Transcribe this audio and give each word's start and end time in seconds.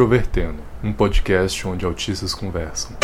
Introvertendo, 0.00 0.62
um 0.82 0.94
podcast 0.94 1.68
onde 1.68 1.84
autistas 1.84 2.32
conversam. 2.32 2.96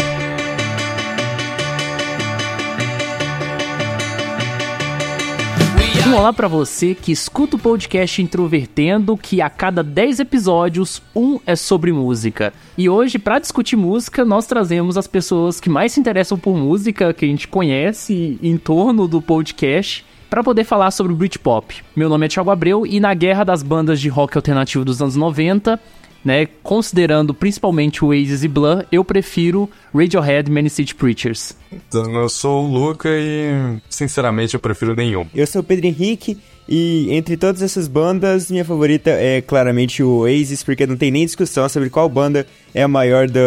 Um 6.08 6.14
olá 6.14 6.32
para 6.32 6.48
você 6.48 6.94
que 6.94 7.12
escuta 7.12 7.56
o 7.56 7.58
podcast 7.58 8.22
Introvertendo, 8.22 9.14
que 9.14 9.42
a 9.42 9.50
cada 9.50 9.82
10 9.82 10.20
episódios, 10.20 11.02
um 11.14 11.38
é 11.44 11.54
sobre 11.54 11.92
música. 11.92 12.54
E 12.78 12.88
hoje, 12.88 13.18
para 13.18 13.38
discutir 13.38 13.76
música, 13.76 14.24
nós 14.24 14.46
trazemos 14.46 14.96
as 14.96 15.06
pessoas 15.06 15.60
que 15.60 15.68
mais 15.68 15.92
se 15.92 16.00
interessam 16.00 16.38
por 16.38 16.56
música, 16.56 17.12
que 17.12 17.26
a 17.26 17.28
gente 17.28 17.46
conhece 17.46 18.38
em 18.42 18.56
torno 18.56 19.06
do 19.06 19.20
podcast, 19.20 20.02
para 20.30 20.42
poder 20.42 20.64
falar 20.64 20.90
sobre 20.90 21.12
o 21.12 21.16
Britpop. 21.16 21.84
Meu 21.94 22.08
nome 22.08 22.24
é 22.24 22.28
Thiago 22.30 22.50
Abreu 22.50 22.86
e 22.86 22.98
na 23.00 23.12
guerra 23.12 23.44
das 23.44 23.62
bandas 23.62 24.00
de 24.00 24.08
rock 24.08 24.36
alternativo 24.36 24.82
dos 24.82 25.02
anos 25.02 25.14
90, 25.14 25.78
né, 26.26 26.48
considerando 26.60 27.32
principalmente 27.32 28.04
o 28.04 28.08
Oasis 28.08 28.42
e 28.42 28.48
Blur, 28.48 28.84
eu 28.90 29.04
prefiro 29.04 29.70
Radiohead 29.94 30.50
Many 30.50 30.68
City 30.68 30.92
Preachers. 30.92 31.56
Então, 31.70 32.12
eu 32.16 32.28
sou 32.28 32.64
o 32.64 32.68
Luca 32.68 33.08
e, 33.08 33.78
sinceramente, 33.88 34.54
eu 34.54 34.60
prefiro 34.60 34.96
nenhum. 34.96 35.24
Eu 35.32 35.46
sou 35.46 35.60
o 35.60 35.64
Pedro 35.64 35.86
Henrique 35.86 36.36
e 36.68 37.08
entre 37.10 37.36
todas 37.36 37.62
essas 37.62 37.86
bandas, 37.86 38.50
minha 38.50 38.64
favorita 38.64 39.10
é 39.10 39.40
claramente 39.40 40.02
o 40.02 40.18
Oasis, 40.20 40.64
porque 40.64 40.86
não 40.86 40.96
tem 40.96 41.12
nem 41.12 41.24
discussão 41.24 41.68
sobre 41.68 41.88
qual 41.88 42.08
banda 42.08 42.44
é 42.74 42.82
a 42.82 42.88
maior 42.88 43.28
do, 43.28 43.40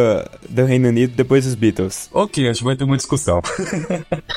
do 0.49 0.65
Reino 0.65 0.87
Unido 0.87 1.13
depois 1.15 1.43
dos 1.43 1.53
Beatles. 1.53 2.09
Ok, 2.13 2.49
acho 2.49 2.59
que 2.59 2.65
vai 2.65 2.75
ter 2.77 2.85
uma 2.85 2.95
discussão. 2.95 3.41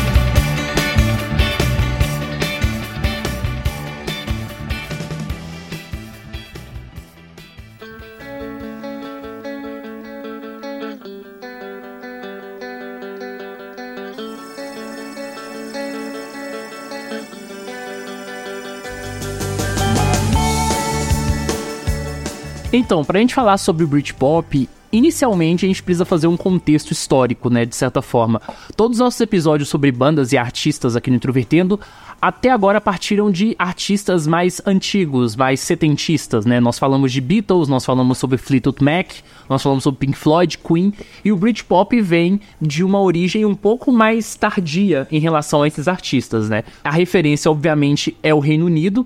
Então, 22.71 23.03
pra 23.03 23.19
gente 23.19 23.33
falar 23.33 23.57
sobre 23.57 23.85
o 23.85 23.87
Britpop, 23.87 24.67
inicialmente 24.91 25.65
a 25.65 25.69
gente 25.69 25.81
precisa 25.81 26.03
fazer 26.03 26.27
um 26.27 26.35
contexto 26.35 26.91
histórico, 26.91 27.49
né, 27.49 27.65
de 27.65 27.75
certa 27.75 28.01
forma. 28.01 28.41
Todos 28.75 28.97
os 28.97 29.03
nossos 29.03 29.21
episódios 29.21 29.69
sobre 29.69 29.89
bandas 29.91 30.33
e 30.33 30.37
artistas 30.37 30.95
aqui 30.95 31.09
no 31.09 31.15
Introvertendo 31.15 31.79
até 32.21 32.49
agora 32.49 32.81
partiram 32.81 33.31
de 33.31 33.55
artistas 33.57 34.27
mais 34.27 34.59
antigos, 34.65 35.35
mais 35.35 35.59
setentistas, 35.59 36.45
né? 36.45 36.59
Nós 36.59 36.79
falamos 36.79 37.11
de 37.11 37.21
Beatles, 37.21 37.67
nós 37.67 37.85
falamos 37.85 38.17
sobre 38.17 38.37
Fleetwood 38.37 38.83
Mac, 38.83 39.11
nós 39.47 39.61
falamos 39.61 39.83
sobre 39.83 39.99
Pink 39.99 40.17
Floyd, 40.17 40.57
Queen, 40.57 40.91
e 41.23 41.31
o 41.31 41.37
Britpop 41.37 42.01
vem 42.01 42.41
de 42.59 42.83
uma 42.83 42.99
origem 42.99 43.45
um 43.45 43.53
pouco 43.53 43.91
mais 43.91 44.33
tardia 44.33 45.07
em 45.11 45.19
relação 45.19 45.61
a 45.61 45.67
esses 45.67 45.87
artistas, 45.87 46.49
né? 46.49 46.63
A 46.83 46.89
referência, 46.89 47.51
obviamente, 47.51 48.17
é 48.23 48.33
o 48.33 48.39
Reino 48.39 48.65
Unido, 48.65 49.05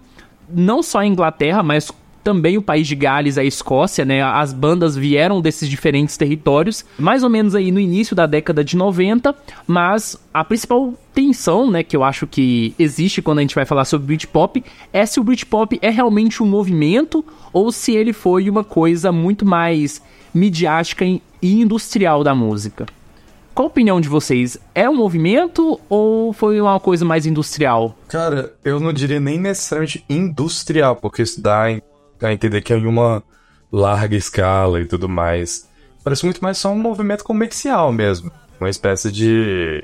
não 0.50 0.82
só 0.82 1.00
a 1.00 1.06
Inglaterra, 1.06 1.62
mas 1.62 1.92
também 2.24 2.58
o 2.58 2.62
país 2.62 2.88
de 2.88 2.96
Gales, 2.96 3.38
a 3.38 3.44
Escócia, 3.44 4.06
né? 4.06 4.22
As 4.22 4.54
bandas 4.54 4.96
vieram 4.96 5.42
desses 5.42 5.70
diferentes 5.70 6.18
territórios, 6.18 6.86
mais 6.98 7.24
ou 7.24 7.30
menos 7.30 7.56
aí 7.56 7.72
no 7.72 7.80
início 7.80 8.16
da 8.16 8.26
década 8.26 8.64
de 8.64 8.76
90, 8.78 9.36
mas 9.68 10.18
a 10.34 10.44
principal 10.44 10.94
tensão, 11.14 11.70
né, 11.70 11.84
que 11.84 11.96
eu 11.96 12.04
acho 12.04 12.26
que 12.26 12.74
existe 12.80 13.22
quando 13.22 13.40
a 13.40 13.42
gente 13.42 13.56
vai 13.56 13.66
falar 13.66 13.86
sobre 13.86 14.08
Britpop, 14.08 14.64
é 14.94 15.06
se 15.06 15.20
o 15.20 15.24
Britpop 15.24 15.78
é 15.82 15.90
realmente 15.90 16.42
um 16.42 16.46
movimento 16.46 17.24
ou 17.52 17.72
se 17.72 17.94
ele 17.94 18.14
foi 18.14 18.50
uma 18.50 18.64
coisa 18.64 19.12
muito 19.12 19.46
mais 19.46 20.02
midiática 20.34 21.03
e 21.06 21.22
industrial 21.42 22.24
da 22.24 22.34
música. 22.34 22.86
Qual 23.53 23.68
a 23.68 23.70
opinião 23.70 24.00
de 24.00 24.08
vocês? 24.08 24.58
É 24.74 24.90
um 24.90 24.96
movimento 24.96 25.78
ou 25.90 26.32
foi 26.32 26.62
uma 26.62 26.80
coisa 26.80 27.03
mais 27.03 27.26
industrial? 27.26 27.98
Cara, 28.08 28.53
eu 28.64 28.80
não 28.80 28.94
diria 28.94 29.20
nem 29.20 29.38
necessariamente 29.38 30.06
industrial, 30.09 30.96
porque 30.96 31.22
isso 31.22 31.42
dá 31.42 31.66
a 31.66 31.82
entender 32.30 32.62
que 32.62 32.74
é 32.74 32.76
uma 32.78 33.24
larga 33.72 34.16
escala 34.16 34.82
e 34.82 34.86
tudo 34.86 35.08
mais. 35.08 35.68
Parece 36.04 36.26
muito 36.26 36.44
mais 36.44 36.58
só 36.58 36.72
um 36.72 36.80
movimento 36.80 37.24
comercial 37.24 37.92
mesmo. 37.92 38.32
Uma 38.59 38.70
espécie 38.70 39.12
de. 39.12 39.84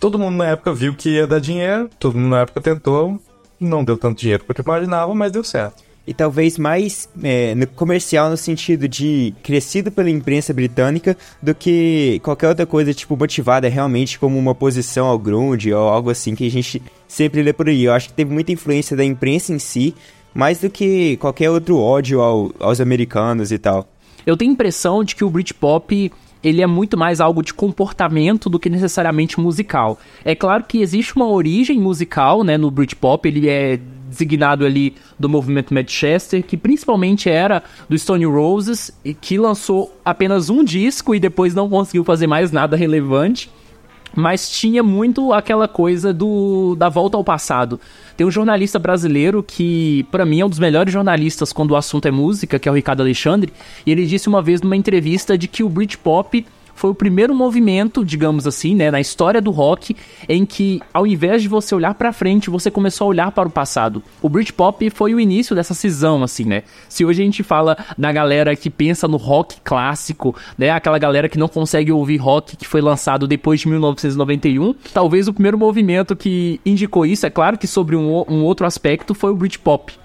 Todo 0.00 0.18
mundo 0.18 0.36
na 0.36 0.48
época 0.48 0.74
viu 0.74 0.94
que 0.94 1.10
ia 1.10 1.26
dar 1.26 1.38
dinheiro, 1.38 1.88
todo 1.98 2.18
mundo 2.18 2.30
na 2.30 2.40
época 2.40 2.60
tentou, 2.60 3.18
não 3.58 3.84
deu 3.84 3.96
tanto 3.96 4.18
dinheiro 4.18 4.44
quanto 4.44 4.62
imaginava, 4.62 5.14
mas 5.14 5.32
deu 5.32 5.44
certo. 5.44 5.82
E 6.06 6.12
talvez 6.12 6.58
mais 6.58 7.08
é, 7.22 7.54
no 7.54 7.66
comercial 7.66 8.28
no 8.28 8.36
sentido 8.36 8.86
de 8.86 9.34
crescido 9.42 9.90
pela 9.90 10.10
imprensa 10.10 10.52
britânica 10.52 11.16
do 11.42 11.54
que 11.54 12.20
qualquer 12.22 12.48
outra 12.48 12.66
coisa, 12.66 12.92
tipo, 12.92 13.16
motivada 13.16 13.68
realmente 13.68 14.18
como 14.18 14.38
uma 14.38 14.54
posição 14.54 15.06
ao 15.06 15.18
grunge 15.18 15.72
ou 15.72 15.88
algo 15.88 16.10
assim 16.10 16.34
que 16.34 16.46
a 16.46 16.50
gente 16.50 16.82
sempre 17.08 17.42
lê 17.42 17.54
por 17.54 17.68
aí. 17.70 17.84
Eu 17.84 17.94
acho 17.94 18.08
que 18.08 18.14
teve 18.14 18.30
muita 18.30 18.52
influência 18.52 18.94
da 18.94 19.04
imprensa 19.04 19.54
em 19.54 19.58
si, 19.58 19.94
mais 20.34 20.60
do 20.60 20.68
que 20.68 21.16
qualquer 21.18 21.50
outro 21.50 21.78
ódio 21.78 22.20
ao, 22.20 22.52
aos 22.58 22.80
americanos 22.80 23.52
e 23.52 23.58
tal. 23.58 23.88
Eu 24.26 24.36
tenho 24.36 24.50
a 24.50 24.54
impressão 24.54 25.04
de 25.04 25.14
que 25.14 25.24
o 25.24 25.30
Britpop 25.30 26.10
ele 26.42 26.60
é 26.60 26.66
muito 26.66 26.96
mais 26.96 27.20
algo 27.20 27.42
de 27.42 27.54
comportamento 27.54 28.50
do 28.50 28.58
que 28.58 28.68
necessariamente 28.68 29.40
musical. 29.40 29.98
É 30.24 30.34
claro 30.34 30.64
que 30.64 30.82
existe 30.82 31.16
uma 31.16 31.26
origem 31.26 31.80
musical, 31.80 32.44
né, 32.44 32.58
no 32.58 32.70
Britpop, 32.70 33.26
ele 33.26 33.48
é 33.48 33.80
designado 34.10 34.64
ali 34.64 34.94
do 35.18 35.28
movimento 35.28 35.72
Manchester, 35.72 36.44
que 36.44 36.56
principalmente 36.56 37.30
era 37.30 37.62
do 37.88 37.98
Stone 37.98 38.26
Roses, 38.26 38.92
e 39.02 39.14
que 39.14 39.38
lançou 39.38 39.98
apenas 40.04 40.50
um 40.50 40.62
disco 40.62 41.14
e 41.14 41.20
depois 41.20 41.54
não 41.54 41.68
conseguiu 41.68 42.04
fazer 42.04 42.26
mais 42.26 42.52
nada 42.52 42.76
relevante 42.76 43.50
mas 44.14 44.50
tinha 44.50 44.82
muito 44.82 45.32
aquela 45.32 45.66
coisa 45.66 46.12
do 46.12 46.74
da 46.76 46.88
volta 46.88 47.16
ao 47.16 47.24
passado. 47.24 47.80
Tem 48.16 48.26
um 48.26 48.30
jornalista 48.30 48.78
brasileiro 48.78 49.42
que, 49.42 50.06
para 50.10 50.24
mim, 50.24 50.40
é 50.40 50.46
um 50.46 50.48
dos 50.48 50.58
melhores 50.58 50.92
jornalistas 50.92 51.52
quando 51.52 51.72
o 51.72 51.76
assunto 51.76 52.06
é 52.06 52.10
música, 52.10 52.58
que 52.58 52.68
é 52.68 52.72
o 52.72 52.74
Ricardo 52.74 53.00
Alexandre, 53.00 53.52
e 53.84 53.90
ele 53.90 54.06
disse 54.06 54.28
uma 54.28 54.40
vez 54.40 54.60
numa 54.62 54.76
entrevista 54.76 55.36
de 55.36 55.48
que 55.48 55.64
o 55.64 55.68
Britpop 55.68 56.46
foi 56.74 56.90
o 56.90 56.94
primeiro 56.94 57.34
movimento, 57.34 58.04
digamos 58.04 58.46
assim, 58.46 58.74
né, 58.74 58.90
na 58.90 59.00
história 59.00 59.40
do 59.40 59.50
rock, 59.50 59.96
em 60.28 60.44
que 60.44 60.80
ao 60.92 61.06
invés 61.06 61.42
de 61.42 61.48
você 61.48 61.74
olhar 61.74 61.94
para 61.94 62.12
frente, 62.12 62.50
você 62.50 62.70
começou 62.70 63.06
a 63.06 63.08
olhar 63.08 63.32
para 63.32 63.48
o 63.48 63.50
passado. 63.50 64.02
O 64.20 64.28
Britpop 64.28 64.90
foi 64.90 65.14
o 65.14 65.20
início 65.20 65.54
dessa 65.54 65.74
cisão, 65.74 66.22
assim, 66.22 66.44
né? 66.44 66.62
Se 66.88 67.04
hoje 67.04 67.22
a 67.22 67.24
gente 67.24 67.42
fala 67.42 67.76
da 67.96 68.12
galera 68.12 68.54
que 68.56 68.70
pensa 68.70 69.06
no 69.08 69.16
rock 69.16 69.56
clássico, 69.62 70.34
né, 70.58 70.70
aquela 70.70 70.98
galera 70.98 71.28
que 71.28 71.38
não 71.38 71.48
consegue 71.48 71.92
ouvir 71.92 72.16
rock 72.16 72.56
que 72.56 72.66
foi 72.66 72.80
lançado 72.80 73.26
depois 73.26 73.60
de 73.60 73.68
1991, 73.68 74.74
talvez 74.92 75.28
o 75.28 75.32
primeiro 75.32 75.58
movimento 75.58 76.16
que 76.16 76.60
indicou 76.64 77.06
isso, 77.06 77.26
é 77.26 77.30
claro 77.30 77.58
que 77.58 77.66
sobre 77.66 77.96
um, 77.96 78.24
um 78.28 78.44
outro 78.44 78.66
aspecto, 78.66 79.14
foi 79.14 79.30
o 79.30 79.36
Britpop. 79.36 80.03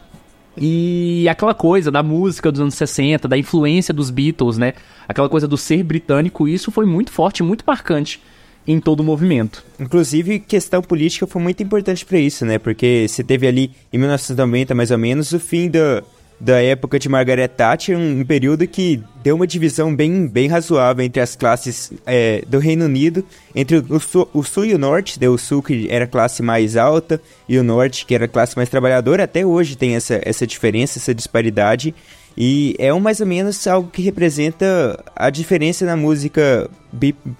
E 0.59 1.27
aquela 1.29 1.53
coisa 1.53 1.89
da 1.89 2.03
música 2.03 2.51
dos 2.51 2.59
anos 2.59 2.75
60, 2.75 3.27
da 3.27 3.38
influência 3.38 3.94
dos 3.94 4.09
Beatles, 4.09 4.57
né? 4.57 4.73
Aquela 5.07 5.29
coisa 5.29 5.47
do 5.47 5.57
ser 5.57 5.83
britânico, 5.83 6.47
isso 6.47 6.69
foi 6.69 6.85
muito 6.85 7.11
forte, 7.11 7.41
muito 7.41 7.63
marcante 7.65 8.21
em 8.67 8.79
todo 8.79 9.00
o 9.00 9.03
movimento. 9.03 9.63
Inclusive, 9.79 10.39
questão 10.39 10.81
política 10.81 11.25
foi 11.25 11.41
muito 11.41 11.63
importante 11.63 12.06
para 12.06 12.19
isso, 12.19 12.45
né? 12.45 12.59
Porque 12.59 13.07
você 13.07 13.23
teve 13.23 13.47
ali, 13.47 13.71
em 13.91 13.97
1990, 13.97 14.75
mais 14.75 14.91
ou 14.91 14.97
menos, 14.97 15.31
o 15.31 15.39
fim 15.39 15.69
do, 15.69 16.03
da 16.39 16.62
época 16.62 16.97
de 16.97 17.09
Margaret 17.09 17.50
Thatcher, 17.50 17.97
um, 17.97 18.24
período 18.24 18.65
que 18.65 19.03
deu 19.21 19.36
uma 19.36 19.45
divisão 19.45 19.94
bem, 19.94 20.25
bem 20.25 20.47
razoável 20.47 21.03
entre 21.03 21.21
as 21.21 21.36
classes 21.36 21.91
é, 22.06 22.44
do 22.47 22.59
Reino 22.59 22.86
Unido, 22.86 23.25
entre 23.53 23.77
o 23.77 24.00
sul, 24.00 24.30
o 24.33 24.41
sul, 24.41 24.65
e 24.65 24.74
o 24.74 24.77
norte, 24.77 25.19
o 25.27 25.38
sul 25.38 25.62
que 25.62 25.88
era 25.89 26.06
a 26.06 26.07
classe 26.07 26.41
mais 26.41 26.77
alta 26.77 27.21
e 27.47 27.57
o 27.57 27.63
norte 27.63 28.06
que 28.06 28.15
era 28.15 28.25
a 28.25 28.27
classe 28.27 28.56
mais 28.56 28.69
trabalhadora, 28.69 29.25
até 29.25 29.45
hoje 29.45 29.75
tem 29.75 29.95
essa, 29.95 30.21
essa 30.24 30.47
diferença, 30.47 30.97
essa 30.97 31.13
disparidade, 31.13 31.94
e 32.38 32.74
é 32.80 32.94
um, 32.94 33.01
mais 33.01 33.19
ou 33.19 33.27
menos 33.27 33.68
algo 33.68 33.89
que 33.89 34.01
representa 34.01 35.03
a 35.13 35.30
diferença 35.30 35.85
na 35.85 35.97
música 35.97 36.69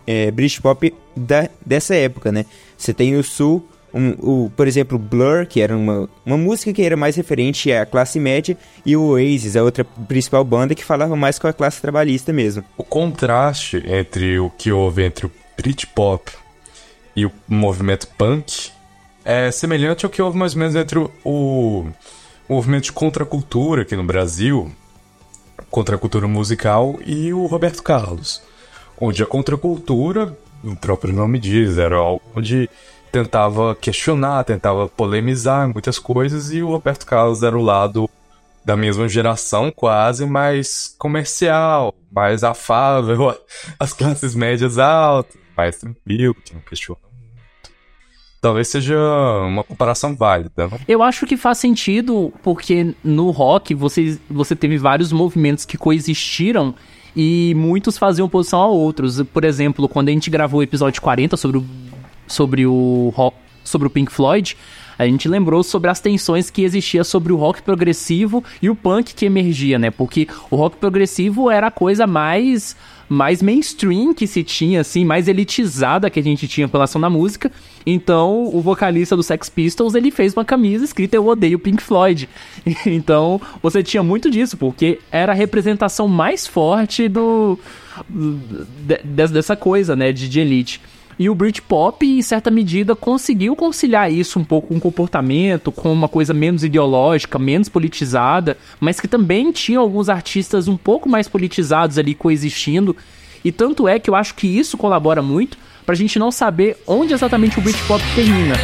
é, 0.06 0.30
British 0.30 0.60
Pop 0.60 0.94
da, 1.16 1.48
dessa 1.66 1.96
época, 1.96 2.34
né? 2.34 2.46
Você 2.78 2.94
tem 2.94 3.16
o 3.16 3.24
sul 3.24 3.66
um, 3.94 4.10
o, 4.20 4.50
por 4.56 4.68
exemplo, 4.68 4.98
Blur, 4.98 5.46
que 5.48 5.62
era 5.62 5.76
uma, 5.76 6.10
uma 6.26 6.38
música 6.38 6.72
que 6.74 6.82
era 6.82 6.96
mais 6.96 7.16
referente 7.16 7.72
à 7.72 7.86
classe 7.86 8.20
média, 8.20 8.58
e 8.86 8.96
o 8.96 9.12
Oasis, 9.12 9.56
a 9.56 9.64
outra 9.64 9.84
principal 9.84 10.44
banda 10.44 10.76
que 10.76 10.84
falava 10.84 11.16
mais 11.16 11.40
com 11.40 11.48
a 11.48 11.54
classe 11.54 11.82
trabalhista 11.82 12.32
mesmo. 12.32 12.64
O 12.78 12.84
contraste 12.84 13.84
entre 13.86 14.40
o 14.40 14.50
que 14.50 14.72
houve 14.72 15.04
entre 15.04 15.26
o 15.26 15.32
Britpop 15.58 16.32
e 17.16 17.26
o 17.26 17.32
movimento 17.48 18.08
punk 18.18 18.72
é 19.26 19.52
semelhante 19.52 20.06
ao 20.06 20.12
que 20.12 20.22
houve 20.22 20.38
mais 20.38 20.54
ou 20.54 20.60
menos 20.60 20.76
entre 20.76 21.00
o, 21.00 21.10
o 21.24 21.88
movimento 22.48 22.86
de 22.86 22.92
contracultura 22.92 23.82
aqui 23.82 23.96
no 23.96 24.04
Brasil, 24.04 24.72
contracultura 25.70 26.28
musical, 26.28 27.00
e 27.06 27.34
o 27.34 27.46
Roberto 27.46 27.84
Carlos. 27.84 28.42
Onde 29.00 29.22
a 29.22 29.26
contracultura, 29.26 30.38
o 30.64 30.76
próprio 30.76 31.14
nome 31.14 31.40
diz, 31.40 31.78
era 31.78 32.02
onde 32.36 32.70
tentava 33.12 33.76
questionar, 33.76 34.44
tentava 34.44 34.88
polemizar 34.88 35.68
muitas 35.68 36.00
coisas, 36.00 36.52
e 36.52 36.62
o 36.62 36.70
Roberto 36.70 37.06
Carlos 37.06 37.44
era 37.44 37.58
o 37.58 37.62
lado 37.62 38.10
da 38.64 38.76
mesma 38.78 39.08
geração, 39.08 39.72
quase, 39.72 40.26
mais 40.26 40.94
comercial, 40.98 41.94
mais 42.12 42.44
afável, 42.44 43.36
as 43.80 43.94
classes 43.94 44.36
médias 44.36 44.78
altas, 44.78 45.38
mais 45.56 45.78
tranquilo, 45.78 46.36
que 46.36 46.54
não 46.54 46.62
questiona 46.62 47.00
muito. 47.02 47.10
Talvez 48.42 48.70
seja 48.70 48.98
uma 49.46 49.64
comparação 49.64 50.16
válida. 50.16 50.70
Eu 50.88 51.04
acho 51.04 51.26
que 51.26 51.36
faz 51.36 51.58
sentido, 51.58 52.32
porque 52.42 52.96
no 53.04 53.32
rock 53.32 53.74
você, 53.74 54.18
você 54.30 54.56
teve 54.56 54.78
vários 54.78 55.12
movimentos 55.12 55.66
que 55.66 55.78
coexistiram 55.78 56.74
e 57.16 57.54
muitos 57.56 57.98
faziam 57.98 58.28
oposição 58.28 58.62
a 58.62 58.68
outros. 58.68 59.22
Por 59.24 59.44
exemplo, 59.44 59.90
quando 59.90 60.08
a 60.08 60.12
gente 60.12 60.30
gravou 60.30 60.62
o 60.62 60.64
episódio 60.64 61.02
40 61.02 61.36
sobre 61.36 61.58
o 61.58 61.66
sobre 62.30 62.66
o 62.66 63.14
sobre 63.64 63.88
o 63.88 63.90
Pink 63.90 64.12
Floyd, 64.12 64.58
a 64.98 65.06
gente 65.06 65.30
lembrou 65.30 65.64
sobre 65.64 65.90
as 65.90 66.02
tensões 66.02 66.50
que 66.50 66.64
existia 66.64 67.04
sobre 67.06 67.32
o 67.32 67.38
rock 67.38 67.62
progressivo 67.62 68.44
e 68.62 68.70
o 68.70 68.76
punk 68.76 69.14
que 69.14 69.26
emergia, 69.26 69.80
né? 69.80 69.90
Porque 69.92 70.28
o 70.50 70.56
rock 70.58 70.76
progressivo 70.78 71.50
era 71.50 71.68
a 71.68 71.72
coisa 71.72 72.06
mais 72.06 72.76
mais 73.08 73.42
mainstream 73.42 74.14
que 74.14 74.28
se 74.28 74.44
tinha, 74.44 74.82
assim, 74.82 75.04
mais 75.04 75.28
elitizada 75.28 76.12
que 76.12 76.20
a 76.20 76.24
gente 76.24 76.48
tinha 76.48 76.68
pela 76.68 76.84
ação 76.84 77.02
da 77.02 77.10
música. 77.10 77.52
Então, 77.84 78.46
o 78.54 78.62
vocalista 78.62 79.16
do 79.16 79.24
Sex 79.24 79.50
Pistols, 79.50 79.96
ele 79.96 80.12
fez 80.12 80.34
uma 80.34 80.46
camisa 80.46 80.86
escrita 80.86 81.16
Eu 81.16 81.26
Odeio 81.26 81.58
Pink 81.58 81.82
Floyd. 81.82 82.30
então, 82.86 83.42
você 83.64 83.82
tinha 83.82 84.04
muito 84.04 84.30
disso, 84.30 84.56
porque 84.58 85.00
era 85.12 85.32
a 85.32 85.36
representação 85.36 86.08
mais 86.08 86.46
forte 86.46 87.08
do... 87.08 87.58
de, 88.08 89.28
dessa 89.28 89.56
coisa, 89.56 89.96
né, 89.96 90.12
de 90.12 90.40
elite. 90.40 90.80
E 91.20 91.30
o 91.30 91.36
Britpop, 91.36 92.08
em 92.08 92.22
certa 92.22 92.50
medida, 92.50 92.96
conseguiu 92.96 93.54
conciliar 93.54 94.10
isso 94.10 94.40
um 94.40 94.44
pouco 94.44 94.70
com 94.70 94.78
o 94.78 94.80
comportamento, 94.80 95.70
com 95.70 95.92
uma 95.92 96.08
coisa 96.08 96.34
menos 96.34 96.64
ideológica, 96.64 97.38
menos 97.38 97.68
politizada, 97.68 98.58
mas 98.80 99.02
que 99.02 99.08
também 99.08 99.52
tinha 99.52 99.80
alguns 99.80 100.08
artistas 100.08 100.70
um 100.70 100.78
pouco 100.78 101.10
mais 101.10 101.28
politizados 101.28 101.98
ali 101.98 102.16
coexistindo. 102.16 102.96
E 103.44 103.52
tanto 103.52 103.86
é 103.86 104.00
que 104.00 104.10
eu 104.10 104.16
acho 104.16 104.34
que 104.34 104.48
isso 104.48 104.78
colabora 104.78 105.22
muito 105.22 105.58
pra 105.86 105.94
gente 105.94 106.18
não 106.18 106.32
saber 106.32 106.78
onde 106.88 107.14
exatamente 107.14 107.60
o 107.60 107.62
Britpop 107.62 108.02
termina. 108.16 108.56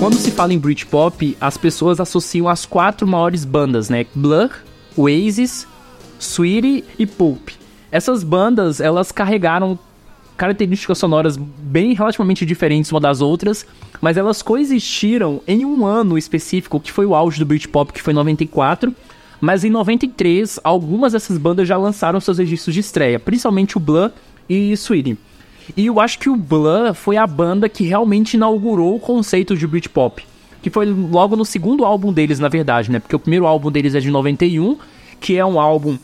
Quando 0.00 0.14
se 0.14 0.30
fala 0.30 0.54
em 0.54 0.58
Britpop, 0.58 1.36
as 1.38 1.58
pessoas 1.58 2.00
associam 2.00 2.48
as 2.48 2.64
quatro 2.64 3.06
maiores 3.06 3.44
bandas, 3.44 3.90
né? 3.90 4.06
Blur, 4.14 4.48
Oasis, 4.96 5.68
Sweetie 6.18 6.82
e 6.98 7.04
Pulp. 7.04 7.50
Essas 7.92 8.24
bandas, 8.24 8.80
elas 8.80 9.12
carregaram 9.12 9.78
características 10.38 10.96
sonoras 10.96 11.36
bem 11.36 11.92
relativamente 11.92 12.46
diferentes 12.46 12.90
uma 12.90 12.98
das 12.98 13.20
outras, 13.20 13.66
mas 14.00 14.16
elas 14.16 14.40
coexistiram 14.40 15.42
em 15.46 15.66
um 15.66 15.84
ano 15.84 16.16
específico, 16.16 16.80
que 16.80 16.90
foi 16.90 17.04
o 17.04 17.14
auge 17.14 17.38
do 17.38 17.44
Britpop, 17.44 17.92
que 17.92 18.00
foi 18.00 18.14
94. 18.14 18.94
Mas 19.38 19.64
em 19.64 19.70
93, 19.70 20.58
algumas 20.64 21.12
dessas 21.12 21.36
bandas 21.36 21.68
já 21.68 21.76
lançaram 21.76 22.18
seus 22.20 22.38
registros 22.38 22.72
de 22.72 22.80
estreia, 22.80 23.20
principalmente 23.20 23.76
o 23.76 23.80
Blur 23.80 24.10
e 24.48 24.72
Sweetie. 24.72 25.18
E 25.76 25.86
eu 25.86 26.00
acho 26.00 26.18
que 26.18 26.28
o 26.28 26.36
Blur 26.36 26.94
foi 26.94 27.16
a 27.16 27.26
banda 27.26 27.68
que 27.68 27.84
realmente 27.84 28.34
inaugurou 28.34 28.96
o 28.96 29.00
conceito 29.00 29.56
de 29.56 29.66
Britpop. 29.66 30.24
Que 30.62 30.70
foi 30.70 30.86
logo 30.86 31.36
no 31.36 31.44
segundo 31.44 31.84
álbum 31.84 32.12
deles, 32.12 32.38
na 32.38 32.48
verdade, 32.48 32.90
né? 32.90 32.98
Porque 32.98 33.16
o 33.16 33.18
primeiro 33.18 33.46
álbum 33.46 33.70
deles 33.70 33.94
é 33.94 34.00
de 34.00 34.10
91, 34.10 34.76
que 35.18 35.36
é 35.36 35.44
um 35.44 35.58
álbum 35.58 35.96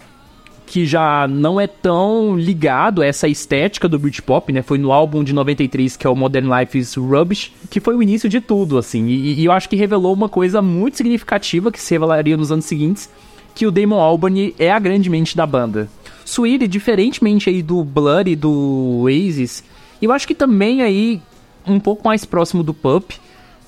que 0.67 0.85
já 0.85 1.29
não 1.29 1.61
é 1.61 1.67
tão 1.67 2.37
ligado 2.37 3.01
a 3.01 3.07
essa 3.07 3.29
estética 3.29 3.89
do 3.89 3.99
Britpop, 3.99 4.53
né? 4.53 4.63
Foi 4.63 4.79
no 4.79 4.93
álbum 4.93 5.23
de 5.23 5.33
93, 5.33 5.97
que 5.97 6.07
é 6.07 6.11
o 6.11 6.17
Modern 6.17 6.49
Life 6.53 6.77
is 6.77 6.95
Rubbish, 6.97 7.53
que 7.71 7.79
foi 7.79 7.95
o 7.95 8.03
início 8.03 8.29
de 8.29 8.41
tudo, 8.41 8.77
assim. 8.77 9.07
E, 9.07 9.41
e 9.41 9.45
eu 9.45 9.53
acho 9.53 9.69
que 9.69 9.77
revelou 9.77 10.13
uma 10.13 10.29
coisa 10.29 10.61
muito 10.61 10.97
significativa 10.97 11.71
que 11.71 11.81
se 11.81 11.95
revelaria 11.95 12.37
nos 12.37 12.51
anos 12.51 12.65
seguintes, 12.65 13.09
que 13.55 13.67
o 13.67 13.71
Damon 13.71 14.01
Albarn 14.01 14.55
é 14.59 14.71
a 14.71 14.79
grande 14.79 15.09
mente 15.09 15.37
da 15.37 15.47
banda. 15.47 15.89
Sweetie, 16.27 16.69
diferentemente 16.69 17.49
aí 17.49 17.63
do 17.63 17.83
Blood 17.85 18.31
e 18.31 18.37
do 18.37 19.01
Oasis, 19.03 19.63
eu 20.03 20.13
acho 20.13 20.27
que 20.27 20.35
também 20.35 20.83
aí, 20.83 21.23
um 21.67 21.81
pouco 21.81 22.07
mais 22.07 22.25
próximo 22.25 22.63
do 22.63 22.75
Pup, 22.75 23.13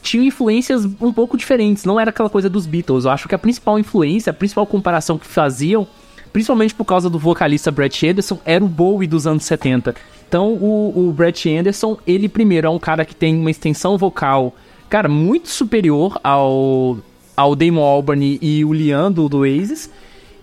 tinha 0.03 0.27
influências 0.27 0.85
um 0.85 1.13
pouco 1.13 1.37
diferentes, 1.37 1.85
não 1.85 1.99
era 1.99 2.11
aquela 2.11 2.29
coisa 2.29 2.51
dos 2.51 2.67
Beatles. 2.67 3.05
Eu 3.05 3.11
acho 3.11 3.29
que 3.29 3.35
a 3.35 3.39
principal 3.39 3.79
influência, 3.79 4.31
a 4.31 4.35
principal 4.35 4.67
comparação 4.67 5.19
que 5.19 5.27
faziam, 5.27 5.87
principalmente 6.33 6.75
por 6.75 6.85
causa 6.85 7.09
do 7.09 7.19
vocalista 7.19 7.71
Brett 7.71 8.07
Anderson, 8.07 8.39
era 8.45 8.65
o 8.65 8.69
Bowie 8.69 9.09
dos 9.09 9.27
anos 9.27 9.45
70. 9.45 9.95
Então 10.29 10.53
o, 10.53 11.09
o 11.09 11.13
Brett 11.13 11.49
Anderson, 11.49 11.97
ele 12.07 12.29
primeiro 12.29 12.67
é 12.67 12.71
um 12.71 12.79
cara 12.79 13.05
que 13.05 13.15
tem 13.15 13.37
uma 13.37 13.51
extensão 13.51 13.97
vocal, 13.97 14.55
cara, 14.89 15.09
muito 15.09 15.49
superior 15.49 16.19
ao, 16.23 16.99
ao 17.37 17.57
Damon 17.57 17.83
Albarn 17.83 18.39
e 18.41 18.65
o 18.65 18.73
Liam 18.73 19.11
do, 19.11 19.29
do 19.29 19.39
Oasis. 19.39 19.91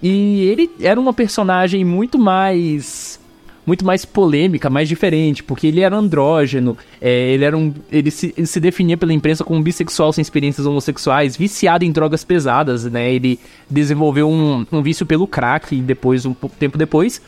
E 0.08 0.42
ele 0.44 0.70
era 0.82 1.00
uma 1.00 1.12
personagem 1.12 1.84
muito 1.84 2.20
mais 2.20 3.20
muito 3.66 3.84
mais 3.84 4.06
polêmica, 4.06 4.70
mais 4.70 4.88
diferente, 4.88 5.42
porque 5.42 5.66
ele 5.66 5.82
era 5.82 5.96
andrógeno, 5.96 6.78
é, 7.02 7.32
ele 7.32 7.44
era 7.44 7.58
um, 7.58 7.74
ele 7.92 8.12
se, 8.12 8.32
ele 8.38 8.46
se, 8.46 8.60
definia 8.60 8.96
pela 8.96 9.12
imprensa 9.12 9.44
como 9.44 9.60
bissexual 9.64 10.14
sem 10.14 10.22
experiências 10.22 10.68
homossexuais, 10.68 11.36
viciado 11.36 11.84
em 11.84 11.92
drogas 11.92 12.24
pesadas, 12.24 12.86
né? 12.86 13.12
Ele 13.12 13.40
desenvolveu 13.68 14.30
um, 14.30 14.64
um 14.72 14.84
vício 14.84 15.08
pelo 15.08 15.26
crack 15.26 15.76
depois, 15.78 16.24
um 16.24 16.36
pouco 16.36 16.56
tempo 16.56 16.78
depois. 16.78 17.20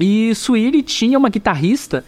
E 0.00 0.34
Sueli 0.34 0.82
tinha 0.82 1.18
uma 1.18 1.28
guitarrista 1.28 2.02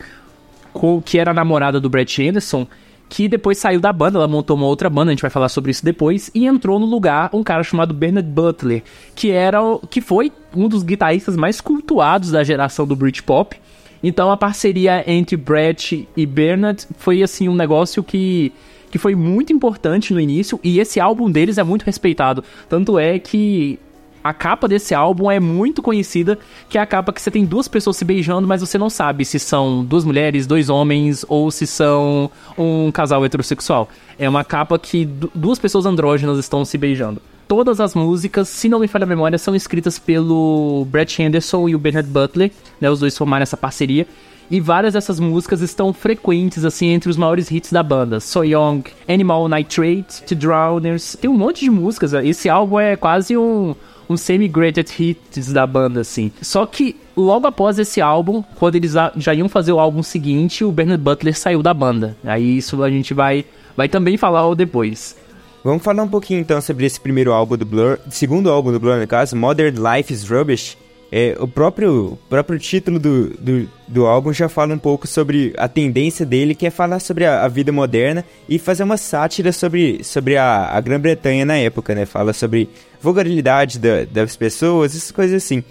que 1.04 1.18
era 1.18 1.34
namorada 1.34 1.78
do 1.78 1.90
Brett 1.90 2.26
Anderson, 2.26 2.66
que 3.10 3.28
depois 3.28 3.58
saiu 3.58 3.80
da 3.80 3.92
banda, 3.92 4.16
ela 4.16 4.28
montou 4.28 4.56
uma 4.56 4.66
outra 4.66 4.88
banda, 4.88 5.10
a 5.10 5.12
gente 5.12 5.20
vai 5.20 5.30
falar 5.30 5.48
sobre 5.48 5.72
isso 5.72 5.84
depois, 5.84 6.30
e 6.32 6.46
entrou 6.46 6.78
no 6.78 6.86
lugar 6.86 7.28
um 7.32 7.42
cara 7.42 7.64
chamado 7.64 7.92
Bernard 7.92 8.30
Butler, 8.30 8.84
que 9.16 9.32
era 9.32 9.58
que 9.90 10.00
foi 10.00 10.32
um 10.56 10.68
dos 10.68 10.84
guitarristas 10.84 11.36
mais 11.36 11.60
cultuados 11.60 12.30
da 12.30 12.44
geração 12.44 12.86
do 12.86 12.94
Britpop. 12.94 13.56
Então 14.02 14.30
a 14.30 14.36
parceria 14.36 15.04
entre 15.10 15.36
Brett 15.36 16.08
e 16.16 16.24
Bernard 16.24 16.86
foi 16.96 17.22
assim 17.22 17.48
um 17.48 17.54
negócio 17.54 18.02
que 18.02 18.52
que 18.90 18.98
foi 18.98 19.14
muito 19.14 19.52
importante 19.52 20.12
no 20.12 20.18
início 20.18 20.58
e 20.64 20.80
esse 20.80 20.98
álbum 20.98 21.30
deles 21.30 21.58
é 21.58 21.62
muito 21.62 21.82
respeitado. 21.82 22.42
Tanto 22.68 22.98
é 22.98 23.18
que 23.18 23.78
a 24.22 24.32
capa 24.34 24.68
desse 24.68 24.94
álbum 24.94 25.30
é 25.30 25.40
muito 25.40 25.82
conhecida, 25.82 26.38
que 26.68 26.76
é 26.76 26.80
a 26.80 26.86
capa 26.86 27.12
que 27.12 27.20
você 27.20 27.30
tem 27.30 27.44
duas 27.44 27.68
pessoas 27.68 27.96
se 27.96 28.04
beijando, 28.04 28.46
mas 28.46 28.60
você 28.60 28.76
não 28.76 28.90
sabe 28.90 29.24
se 29.24 29.38
são 29.38 29.84
duas 29.84 30.04
mulheres, 30.04 30.46
dois 30.46 30.68
homens 30.68 31.24
ou 31.28 31.50
se 31.50 31.66
são 31.66 32.30
um 32.56 32.90
casal 32.92 33.24
heterossexual. 33.24 33.88
É 34.18 34.28
uma 34.28 34.44
capa 34.44 34.78
que 34.78 35.06
duas 35.34 35.58
pessoas 35.58 35.86
andrógenas 35.86 36.38
estão 36.38 36.64
se 36.64 36.76
beijando. 36.76 37.20
Todas 37.48 37.80
as 37.80 37.94
músicas, 37.94 38.48
se 38.48 38.68
não 38.68 38.78
me 38.78 38.86
falha 38.86 39.04
a 39.04 39.08
memória, 39.08 39.36
são 39.36 39.56
escritas 39.56 39.98
pelo 39.98 40.86
Brett 40.88 41.20
Anderson 41.20 41.68
e 41.68 41.74
o 41.74 41.78
Bernard 41.78 42.08
Butler, 42.08 42.52
né? 42.80 42.88
Os 42.88 43.00
dois 43.00 43.18
formaram 43.18 43.42
essa 43.42 43.56
parceria. 43.56 44.06
E 44.50 44.60
várias 44.60 44.94
dessas 44.94 45.20
músicas 45.20 45.60
estão 45.60 45.92
frequentes, 45.92 46.64
assim, 46.64 46.88
entre 46.88 47.08
os 47.08 47.16
maiores 47.16 47.50
hits 47.50 47.72
da 47.72 47.84
banda. 47.84 48.18
So 48.18 48.44
Young, 48.44 48.82
Animal 49.08 49.48
Nitrate, 49.48 50.22
To 50.26 50.34
Drowners. 50.34 51.16
Tem 51.20 51.30
um 51.30 51.36
monte 51.36 51.60
de 51.60 51.70
músicas. 51.70 52.12
Esse 52.12 52.48
álbum 52.48 52.78
é 52.78 52.96
quase 52.96 53.36
um, 53.36 53.76
um 54.10 54.16
semi-greatest 54.16 54.98
hits 54.98 55.52
da 55.52 55.64
banda, 55.64 56.00
assim. 56.00 56.32
Só 56.42 56.66
que 56.66 56.96
logo 57.16 57.46
após 57.46 57.78
esse 57.78 58.00
álbum, 58.00 58.42
quando 58.56 58.74
eles 58.74 58.94
já 59.16 59.32
iam 59.32 59.48
fazer 59.48 59.70
o 59.70 59.78
álbum 59.78 60.02
seguinte, 60.02 60.64
o 60.64 60.72
Bernard 60.72 61.02
Butler 61.02 61.38
saiu 61.38 61.62
da 61.62 61.72
banda. 61.72 62.16
Aí 62.24 62.58
isso 62.58 62.82
a 62.82 62.90
gente 62.90 63.14
vai, 63.14 63.44
vai 63.76 63.88
também 63.88 64.16
falar 64.16 64.52
depois. 64.56 65.16
Vamos 65.62 65.84
falar 65.84 66.02
um 66.02 66.08
pouquinho 66.08 66.40
então 66.40 66.60
sobre 66.60 66.86
esse 66.86 66.98
primeiro 66.98 67.32
álbum 67.32 67.56
do 67.56 67.64
Blur, 67.64 67.98
segundo 68.10 68.50
álbum 68.50 68.72
do 68.72 68.80
Blur 68.80 68.98
no 68.98 69.06
caso, 69.06 69.36
Modern 69.36 69.76
Life 69.76 70.12
is 70.12 70.28
Rubbish. 70.28 70.76
É, 71.12 71.36
o 71.40 71.48
próprio, 71.48 72.16
próprio 72.28 72.56
título 72.58 72.98
do, 72.98 73.30
do, 73.30 73.68
do, 73.88 74.06
álbum 74.06 74.32
já 74.32 74.48
fala 74.48 74.74
um 74.74 74.78
pouco 74.78 75.08
sobre 75.08 75.52
a 75.58 75.66
tendência 75.66 76.24
dele, 76.24 76.54
que 76.54 76.66
é 76.66 76.70
falar 76.70 77.00
sobre 77.00 77.24
a, 77.24 77.44
a 77.44 77.48
vida 77.48 77.72
moderna 77.72 78.24
e 78.48 78.60
fazer 78.60 78.84
uma 78.84 78.96
sátira 78.96 79.50
sobre, 79.50 80.04
sobre 80.04 80.36
a, 80.36 80.68
a 80.68 80.80
Grã-Bretanha 80.80 81.44
na 81.44 81.56
época, 81.56 81.96
né? 81.96 82.06
Fala 82.06 82.32
sobre 82.32 82.68
vulgaridade 83.00 83.80
da, 83.80 84.04
das 84.04 84.36
pessoas, 84.36 84.94
essas 84.94 85.10
coisas 85.10 85.42
assim. 85.42 85.64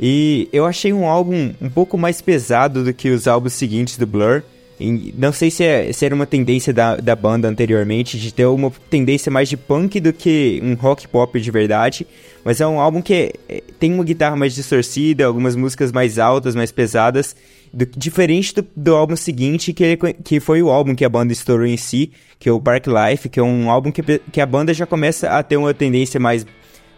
E 0.00 0.48
eu 0.50 0.64
achei 0.64 0.94
um 0.94 1.06
álbum 1.06 1.52
um 1.60 1.68
pouco 1.68 1.98
mais 1.98 2.22
pesado 2.22 2.82
do 2.82 2.94
que 2.94 3.10
os 3.10 3.28
álbuns 3.28 3.52
seguintes 3.52 3.98
do 3.98 4.06
Blur. 4.06 4.42
Não 4.78 5.32
sei 5.32 5.50
se, 5.50 5.64
é, 5.64 5.90
se 5.92 6.04
era 6.04 6.14
uma 6.14 6.26
tendência 6.26 6.72
da, 6.72 6.96
da 6.96 7.16
banda 7.16 7.48
anteriormente, 7.48 8.18
de 8.18 8.32
ter 8.32 8.44
uma 8.44 8.70
tendência 8.90 9.32
mais 9.32 9.48
de 9.48 9.56
punk 9.56 9.98
do 10.00 10.12
que 10.12 10.60
um 10.62 10.74
rock 10.74 11.08
pop 11.08 11.40
de 11.40 11.50
verdade. 11.50 12.06
Mas 12.44 12.60
é 12.60 12.66
um 12.66 12.78
álbum 12.78 13.00
que 13.00 13.32
é, 13.48 13.62
tem 13.80 13.92
uma 13.92 14.04
guitarra 14.04 14.36
mais 14.36 14.54
distorcida, 14.54 15.24
algumas 15.24 15.56
músicas 15.56 15.90
mais 15.90 16.18
altas, 16.18 16.54
mais 16.54 16.70
pesadas. 16.70 17.34
Do, 17.72 17.86
diferente 17.86 18.54
do, 18.54 18.66
do, 18.76 18.94
álbum 18.94 19.16
seguinte, 19.16 19.72
que, 19.72 19.98
que 20.22 20.40
foi 20.40 20.62
o 20.62 20.70
álbum 20.70 20.94
que 20.94 21.04
a 21.04 21.08
banda 21.08 21.32
estourou 21.32 21.66
em 21.66 21.76
si, 21.76 22.12
que 22.38 22.48
é 22.48 22.52
o 22.52 22.60
Park 22.60 22.86
Life, 22.86 23.28
que 23.30 23.40
é 23.40 23.42
um 23.42 23.70
álbum 23.70 23.90
que, 23.90 24.02
que 24.30 24.40
a 24.40 24.46
banda 24.46 24.74
já 24.74 24.86
começa 24.86 25.30
a 25.30 25.42
ter 25.42 25.56
uma 25.56 25.72
tendência 25.72 26.20
mais. 26.20 26.46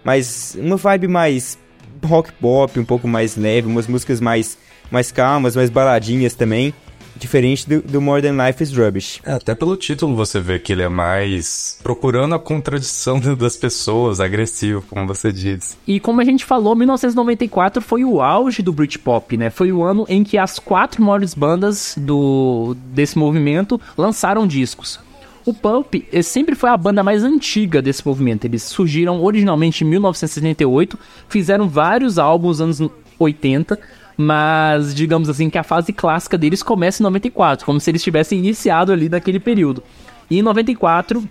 mais 0.04 0.56
uma 0.60 0.76
vibe 0.76 1.06
mais 1.06 1.56
rock 2.04 2.32
pop, 2.32 2.78
um 2.78 2.84
pouco 2.84 3.06
mais 3.08 3.36
leve, 3.36 3.66
umas 3.68 3.86
músicas 3.86 4.20
mais, 4.20 4.58
mais 4.90 5.12
calmas, 5.12 5.54
mais 5.54 5.70
baladinhas 5.70 6.34
também. 6.34 6.74
Diferente 7.18 7.68
do, 7.68 7.82
do 7.82 8.00
More 8.00 8.22
Than 8.22 8.46
Life 8.46 8.62
is 8.62 8.72
Rubbish. 8.72 9.20
É, 9.24 9.32
até 9.32 9.54
pelo 9.54 9.76
título 9.76 10.14
você 10.14 10.40
vê 10.40 10.58
que 10.58 10.72
ele 10.72 10.82
é 10.82 10.88
mais 10.88 11.78
procurando 11.82 12.34
a 12.34 12.38
contradição 12.38 13.20
das 13.36 13.56
pessoas, 13.56 14.20
agressivo, 14.20 14.82
como 14.88 15.06
você 15.06 15.32
disse. 15.32 15.76
E 15.86 15.98
como 15.98 16.20
a 16.20 16.24
gente 16.24 16.44
falou, 16.44 16.74
1994 16.76 17.82
foi 17.82 18.04
o 18.04 18.20
auge 18.20 18.62
do 18.62 18.72
Britpop, 18.72 19.36
né? 19.36 19.50
Foi 19.50 19.72
o 19.72 19.82
ano 19.82 20.06
em 20.08 20.22
que 20.22 20.38
as 20.38 20.58
quatro 20.58 21.02
maiores 21.02 21.34
bandas 21.34 21.94
do 21.96 22.76
desse 22.92 23.18
movimento 23.18 23.80
lançaram 23.96 24.46
discos. 24.46 25.00
O 25.48 25.54
Pulp 25.54 25.94
sempre 26.22 26.54
foi 26.54 26.68
a 26.68 26.76
banda 26.76 27.02
mais 27.02 27.24
antiga 27.24 27.80
desse 27.80 28.06
movimento. 28.06 28.44
Eles 28.44 28.62
surgiram 28.64 29.22
originalmente 29.22 29.82
em 29.82 29.86
1978, 29.86 30.98
fizeram 31.26 31.66
vários 31.66 32.18
álbuns 32.18 32.60
nos 32.60 32.80
anos 32.80 32.92
80, 33.18 33.78
mas 34.20 34.92
digamos 34.92 35.28
assim 35.28 35.48
que 35.48 35.56
a 35.56 35.62
fase 35.62 35.92
clássica 35.92 36.36
deles 36.36 36.60
começa 36.60 37.00
em 37.00 37.04
94, 37.04 37.64
como 37.64 37.78
se 37.78 37.88
eles 37.88 38.02
tivessem 38.02 38.40
iniciado 38.40 38.92
ali 38.92 39.08
naquele 39.08 39.38
período. 39.38 39.80
E 40.28 40.40
em 40.40 40.42
94 40.42 41.22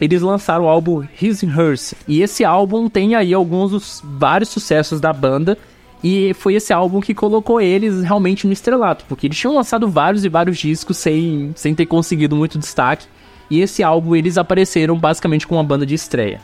eles 0.00 0.22
lançaram 0.22 0.64
o 0.64 0.68
álbum 0.68 1.04
His 1.20 1.42
and 1.42 1.52
Hers, 1.52 1.94
e 2.06 2.22
esse 2.22 2.44
álbum 2.44 2.88
tem 2.88 3.16
aí 3.16 3.34
alguns 3.34 3.72
dos 3.72 4.00
vários 4.04 4.50
sucessos 4.50 5.00
da 5.00 5.12
banda. 5.12 5.58
E 6.02 6.32
foi 6.34 6.54
esse 6.54 6.72
álbum 6.72 7.00
que 7.00 7.12
colocou 7.12 7.60
eles 7.60 8.04
realmente 8.04 8.46
no 8.46 8.52
estrelato, 8.52 9.04
porque 9.08 9.26
eles 9.26 9.36
tinham 9.36 9.56
lançado 9.56 9.88
vários 9.88 10.24
e 10.24 10.28
vários 10.28 10.56
discos 10.56 10.96
sem, 10.96 11.50
sem 11.56 11.74
ter 11.74 11.86
conseguido 11.86 12.36
muito 12.36 12.56
destaque. 12.56 13.08
E 13.50 13.60
esse 13.60 13.82
álbum 13.82 14.14
eles 14.14 14.38
apareceram 14.38 14.96
basicamente 14.96 15.44
com 15.44 15.56
uma 15.56 15.64
banda 15.64 15.84
de 15.84 15.96
estreia. 15.96 16.40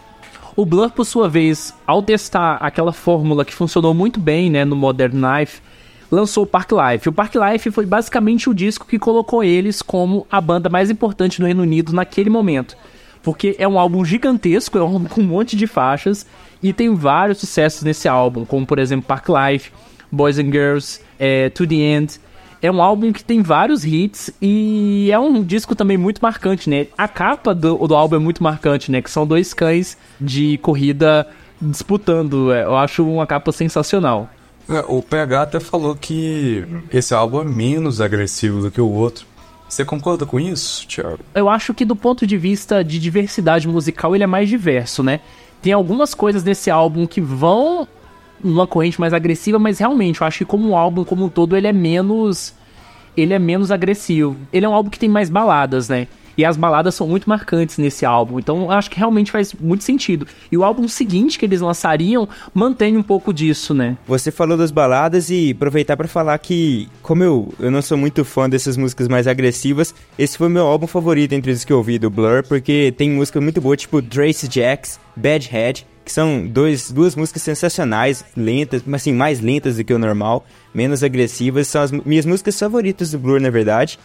O 0.56 0.66
Blur, 0.66 0.90
por 0.90 1.04
sua 1.04 1.28
vez, 1.28 1.72
ao 1.86 2.02
testar 2.02 2.56
aquela 2.56 2.92
fórmula 2.92 3.44
que 3.44 3.54
funcionou 3.54 3.94
muito 3.94 4.18
bem 4.18 4.50
né, 4.50 4.64
no 4.64 4.74
Modern 4.74 5.14
Life, 5.14 5.60
lançou 6.10 6.44
o 6.44 6.46
Park 6.46 6.70
Life. 6.72 7.08
O 7.08 7.12
Park 7.12 7.34
Life 7.34 7.70
foi 7.70 7.86
basicamente 7.86 8.48
o 8.48 8.54
disco 8.54 8.86
que 8.86 8.98
colocou 8.98 9.42
eles 9.42 9.82
como 9.82 10.26
a 10.30 10.40
banda 10.40 10.68
mais 10.68 10.90
importante 10.90 11.40
do 11.40 11.46
Reino 11.46 11.62
Unido 11.62 11.92
naquele 11.92 12.30
momento. 12.30 12.76
Porque 13.22 13.56
é 13.58 13.66
um 13.66 13.78
álbum 13.78 14.04
gigantesco, 14.04 14.76
é 14.76 14.82
um 14.82 14.84
álbum 14.84 15.04
com 15.06 15.20
um 15.20 15.24
monte 15.24 15.56
de 15.56 15.66
faixas 15.66 16.26
e 16.62 16.72
tem 16.72 16.94
vários 16.94 17.38
sucessos 17.38 17.82
nesse 17.82 18.06
álbum, 18.06 18.44
como 18.44 18.66
por 18.66 18.78
exemplo 18.78 19.06
Park 19.06 19.28
Life, 19.28 19.70
Boys 20.10 20.38
and 20.38 20.50
Girls, 20.50 21.00
é, 21.18 21.48
To 21.50 21.66
The 21.66 21.74
End. 21.74 22.20
É 22.60 22.70
um 22.70 22.80
álbum 22.80 23.12
que 23.12 23.22
tem 23.22 23.42
vários 23.42 23.84
hits 23.84 24.30
e 24.40 25.10
é 25.12 25.18
um 25.18 25.42
disco 25.42 25.74
também 25.74 25.98
muito 25.98 26.20
marcante, 26.22 26.70
né? 26.70 26.86
A 26.96 27.06
capa 27.06 27.54
do, 27.54 27.86
do 27.86 27.94
álbum 27.94 28.16
é 28.16 28.18
muito 28.18 28.42
marcante, 28.42 28.90
né? 28.90 29.02
Que 29.02 29.10
são 29.10 29.26
dois 29.26 29.52
cães 29.52 29.98
de 30.18 30.56
corrida 30.58 31.26
disputando. 31.60 32.52
É, 32.52 32.64
eu 32.64 32.74
acho 32.74 33.06
uma 33.06 33.26
capa 33.26 33.52
sensacional. 33.52 34.30
É, 34.68 34.84
o 34.88 35.02
PH 35.02 35.42
até 35.42 35.60
falou 35.60 35.94
que 35.94 36.64
esse 36.92 37.14
álbum 37.14 37.40
é 37.40 37.44
menos 37.44 38.00
agressivo 38.00 38.62
do 38.62 38.70
que 38.70 38.80
o 38.80 38.90
outro. 38.90 39.26
Você 39.68 39.84
concorda 39.84 40.24
com 40.24 40.38
isso, 40.38 40.86
Thiago? 40.86 41.20
Eu 41.34 41.48
acho 41.48 41.74
que 41.74 41.84
do 41.84 41.96
ponto 41.96 42.26
de 42.26 42.36
vista 42.36 42.84
de 42.84 42.98
diversidade 42.98 43.66
musical, 43.66 44.14
ele 44.14 44.24
é 44.24 44.26
mais 44.26 44.48
diverso, 44.48 45.02
né? 45.02 45.20
Tem 45.60 45.72
algumas 45.72 46.14
coisas 46.14 46.44
nesse 46.44 46.70
álbum 46.70 47.06
que 47.06 47.20
vão 47.20 47.88
numa 48.42 48.66
corrente 48.66 49.00
mais 49.00 49.12
agressiva, 49.12 49.58
mas 49.58 49.78
realmente 49.78 50.20
eu 50.20 50.26
acho 50.26 50.38
que 50.38 50.44
como 50.44 50.68
um 50.68 50.76
álbum 50.76 51.04
como 51.04 51.24
um 51.24 51.28
todo 51.28 51.56
ele 51.56 51.66
é 51.66 51.72
menos 51.72 52.54
ele 53.16 53.32
é 53.32 53.38
menos 53.38 53.70
agressivo. 53.70 54.36
Ele 54.52 54.66
é 54.66 54.68
um 54.68 54.74
álbum 54.74 54.90
que 54.90 54.98
tem 54.98 55.08
mais 55.08 55.30
baladas, 55.30 55.88
né? 55.88 56.08
E 56.36 56.44
as 56.44 56.56
baladas 56.56 56.94
são 56.94 57.06
muito 57.06 57.28
marcantes 57.28 57.78
nesse 57.78 58.04
álbum. 58.04 58.38
Então 58.38 58.70
acho 58.70 58.90
que 58.90 58.98
realmente 58.98 59.30
faz 59.30 59.52
muito 59.54 59.84
sentido. 59.84 60.26
E 60.50 60.56
o 60.56 60.64
álbum 60.64 60.88
seguinte 60.88 61.38
que 61.38 61.44
eles 61.44 61.60
lançariam 61.60 62.28
mantém 62.52 62.96
um 62.96 63.02
pouco 63.02 63.32
disso, 63.32 63.74
né? 63.74 63.96
Você 64.06 64.30
falou 64.30 64.56
das 64.56 64.70
baladas 64.70 65.30
e 65.30 65.52
aproveitar 65.52 65.96
para 65.96 66.08
falar 66.08 66.38
que, 66.38 66.88
como 67.02 67.22
eu, 67.22 67.54
eu 67.58 67.70
não 67.70 67.82
sou 67.82 67.96
muito 67.96 68.24
fã 68.24 68.48
dessas 68.48 68.76
músicas 68.76 69.08
mais 69.08 69.26
agressivas, 69.26 69.94
esse 70.18 70.36
foi 70.36 70.48
meu 70.48 70.66
álbum 70.66 70.86
favorito 70.86 71.32
entre 71.32 71.52
os 71.52 71.64
que 71.64 71.72
eu 71.72 71.78
ouvi 71.78 71.98
do 71.98 72.10
Blur, 72.10 72.44
porque 72.46 72.92
tem 72.96 73.10
música 73.10 73.40
muito 73.40 73.60
boa, 73.60 73.76
tipo 73.76 74.00
Trace 74.02 74.48
Jacks, 74.50 74.98
Bad 75.16 75.48
Head, 75.48 75.86
que 76.04 76.12
são 76.12 76.46
dois, 76.46 76.90
duas 76.90 77.16
músicas 77.16 77.42
sensacionais, 77.42 78.24
lentas, 78.36 78.82
mas 78.84 79.02
assim, 79.02 79.12
mais 79.12 79.40
lentas 79.40 79.76
do 79.76 79.84
que 79.84 79.94
o 79.94 79.98
normal, 79.98 80.44
menos 80.74 81.02
agressivas, 81.02 81.68
são 81.68 81.82
as 81.82 81.90
minhas 81.90 82.26
músicas 82.26 82.58
favoritas 82.58 83.12
do 83.12 83.18
Blur, 83.18 83.40
na 83.40 83.50
verdade. 83.50 83.98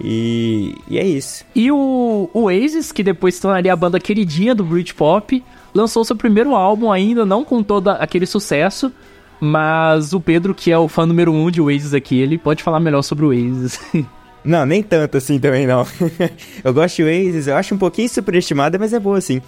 E, 0.00 0.74
e 0.88 0.98
é 0.98 1.04
isso. 1.04 1.44
E 1.54 1.70
o, 1.70 2.28
Oasis, 2.32 2.92
que 2.92 3.02
depois 3.02 3.34
se 3.34 3.42
tornaria 3.42 3.72
a 3.72 3.76
banda 3.76 3.98
queridinha 3.98 4.54
do 4.54 4.64
Britpop, 4.64 5.42
lançou 5.74 6.04
seu 6.04 6.16
primeiro 6.16 6.54
álbum 6.54 6.92
ainda, 6.92 7.24
não 7.24 7.44
com 7.44 7.62
todo 7.62 7.88
aquele 7.88 8.26
sucesso, 8.26 8.92
mas 9.40 10.12
o 10.12 10.20
Pedro, 10.20 10.54
que 10.54 10.70
é 10.70 10.78
o 10.78 10.88
fã 10.88 11.06
número 11.06 11.32
um 11.32 11.50
de 11.50 11.60
Oasis 11.60 11.94
aqui, 11.94 12.18
ele 12.18 12.38
pode 12.38 12.62
falar 12.62 12.80
melhor 12.80 13.02
sobre 13.02 13.24
o 13.24 13.28
Oasis. 13.28 13.80
Não, 14.44 14.64
nem 14.64 14.80
tanto 14.80 15.16
assim 15.16 15.40
também 15.40 15.66
não. 15.66 15.84
eu 16.62 16.72
gosto 16.72 16.94
de 16.94 17.02
Oasis, 17.02 17.48
eu 17.48 17.56
acho 17.56 17.74
um 17.74 17.78
pouquinho 17.78 18.08
superestimada, 18.08 18.78
mas 18.78 18.92
é 18.92 19.00
boa 19.00 19.18
assim. 19.18 19.42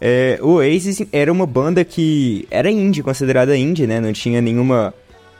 É, 0.00 0.38
o 0.40 0.54
Oasis 0.54 1.02
era 1.12 1.30
uma 1.30 1.44
banda 1.44 1.84
que 1.84 2.48
era 2.50 2.70
indie, 2.70 3.02
considerada 3.02 3.54
indie, 3.54 3.86
né? 3.86 4.00
Não 4.00 4.10
tinha 4.10 4.40
nenhuma, 4.40 4.94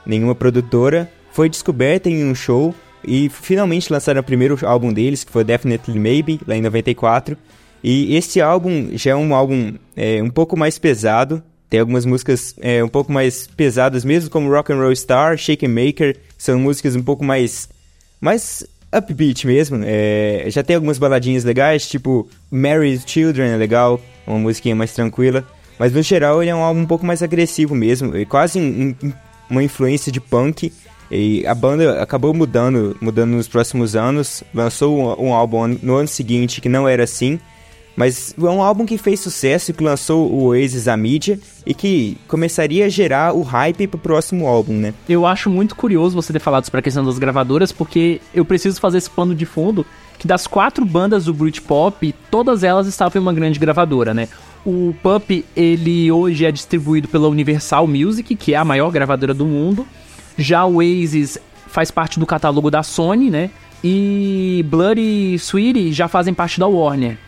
nenhuma 0.05 0.35
produtora. 0.35 1.11
Foi 1.33 1.49
descoberta 1.49 2.11
em 2.11 2.23
um 2.23 2.35
show 2.35 2.75
e 3.09 3.29
finalmente 3.29 3.93
lançaram 3.93 4.21
o 4.21 4.25
primeiro 4.25 4.59
álbum 4.67 4.93
deles, 4.93 5.25
que 5.25 5.33
foi 5.33 5.43
Definitely 5.43 5.99
Maybe, 5.99 6.41
lá 6.47 6.57
em 6.57 6.63
94. 6.63 7.37
E 7.83 8.15
esse 8.17 8.41
álbum 8.41 8.91
já 8.93 9.13
é 9.13 9.17
um 9.17 9.35
álbum 9.35 9.75
é, 9.97 10.23
um 10.23 10.31
pouco 10.31 10.57
mais 10.57 10.79
pesado. 10.79 11.43
Tem 11.71 11.81
algumas 11.81 12.05
músicas 12.05 12.55
é, 12.61 12.83
um 12.83 12.89
pouco 12.89 13.13
mais 13.13 13.47
pesadas, 13.47 14.05
mesmo 14.05 14.31
como 14.31 14.51
Rock 14.51 14.73
and 14.73 14.77
Roll 14.77 14.95
Star, 14.97 15.37
Shake 15.37 15.67
and 15.67 15.71
Maker. 15.71 16.17
São 16.37 16.59
músicas 16.59 16.97
um 16.97 17.03
pouco 17.03 17.25
mais, 17.25 17.69
mais 18.21 18.67
upbeat 18.93 19.47
mesmo. 19.47 19.81
É, 19.85 20.45
já 20.49 20.63
tem 20.63 20.77
algumas 20.77 20.99
baladinhas 20.99 21.45
legais, 21.45 21.89
tipo 21.89 22.29
Married 22.51 23.03
Children 23.07 23.53
é 23.53 23.57
legal, 23.57 24.01
uma 24.27 24.39
musiquinha 24.39 24.75
mais 24.75 24.93
tranquila. 24.93 25.47
Mas 25.79 25.93
no 25.93 26.03
geral 26.03 26.43
ele 26.43 26.51
é 26.51 26.55
um 26.55 26.63
álbum 26.63 26.81
um 26.81 26.87
pouco 26.87 27.07
mais 27.07 27.23
agressivo 27.23 27.75
mesmo, 27.75 28.17
é 28.17 28.25
quase 28.25 28.59
um, 28.59 28.95
um, 29.03 29.13
uma 29.49 29.63
influência 29.63 30.11
de 30.11 30.21
punk. 30.21 30.73
E 31.11 31.47
a 31.47 31.55
banda 31.55 32.03
acabou 32.03 32.35
mudando, 32.35 32.97
mudando 33.01 33.31
nos 33.31 33.49
próximos 33.49 33.97
anos. 33.97 34.43
Lançou 34.55 34.99
um, 34.99 35.29
um, 35.29 35.35
álbum 35.35 35.69
no 35.83 35.97
ano 35.97 36.09
seguinte 36.09 36.61
que 36.61 36.69
não 36.69 36.87
era 36.87 37.05
assim. 37.05 37.39
Mas 37.97 38.33
é 38.39 38.43
um 38.45 38.63
álbum 38.63 38.87
que 38.87 38.97
fez 38.97 39.19
sucesso, 39.19 39.75
que 39.75 39.83
lançou 39.83 40.31
o 40.31 40.45
Oasis 40.45 40.87
à 40.87 40.97
mídia 40.97 41.37
e 41.67 41.75
que 41.75 42.17
começaria 42.29 42.87
a 42.87 42.89
gerar 42.89 43.35
o 43.35 43.43
hype 43.43 43.89
pro 43.89 43.99
próximo 43.99 44.47
álbum, 44.47 44.75
né? 44.75 44.95
Eu 45.09 45.27
acho 45.27 45.51
muito 45.51 45.75
curioso 45.75 46.15
você 46.15 46.33
ter 46.33 46.39
falado 46.39 46.65
sobre 46.65 46.79
a 46.79 46.83
questão 46.83 47.05
das 47.05 47.19
gravadoras, 47.19 47.73
porque 47.73 48.21
eu 48.33 48.45
preciso 48.45 48.81
fazer 48.81 48.99
esse 48.99 49.11
pano 49.11 49.35
de 49.35 49.45
fundo 49.45 49.85
que 50.17 50.29
das 50.29 50.47
quatro 50.47 50.85
bandas 50.85 51.25
do 51.25 51.35
Britpop, 51.35 52.15
todas 52.31 52.63
elas 52.63 52.87
estavam 52.87 53.21
em 53.21 53.25
uma 53.25 53.33
grande 53.33 53.59
gravadora, 53.59 54.13
né? 54.13 54.29
O 54.65 54.95
Pup, 55.03 55.45
ele 55.57 56.11
hoje 56.11 56.45
é 56.45 56.53
distribuído 56.53 57.09
pela 57.09 57.29
Universal 57.29 57.87
Music, 57.87 58.35
que 58.37 58.55
é 58.55 58.57
a 58.57 58.65
maior 58.65 58.91
gravadora 58.91 59.33
do 59.33 59.47
mundo. 59.47 59.87
Já 60.39 60.65
o 60.65 60.77
Oasis 60.77 61.37
faz 61.67 61.91
parte 61.91 62.19
do 62.19 62.25
catálogo 62.25 62.71
da 62.71 62.83
Sony, 62.83 63.29
né? 63.31 63.51
E 63.85 64.65
Blood 64.69 65.01
e 65.01 65.35
Sweetie 65.35 65.93
já 65.93 66.09
fazem 66.09 66.33
parte 66.33 66.59
da 66.59 66.67
Warner. 66.67 67.19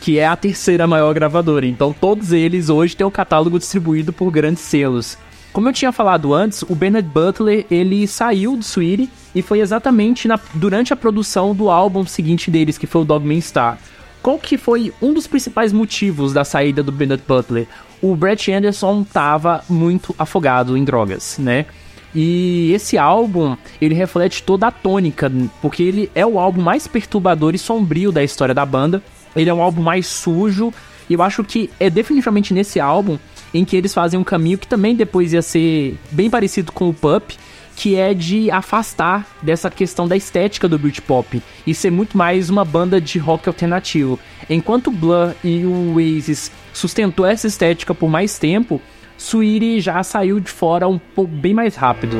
que 0.00 0.18
é 0.18 0.26
a 0.26 0.36
terceira 0.36 0.86
maior 0.86 1.14
gravadora. 1.14 1.66
Então 1.66 1.92
todos 1.92 2.32
eles 2.32 2.68
hoje 2.68 2.96
têm 2.96 3.06
o 3.06 3.10
catálogo 3.10 3.58
distribuído 3.58 4.12
por 4.12 4.30
grandes 4.30 4.62
selos. 4.62 5.16
Como 5.52 5.68
eu 5.68 5.72
tinha 5.72 5.90
falado 5.90 6.34
antes, 6.34 6.62
o 6.62 6.74
Bernard 6.74 7.08
Butler 7.08 7.64
ele 7.70 8.06
saiu 8.06 8.56
do 8.56 8.62
Sweetie 8.62 9.08
e 9.34 9.40
foi 9.40 9.60
exatamente 9.60 10.28
na, 10.28 10.38
durante 10.52 10.92
a 10.92 10.96
produção 10.96 11.54
do 11.54 11.70
álbum 11.70 12.04
seguinte 12.04 12.50
deles, 12.50 12.76
que 12.76 12.86
foi 12.86 13.00
o 13.02 13.04
Dogman 13.04 13.40
Star. 13.40 13.78
Qual 14.22 14.38
que 14.38 14.58
foi 14.58 14.92
um 15.00 15.14
dos 15.14 15.26
principais 15.26 15.72
motivos 15.72 16.32
da 16.34 16.44
saída 16.44 16.82
do 16.82 16.92
Bernard 16.92 17.22
Butler? 17.26 17.66
O 18.02 18.14
Brett 18.14 18.52
Anderson 18.52 19.00
estava 19.00 19.64
muito 19.68 20.14
afogado 20.18 20.76
em 20.76 20.84
drogas, 20.84 21.36
né? 21.38 21.64
E 22.18 22.72
esse 22.72 22.96
álbum, 22.96 23.58
ele 23.78 23.94
reflete 23.94 24.42
toda 24.42 24.68
a 24.68 24.70
tônica, 24.70 25.30
porque 25.60 25.82
ele 25.82 26.10
é 26.14 26.24
o 26.24 26.38
álbum 26.38 26.62
mais 26.62 26.86
perturbador 26.86 27.54
e 27.54 27.58
sombrio 27.58 28.10
da 28.10 28.24
história 28.24 28.54
da 28.54 28.64
banda. 28.64 29.02
Ele 29.36 29.50
é 29.50 29.52
um 29.52 29.60
álbum 29.60 29.82
mais 29.82 30.06
sujo, 30.06 30.72
e 31.10 31.12
eu 31.12 31.22
acho 31.22 31.44
que 31.44 31.68
é 31.78 31.90
definitivamente 31.90 32.54
nesse 32.54 32.80
álbum 32.80 33.18
em 33.52 33.66
que 33.66 33.76
eles 33.76 33.92
fazem 33.92 34.18
um 34.18 34.24
caminho 34.24 34.56
que 34.56 34.66
também 34.66 34.94
depois 34.94 35.34
ia 35.34 35.42
ser 35.42 35.98
bem 36.10 36.30
parecido 36.30 36.72
com 36.72 36.88
o 36.88 36.94
Pup, 36.94 37.32
que 37.76 37.96
é 37.96 38.14
de 38.14 38.50
afastar 38.50 39.26
dessa 39.42 39.70
questão 39.70 40.08
da 40.08 40.16
estética 40.16 40.66
do 40.66 40.78
Britpop 40.78 41.42
e 41.66 41.74
ser 41.74 41.90
muito 41.90 42.16
mais 42.16 42.48
uma 42.48 42.64
banda 42.64 42.98
de 42.98 43.18
rock 43.18 43.46
alternativo. 43.46 44.18
Enquanto 44.48 44.90
Blur 44.90 45.34
e 45.44 45.66
o 45.66 45.94
Oasis 45.94 46.50
sustentou 46.72 47.26
essa 47.26 47.46
estética 47.46 47.94
por 47.94 48.08
mais 48.08 48.38
tempo, 48.38 48.80
Sweetie 49.18 49.80
já 49.80 50.02
saiu 50.02 50.40
de 50.40 50.50
fora 50.50 50.88
um 50.88 50.98
pouco 50.98 51.32
bem 51.32 51.54
mais 51.54 51.74
rápido. 51.74 52.16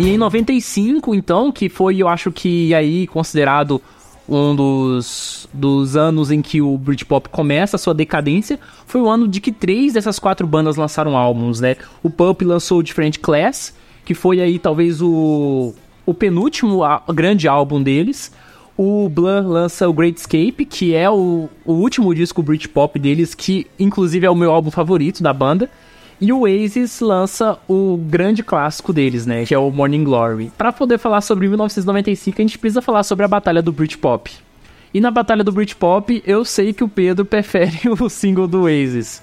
E 0.00 0.08
em 0.08 0.16
95, 0.16 1.14
então, 1.14 1.52
que 1.52 1.68
foi, 1.68 1.98
eu 1.98 2.08
acho 2.08 2.32
que 2.32 2.74
aí 2.74 3.06
considerado 3.06 3.82
um 4.30 4.54
dos, 4.54 5.48
dos 5.52 5.96
anos 5.96 6.30
em 6.30 6.40
que 6.40 6.62
o 6.62 6.78
Britpop 6.78 7.28
começa 7.28 7.76
a 7.76 7.78
sua 7.78 7.92
decadência, 7.92 8.60
foi 8.86 9.00
o 9.00 9.08
ano 9.08 9.26
de 9.26 9.40
que 9.40 9.50
três 9.50 9.94
dessas 9.94 10.18
quatro 10.18 10.46
bandas 10.46 10.76
lançaram 10.76 11.16
álbuns, 11.16 11.60
né? 11.60 11.76
O 12.02 12.08
Pulp 12.08 12.42
lançou 12.42 12.78
o 12.78 12.82
Different 12.82 13.18
Class, 13.18 13.74
que 14.04 14.14
foi 14.14 14.40
aí 14.40 14.58
talvez 14.58 15.02
o, 15.02 15.74
o 16.06 16.14
penúltimo 16.14 16.80
grande 17.12 17.48
álbum 17.48 17.82
deles. 17.82 18.32
O 18.76 19.08
Blur 19.08 19.46
lança 19.46 19.88
o 19.88 19.92
Great 19.92 20.18
Escape, 20.18 20.64
que 20.64 20.94
é 20.94 21.10
o, 21.10 21.48
o 21.64 21.72
último 21.72 22.14
disco 22.14 22.42
Britpop 22.42 22.98
deles, 22.98 23.34
que 23.34 23.66
inclusive 23.78 24.26
é 24.26 24.30
o 24.30 24.34
meu 24.34 24.52
álbum 24.52 24.70
favorito 24.70 25.22
da 25.22 25.32
banda. 25.32 25.68
E 26.20 26.32
o 26.32 26.40
Oasis 26.40 27.00
lança 27.00 27.58
o 27.66 27.96
grande 27.96 28.42
clássico 28.42 28.92
deles, 28.92 29.24
né? 29.24 29.46
Que 29.46 29.54
é 29.54 29.58
o 29.58 29.70
Morning 29.70 30.04
Glory. 30.04 30.52
Para 30.56 30.70
poder 30.70 30.98
falar 30.98 31.22
sobre 31.22 31.48
1995, 31.48 32.36
a 32.38 32.42
gente 32.42 32.58
precisa 32.58 32.82
falar 32.82 33.02
sobre 33.04 33.24
a 33.24 33.28
Batalha 33.28 33.62
do 33.62 33.72
Britpop. 33.72 34.30
E 34.92 35.00
na 35.00 35.10
Batalha 35.10 35.42
do 35.42 35.52
Britpop, 35.52 36.22
eu 36.26 36.44
sei 36.44 36.72
que 36.72 36.84
o 36.84 36.88
Pedro 36.88 37.24
prefere 37.24 37.88
o 37.98 38.08
single 38.10 38.46
do 38.46 38.62
Oasis. 38.62 39.22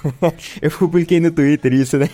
eu 0.62 0.70
publiquei 0.70 1.20
no 1.20 1.30
Twitter 1.30 1.72
isso, 1.74 1.98
né? 1.98 2.08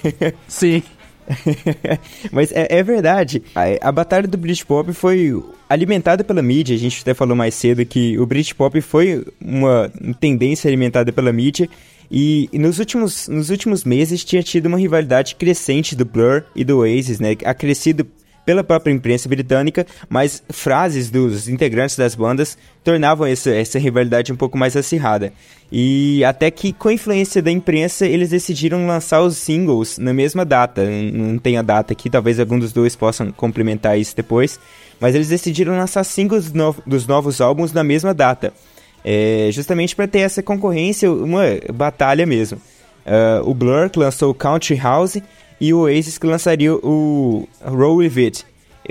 Sim. 0.48 0.82
Mas 2.32 2.50
é, 2.52 2.66
é 2.70 2.82
verdade. 2.82 3.42
A, 3.54 3.88
a, 3.88 3.92
batalha 3.92 4.26
do 4.26 4.38
Britpop 4.38 4.92
foi 4.92 5.40
alimentada 5.68 6.24
pela 6.24 6.42
mídia. 6.42 6.74
A 6.74 6.78
gente 6.78 7.02
até 7.02 7.14
falou 7.14 7.36
mais 7.36 7.54
cedo 7.54 7.84
que 7.84 8.18
o 8.18 8.26
Britpop 8.26 8.80
foi 8.80 9.24
uma 9.40 9.92
tendência 10.18 10.68
alimentada 10.68 11.12
pela 11.12 11.32
mídia. 11.32 11.68
E, 12.10 12.48
e, 12.52 12.58
nos, 12.58 12.78
últimos, 12.78 13.28
nos 13.28 13.50
últimos 13.50 13.84
meses 13.84 14.24
tinha 14.24 14.42
tido 14.42 14.66
uma 14.66 14.78
rivalidade 14.78 15.34
crescente 15.34 15.94
do 15.94 16.04
Blur 16.04 16.44
e 16.54 16.64
do 16.64 16.78
Oasis, 16.78 17.20
né? 17.20 17.36
Acrescido 17.44 18.06
pela 18.48 18.64
própria 18.64 18.90
imprensa 18.90 19.28
britânica, 19.28 19.86
mas 20.08 20.42
frases 20.48 21.10
dos 21.10 21.50
integrantes 21.50 21.96
das 21.96 22.14
bandas 22.14 22.56
tornavam 22.82 23.26
essa, 23.26 23.50
essa 23.50 23.78
rivalidade 23.78 24.32
um 24.32 24.36
pouco 24.36 24.56
mais 24.56 24.74
acirrada. 24.74 25.34
E 25.70 26.24
até 26.24 26.50
que, 26.50 26.72
com 26.72 26.88
a 26.88 26.94
influência 26.94 27.42
da 27.42 27.50
imprensa, 27.50 28.06
eles 28.06 28.30
decidiram 28.30 28.86
lançar 28.86 29.20
os 29.20 29.36
singles 29.36 29.98
na 29.98 30.14
mesma 30.14 30.46
data. 30.46 30.82
Não 30.82 31.36
tem 31.36 31.58
a 31.58 31.62
data 31.62 31.92
aqui, 31.92 32.08
talvez 32.08 32.40
algum 32.40 32.58
dos 32.58 32.72
dois 32.72 32.96
possam 32.96 33.30
complementar 33.32 33.98
isso 33.98 34.16
depois. 34.16 34.58
Mas 34.98 35.14
eles 35.14 35.28
decidiram 35.28 35.76
lançar 35.76 36.02
singles 36.02 36.50
no 36.50 36.74
dos 36.86 37.06
novos 37.06 37.42
álbuns 37.42 37.70
na 37.74 37.84
mesma 37.84 38.14
data. 38.14 38.54
É, 39.04 39.48
justamente 39.52 39.94
para 39.94 40.06
ter 40.06 40.20
essa 40.20 40.42
concorrência, 40.42 41.10
uma 41.10 41.44
batalha 41.72 42.26
mesmo. 42.26 42.58
Uh, 43.06 43.48
o 43.48 43.54
Blur 43.54 43.88
que 43.88 43.98
lançou 43.98 44.30
o 44.30 44.34
Country 44.34 44.76
House 44.76 45.16
e 45.60 45.72
o 45.72 45.80
Oasis 45.80 46.18
que 46.18 46.26
lançaria 46.26 46.74
o 46.74 47.48
Roll 47.64 47.96
With 47.96 48.12
It. 48.16 48.46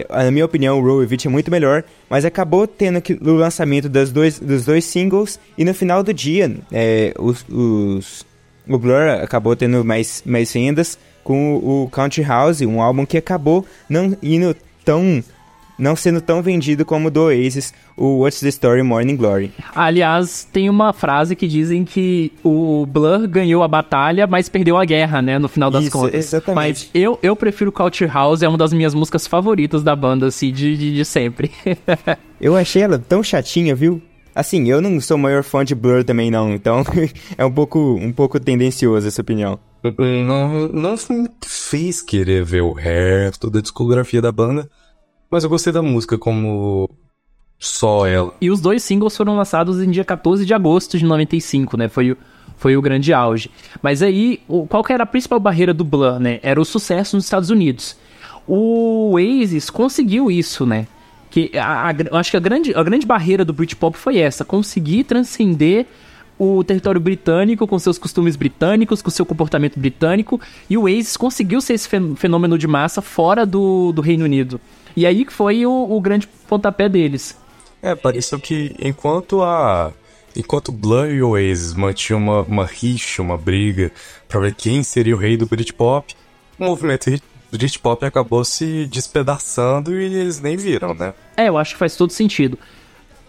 Na 0.09 0.31
minha 0.31 0.45
opinião, 0.45 0.79
o 0.79 0.83
Roll 0.83 0.99
With 0.99 1.09
It 1.11 1.27
é 1.27 1.29
muito 1.29 1.49
melhor, 1.49 1.83
mas 2.09 2.25
acabou 2.25 2.67
tendo 2.67 3.01
que, 3.01 3.13
o 3.13 3.33
lançamento 3.33 3.89
das 3.89 4.11
dois, 4.11 4.39
dos 4.39 4.65
dois 4.65 4.85
singles 4.85 5.39
e 5.57 5.65
no 5.65 5.73
final 5.73 6.03
do 6.03 6.13
dia 6.13 6.55
é, 6.71 7.13
os, 7.17 7.45
os, 7.49 8.25
o 8.67 8.77
Blur 8.77 9.09
acabou 9.21 9.55
tendo 9.55 9.83
mais, 9.83 10.21
mais 10.25 10.51
vendas 10.53 10.99
com 11.23 11.55
o, 11.55 11.83
o 11.83 11.89
Country 11.89 12.23
House, 12.23 12.61
um 12.61 12.81
álbum 12.81 13.05
que 13.05 13.17
acabou 13.17 13.65
não 13.89 14.15
indo 14.21 14.55
tão 14.85 15.23
não 15.77 15.95
sendo 15.95 16.19
tão 16.19 16.41
vendido 16.41 16.83
como 16.83 17.07
o 17.07 17.11
do 17.11 17.23
Oasis, 17.23 17.73
o 17.95 18.19
What's 18.19 18.39
the 18.39 18.49
Story 18.49 18.83
Morning 18.83 19.15
Glory. 19.15 19.51
Aliás, 19.75 20.47
tem 20.51 20.69
uma 20.69 20.91
frase 20.93 21.35
que 21.35 21.47
dizem 21.47 21.85
que 21.85 22.31
o 22.43 22.85
Blur 22.85 23.27
ganhou 23.27 23.63
a 23.63 23.67
batalha, 23.67 24.25
mas 24.25 24.49
perdeu 24.49 24.77
a 24.77 24.85
guerra, 24.85 25.21
né, 25.21 25.37
no 25.37 25.47
final 25.47 25.69
das 25.69 25.83
Isso, 25.83 25.91
contas. 25.91 26.13
Exatamente. 26.13 26.55
Mas 26.55 26.89
eu, 26.93 27.19
eu 27.21 27.35
prefiro 27.35 27.71
Culture 27.71 28.09
House, 28.09 28.41
é 28.41 28.47
uma 28.47 28.57
das 28.57 28.73
minhas 28.73 28.93
músicas 28.93 29.27
favoritas 29.27 29.83
da 29.83 29.95
banda, 29.95 30.27
assim, 30.27 30.51
de, 30.51 30.75
de, 30.75 30.95
de 30.95 31.05
sempre. 31.05 31.51
eu 32.41 32.55
achei 32.55 32.81
ela 32.81 32.97
tão 32.97 33.21
chatinha, 33.21 33.75
viu? 33.75 34.01
Assim, 34.33 34.69
eu 34.69 34.79
não 34.79 35.01
sou 35.01 35.17
o 35.17 35.19
maior 35.19 35.41
fã 35.43 35.65
de 35.65 35.73
Blur 35.73 36.03
também 36.03 36.29
não, 36.29 36.53
então 36.53 36.83
é 37.35 37.43
um 37.43 37.51
pouco, 37.51 37.79
um 37.95 38.11
pouco 38.11 38.39
tendencioso 38.39 39.07
essa 39.07 39.21
opinião. 39.21 39.59
Não, 39.97 40.67
não 40.67 40.91
me 40.91 41.29
fez 41.43 42.01
querer 42.01 42.43
ver 42.43 42.61
o 42.61 42.71
resto 42.71 43.49
da 43.49 43.61
discografia 43.61 44.21
da 44.21 44.31
banda, 44.31 44.69
mas 45.29 45.43
eu 45.43 45.49
gostei 45.49 45.73
da 45.73 45.81
música 45.81 46.17
como 46.17 46.89
só 47.59 48.05
ela. 48.07 48.33
E 48.39 48.49
os 48.49 48.61
dois 48.61 48.83
singles 48.83 49.15
foram 49.15 49.35
lançados 49.35 49.81
em 49.81 49.89
dia 49.89 50.05
14 50.05 50.45
de 50.45 50.53
agosto 50.53 50.97
de 50.97 51.05
95, 51.05 51.77
né? 51.77 51.89
Foi 51.89 52.11
o, 52.11 52.17
foi 52.57 52.77
o 52.77 52.81
grande 52.81 53.13
auge. 53.13 53.49
Mas 53.81 54.01
aí, 54.01 54.41
qual 54.69 54.83
que 54.83 54.93
era 54.93 55.03
a 55.03 55.07
principal 55.07 55.39
barreira 55.39 55.73
do 55.73 55.83
Blur, 55.83 56.19
né? 56.19 56.39
Era 56.43 56.61
o 56.61 56.65
sucesso 56.65 57.15
nos 57.15 57.25
Estados 57.25 57.49
Unidos. 57.49 57.97
O 58.47 59.13
Oasis 59.13 59.69
conseguiu 59.69 60.31
isso, 60.31 60.65
né? 60.65 60.87
Que 61.29 61.51
a, 61.57 61.89
a, 61.89 62.19
acho 62.19 62.31
que 62.31 62.37
a 62.37 62.39
grande, 62.39 62.73
a 62.73 62.83
grande 62.83 63.05
barreira 63.05 63.43
do 63.43 63.53
Britpop 63.53 63.97
foi 63.97 64.17
essa, 64.17 64.45
conseguir 64.45 65.03
transcender 65.03 65.85
o 66.39 66.63
território 66.63 67.01
britânico 67.01 67.65
com 67.67 67.79
seus 67.79 67.97
costumes 67.97 68.35
britânicos, 68.35 69.01
com 69.01 69.09
seu 69.09 69.25
comportamento 69.25 69.79
britânico, 69.79 70.39
e 70.69 70.77
o 70.77 70.83
Oasis 70.83 71.17
conseguiu 71.17 71.59
ser 71.59 71.73
esse 71.73 71.89
fenômeno 72.15 72.57
de 72.57 72.67
massa 72.67 73.01
fora 73.01 73.45
do, 73.45 73.91
do 73.91 74.01
Reino 74.01 74.23
Unido. 74.23 74.61
E 74.97 75.05
aí 75.05 75.23
que 75.23 75.31
foi 75.31 75.63
o, 75.63 75.71
o 75.71 76.01
grande 76.01 76.27
pontapé 76.47 76.89
deles. 76.89 77.37
É, 77.83 77.93
pareceu 77.93 78.39
que 78.39 78.75
enquanto 78.79 79.43
a. 79.43 79.93
Enquanto 80.35 80.71
Blur 80.71 81.07
e 81.11 81.21
Oasis 81.21 81.75
mantinham 81.75 82.19
uma, 82.19 82.41
uma 82.41 82.65
rixa, 82.65 83.21
uma 83.21 83.37
briga 83.37 83.91
para 84.27 84.39
ver 84.39 84.55
quem 84.55 84.81
seria 84.81 85.15
o 85.15 85.19
rei 85.19 85.37
do 85.37 85.45
Britpop, 85.45 86.15
o 86.59 86.63
movimento 86.63 87.11
Britpop 87.51 88.05
acabou 88.05 88.43
se 88.43 88.87
despedaçando 88.87 89.99
e 89.99 90.03
eles 90.03 90.39
nem 90.39 90.57
viram, 90.57 90.95
né? 90.95 91.13
É, 91.35 91.47
eu 91.47 91.57
acho 91.57 91.73
que 91.73 91.79
faz 91.79 91.95
todo 91.95 92.11
sentido. 92.11 92.57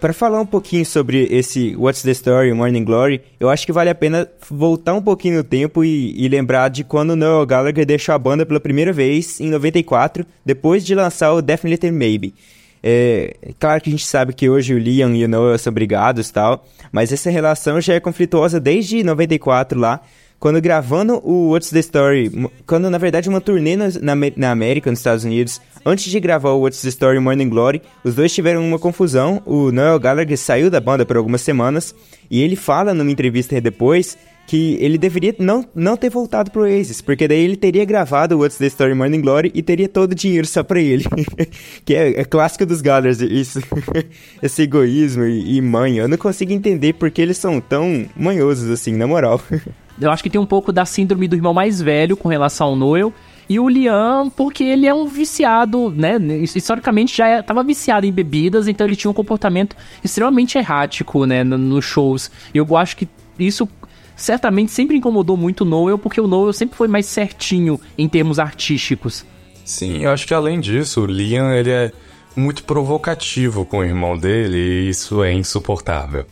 Para 0.00 0.12
falar 0.12 0.40
um 0.40 0.46
pouquinho 0.46 0.87
sobre 0.87 1.26
esse 1.28 1.74
What's 1.74 2.02
the 2.02 2.12
Story, 2.12 2.52
Morning 2.52 2.84
Glory, 2.84 3.20
eu 3.40 3.50
acho 3.50 3.66
que 3.66 3.72
vale 3.72 3.90
a 3.90 3.94
pena 3.94 4.28
voltar 4.48 4.94
um 4.94 5.02
pouquinho 5.02 5.38
no 5.38 5.44
tempo 5.44 5.84
e, 5.84 6.14
e, 6.16 6.28
lembrar 6.28 6.68
de 6.68 6.84
quando 6.84 7.16
Noel 7.16 7.44
Gallagher 7.44 7.84
deixou 7.84 8.14
a 8.14 8.18
banda 8.18 8.46
pela 8.46 8.61
primeira 8.61 8.92
vez, 8.92 9.40
em 9.40 9.50
94, 9.50 10.24
depois 10.46 10.87
de 10.87 10.94
lançar 10.94 11.32
o 11.32 11.42
Definitely 11.42 11.90
Maybe. 11.90 12.34
É, 12.80 13.34
claro 13.58 13.80
que 13.80 13.90
a 13.90 13.92
gente 13.92 14.06
sabe 14.06 14.32
que 14.32 14.48
hoje 14.48 14.72
o 14.72 14.78
Liam 14.78 15.12
e 15.16 15.24
o 15.24 15.28
Noel 15.28 15.58
são 15.58 15.72
brigados 15.72 16.28
e 16.28 16.32
tal, 16.32 16.64
mas 16.92 17.12
essa 17.12 17.28
relação 17.28 17.80
já 17.80 17.94
é 17.94 18.00
conflituosa 18.00 18.61
desde 18.61 19.02
94 19.02 19.76
lá, 19.80 20.00
quando 20.38 20.61
gravando 20.61 21.20
o 21.24 21.51
What's 21.51 21.70
the 21.70 21.81
Story, 21.81 22.31
quando 22.66 22.88
na 22.88 22.98
verdade 22.98 23.29
uma 23.29 23.40
turnê 23.40 23.77
na, 23.77 23.88
na, 24.37 24.51
América, 24.51 24.90
nos 24.90 25.01
Estados 25.01 25.24
Unidos, 25.24 25.61
antes 25.85 26.11
de 26.11 26.20
gravar 26.20 26.51
o 26.51 26.61
What's 26.61 26.81
the 26.83 26.88
Story 26.88 27.18
Morning 27.18 27.48
Glory, 27.48 27.83
os 28.05 28.14
dois 28.14 28.33
tiveram 28.33 28.66
uma 28.66 28.79
confusão. 28.79 29.42
O 29.44 29.72
Noel 29.72 29.98
Gallagher 29.98 30.38
saiu 30.38 30.70
da 30.70 30.81
banda 30.81 31.05
por 31.05 31.16
algumas 31.16 31.40
semanas 31.40 31.94
e 32.31 32.40
ele 32.40 32.55
fala 32.55 32.94
numa 32.94 33.11
entrevista 33.11 33.61
depois 33.61 34.16
que 34.46 34.79
ele 34.81 34.96
deveria 34.96 35.35
não, 35.38 35.68
não 35.74 35.94
ter 35.94 36.09
voltado 36.09 36.51
pro 36.51 36.62
Oasis, 36.62 37.03
porque 37.03 37.29
daí 37.29 37.44
ele 37.44 37.57
teria 37.57 37.85
gravado 37.85 38.38
What's 38.38 38.57
the 38.57 38.66
Story 38.66 38.94
Morning 38.94 39.20
Glory 39.20 39.51
e 39.55 39.62
teria 39.62 39.88
todo 39.88 40.12
o 40.12 40.14
dinheiro 40.14 40.46
só 40.46 40.62
pra 40.62 40.81
ele. 40.81 41.05
que 41.85 41.94
é, 41.94 42.20
é 42.20 42.24
clássico 42.24 42.64
dos 42.64 42.81
Gallers, 42.81 43.20
isso. 43.20 43.61
Esse 44.42 44.62
egoísmo 44.62 45.24
e, 45.24 45.59
e. 45.59 45.98
Eu 45.98 46.09
não 46.09 46.16
consigo 46.16 46.51
entender 46.51 46.94
porque 46.94 47.20
eles 47.20 47.37
são 47.37 47.61
tão 47.61 48.07
manhosos 48.16 48.70
assim, 48.70 48.92
na 48.92 49.07
moral. 49.07 49.38
Eu 50.00 50.11
acho 50.11 50.22
que 50.22 50.30
tem 50.30 50.40
um 50.40 50.46
pouco 50.46 50.72
da 50.72 50.84
síndrome 50.84 51.26
do 51.26 51.37
irmão 51.37 51.52
mais 51.52 51.80
velho 51.80 52.16
com 52.16 52.28
relação 52.28 52.68
ao 52.68 52.76
Noel. 52.76 53.12
E 53.48 53.58
o 53.58 53.68
Liam, 53.68 54.28
porque 54.28 54.62
ele 54.62 54.87
é 54.87 54.92
um 54.92 55.06
viciado, 55.06 55.90
né? 55.90 56.18
Historicamente 56.54 57.16
já 57.16 57.40
estava 57.40 57.64
viciado 57.64 58.04
em 58.04 58.12
bebidas, 58.12 58.68
então 58.68 58.87
ele 58.87 58.94
tinha 58.94 59.11
um 59.11 59.14
comportamento 59.14 59.74
extremamente 60.04 60.58
errático, 60.58 61.24
né? 61.24 61.42
Nos 61.42 61.84
shows. 61.84 62.30
E 62.52 62.58
eu 62.58 62.76
acho 62.76 62.96
que 62.96 63.08
isso 63.38 63.66
certamente 64.14 64.70
sempre 64.70 64.98
incomodou 64.98 65.37
muito 65.37 65.62
o 65.62 65.64
Noel, 65.64 65.96
porque 65.96 66.20
o 66.20 66.26
Noel 66.26 66.52
sempre 66.52 66.76
foi 66.76 66.88
mais 66.88 67.06
certinho 67.06 67.80
em 67.96 68.06
termos 68.06 68.38
artísticos. 68.38 69.24
Sim, 69.64 70.02
eu 70.02 70.11
acho 70.11 70.26
que 70.26 70.34
além 70.34 70.61
disso, 70.61 71.02
o 71.02 71.06
Liam 71.06 71.50
ele 71.50 71.70
é 71.70 71.92
muito 72.37 72.64
provocativo 72.64 73.64
com 73.64 73.78
o 73.78 73.84
irmão 73.84 74.18
dele 74.18 74.56
e 74.58 74.88
isso 74.90 75.22
é 75.22 75.32
insuportável. 75.32 76.26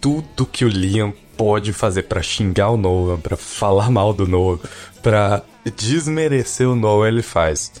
Tudo 0.00 0.46
que 0.46 0.64
o 0.64 0.68
Liam 0.68 1.12
pode 1.36 1.72
fazer 1.72 2.04
para 2.04 2.22
xingar 2.22 2.70
o 2.70 2.76
Noah, 2.76 3.18
para 3.18 3.36
falar 3.36 3.90
mal 3.90 4.12
do 4.12 4.26
Noah, 4.26 4.58
para 5.02 5.42
desmerecer 5.76 6.68
o 6.68 6.74
Noah, 6.74 7.08
ele 7.08 7.22
faz. 7.22 7.72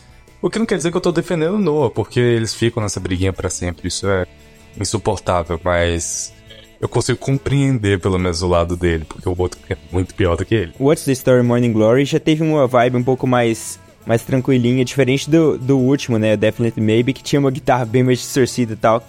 O 0.42 0.50
que 0.50 0.58
não 0.58 0.66
quer 0.66 0.76
dizer 0.76 0.90
que 0.90 0.96
eu 0.96 1.00
tô 1.00 1.12
defendendo 1.12 1.54
o 1.54 1.58
Noah, 1.58 1.90
porque 1.90 2.20
eles 2.20 2.54
ficam 2.54 2.82
nessa 2.82 3.00
briguinha 3.00 3.32
para 3.32 3.48
sempre, 3.48 3.88
isso 3.88 4.06
é 4.06 4.26
insuportável, 4.78 5.58
mas 5.64 6.32
eu 6.80 6.88
consigo 6.88 7.18
compreender 7.18 8.00
pelo 8.00 8.18
menos 8.18 8.42
o 8.42 8.48
lado 8.48 8.76
dele, 8.76 9.04
porque 9.04 9.28
o 9.28 9.34
outro 9.36 9.58
é 9.68 9.76
muito 9.90 10.14
pior 10.14 10.36
do 10.36 10.44
que 10.44 10.54
ele. 10.54 10.72
What's 10.78 11.04
the 11.04 11.12
Story 11.12 11.42
Morning 11.42 11.72
Glory 11.72 12.04
já 12.04 12.20
teve 12.20 12.42
uma 12.42 12.66
vibe 12.66 12.96
um 12.96 13.04
pouco 13.04 13.26
mais 13.26 13.80
mais 14.06 14.22
tranquilinha, 14.22 14.84
diferente 14.84 15.28
do, 15.28 15.58
do 15.58 15.76
último, 15.76 16.16
né, 16.16 16.36
Definitely 16.36 16.80
Maybe, 16.80 17.12
que 17.12 17.24
tinha 17.24 17.40
uma 17.40 17.50
guitarra 17.50 17.84
bem 17.84 18.04
mais 18.04 18.20
distorcida 18.20 18.74
e 18.74 18.76
tal. 18.76 19.04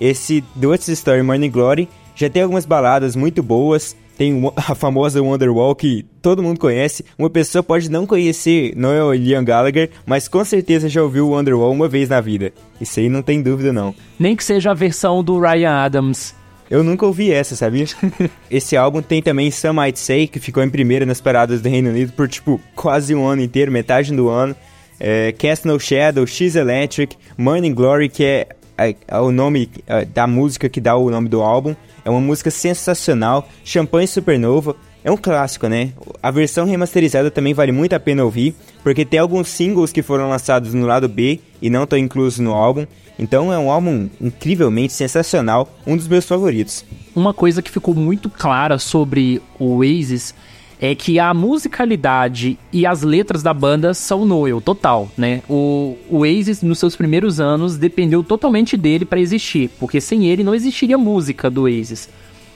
Esse 0.00 0.42
What's 0.56 0.86
the 0.86 0.92
Story 0.92 1.22
Morning 1.22 1.50
Glory 1.50 1.86
já 2.18 2.28
tem 2.28 2.42
algumas 2.42 2.66
baladas 2.66 3.14
muito 3.14 3.42
boas. 3.44 3.96
Tem 4.18 4.42
a 4.56 4.74
famosa 4.74 5.22
Wonderwall 5.22 5.76
que 5.76 6.04
todo 6.20 6.42
mundo 6.42 6.58
conhece. 6.58 7.04
Uma 7.16 7.30
pessoa 7.30 7.62
pode 7.62 7.88
não 7.88 8.04
conhecer 8.04 8.74
Noel 8.74 9.14
Liam 9.14 9.44
Gallagher, 9.44 9.90
mas 10.04 10.26
com 10.26 10.44
certeza 10.44 10.88
já 10.88 11.00
ouviu 11.00 11.30
Wonderwall 11.30 11.70
uma 11.70 11.86
vez 11.86 12.08
na 12.08 12.20
vida. 12.20 12.52
Isso 12.80 12.98
aí 12.98 13.08
não 13.08 13.22
tem 13.22 13.40
dúvida 13.40 13.72
não. 13.72 13.94
Nem 14.18 14.34
que 14.34 14.42
seja 14.42 14.72
a 14.72 14.74
versão 14.74 15.22
do 15.22 15.38
Ryan 15.38 15.70
Adams. 15.70 16.34
Eu 16.68 16.82
nunca 16.82 17.06
ouvi 17.06 17.30
essa, 17.30 17.54
sabia? 17.54 17.86
Esse 18.50 18.76
álbum 18.76 19.00
tem 19.00 19.22
também 19.22 19.52
Some 19.52 19.80
Might 19.80 19.98
Say, 20.00 20.26
que 20.26 20.40
ficou 20.40 20.64
em 20.64 20.68
primeira 20.68 21.06
nas 21.06 21.20
paradas 21.20 21.62
do 21.62 21.68
Reino 21.68 21.90
Unido 21.90 22.12
por, 22.12 22.26
tipo, 22.28 22.60
quase 22.74 23.14
um 23.14 23.24
ano 23.24 23.42
inteiro, 23.42 23.70
metade 23.70 24.12
do 24.12 24.28
ano. 24.28 24.56
É, 24.98 25.30
Cast 25.30 25.64
No 25.64 25.78
Shadow, 25.78 26.26
X 26.26 26.56
Electric, 26.56 27.16
Morning 27.38 27.72
Glory, 27.72 28.08
que 28.08 28.24
é, 28.24 28.48
é, 28.78 28.94
é 29.06 29.18
o 29.18 29.32
nome 29.32 29.68
é, 29.86 30.04
da 30.04 30.26
música 30.26 30.68
que 30.68 30.80
dá 30.80 30.96
o 30.96 31.10
nome 31.10 31.28
do 31.28 31.42
álbum. 31.42 31.74
É 32.04 32.10
uma 32.10 32.20
música 32.20 32.50
sensacional. 32.50 33.48
Champanhe 33.64 34.06
Supernova. 34.06 34.76
É 35.04 35.10
um 35.10 35.16
clássico, 35.16 35.68
né? 35.68 35.92
A 36.22 36.30
versão 36.30 36.66
remasterizada 36.66 37.30
também 37.30 37.54
vale 37.54 37.72
muito 37.72 37.94
a 37.94 38.00
pena 38.00 38.24
ouvir, 38.24 38.54
porque 38.82 39.04
tem 39.04 39.18
alguns 39.18 39.48
singles 39.48 39.92
que 39.92 40.02
foram 40.02 40.28
lançados 40.28 40.74
no 40.74 40.86
lado 40.86 41.08
B 41.08 41.40
e 41.62 41.70
não 41.70 41.84
estão 41.84 41.98
inclusos 41.98 42.40
no 42.40 42.52
álbum. 42.52 42.84
Então 43.18 43.52
é 43.52 43.58
um 43.58 43.70
álbum 43.70 44.08
incrivelmente 44.20 44.92
sensacional, 44.92 45.68
um 45.86 45.96
dos 45.96 46.06
meus 46.06 46.24
favoritos. 46.24 46.84
Uma 47.14 47.32
coisa 47.32 47.62
que 47.62 47.70
ficou 47.70 47.94
muito 47.94 48.28
clara 48.28 48.78
sobre 48.78 49.40
o 49.58 49.76
Oasis 49.78 50.34
é 50.80 50.94
que 50.94 51.18
a 51.18 51.34
musicalidade 51.34 52.58
e 52.72 52.86
as 52.86 53.02
letras 53.02 53.42
da 53.42 53.52
banda 53.52 53.92
são 53.92 54.24
Noel, 54.24 54.60
total, 54.60 55.10
né? 55.16 55.42
O, 55.48 55.96
o 56.08 56.18
Oasis, 56.18 56.62
nos 56.62 56.78
seus 56.78 56.94
primeiros 56.94 57.40
anos, 57.40 57.76
dependeu 57.76 58.22
totalmente 58.22 58.76
dele 58.76 59.04
para 59.04 59.20
existir, 59.20 59.70
porque 59.80 60.00
sem 60.00 60.26
ele 60.26 60.44
não 60.44 60.54
existiria 60.54 60.96
música 60.96 61.50
do 61.50 61.62
Oasis. 61.62 62.08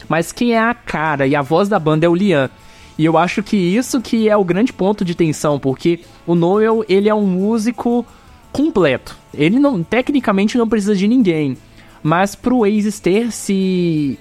Mas 0.08 0.30
quem 0.30 0.52
é 0.52 0.60
a 0.60 0.74
cara 0.74 1.26
e 1.26 1.34
a 1.34 1.42
voz 1.42 1.68
da 1.68 1.78
banda 1.78 2.06
é 2.06 2.08
o 2.08 2.14
Liam. 2.14 2.48
E 2.98 3.04
eu 3.04 3.16
acho 3.18 3.42
que 3.42 3.56
isso 3.56 4.00
que 4.00 4.28
é 4.28 4.36
o 4.36 4.44
grande 4.44 4.72
ponto 4.72 5.04
de 5.04 5.14
tensão, 5.14 5.58
porque 5.58 6.00
o 6.26 6.34
Noel, 6.34 6.84
ele 6.88 7.08
é 7.08 7.14
um 7.14 7.26
músico 7.26 8.06
completo. 8.52 9.16
Ele 9.34 9.58
não, 9.58 9.82
tecnicamente 9.82 10.58
não 10.58 10.68
precisa 10.68 10.94
de 10.94 11.08
ninguém. 11.08 11.56
Mas 12.02 12.34
pro 12.34 12.58
Oasis 12.58 13.00
ter 13.00 13.32
se 13.32 14.18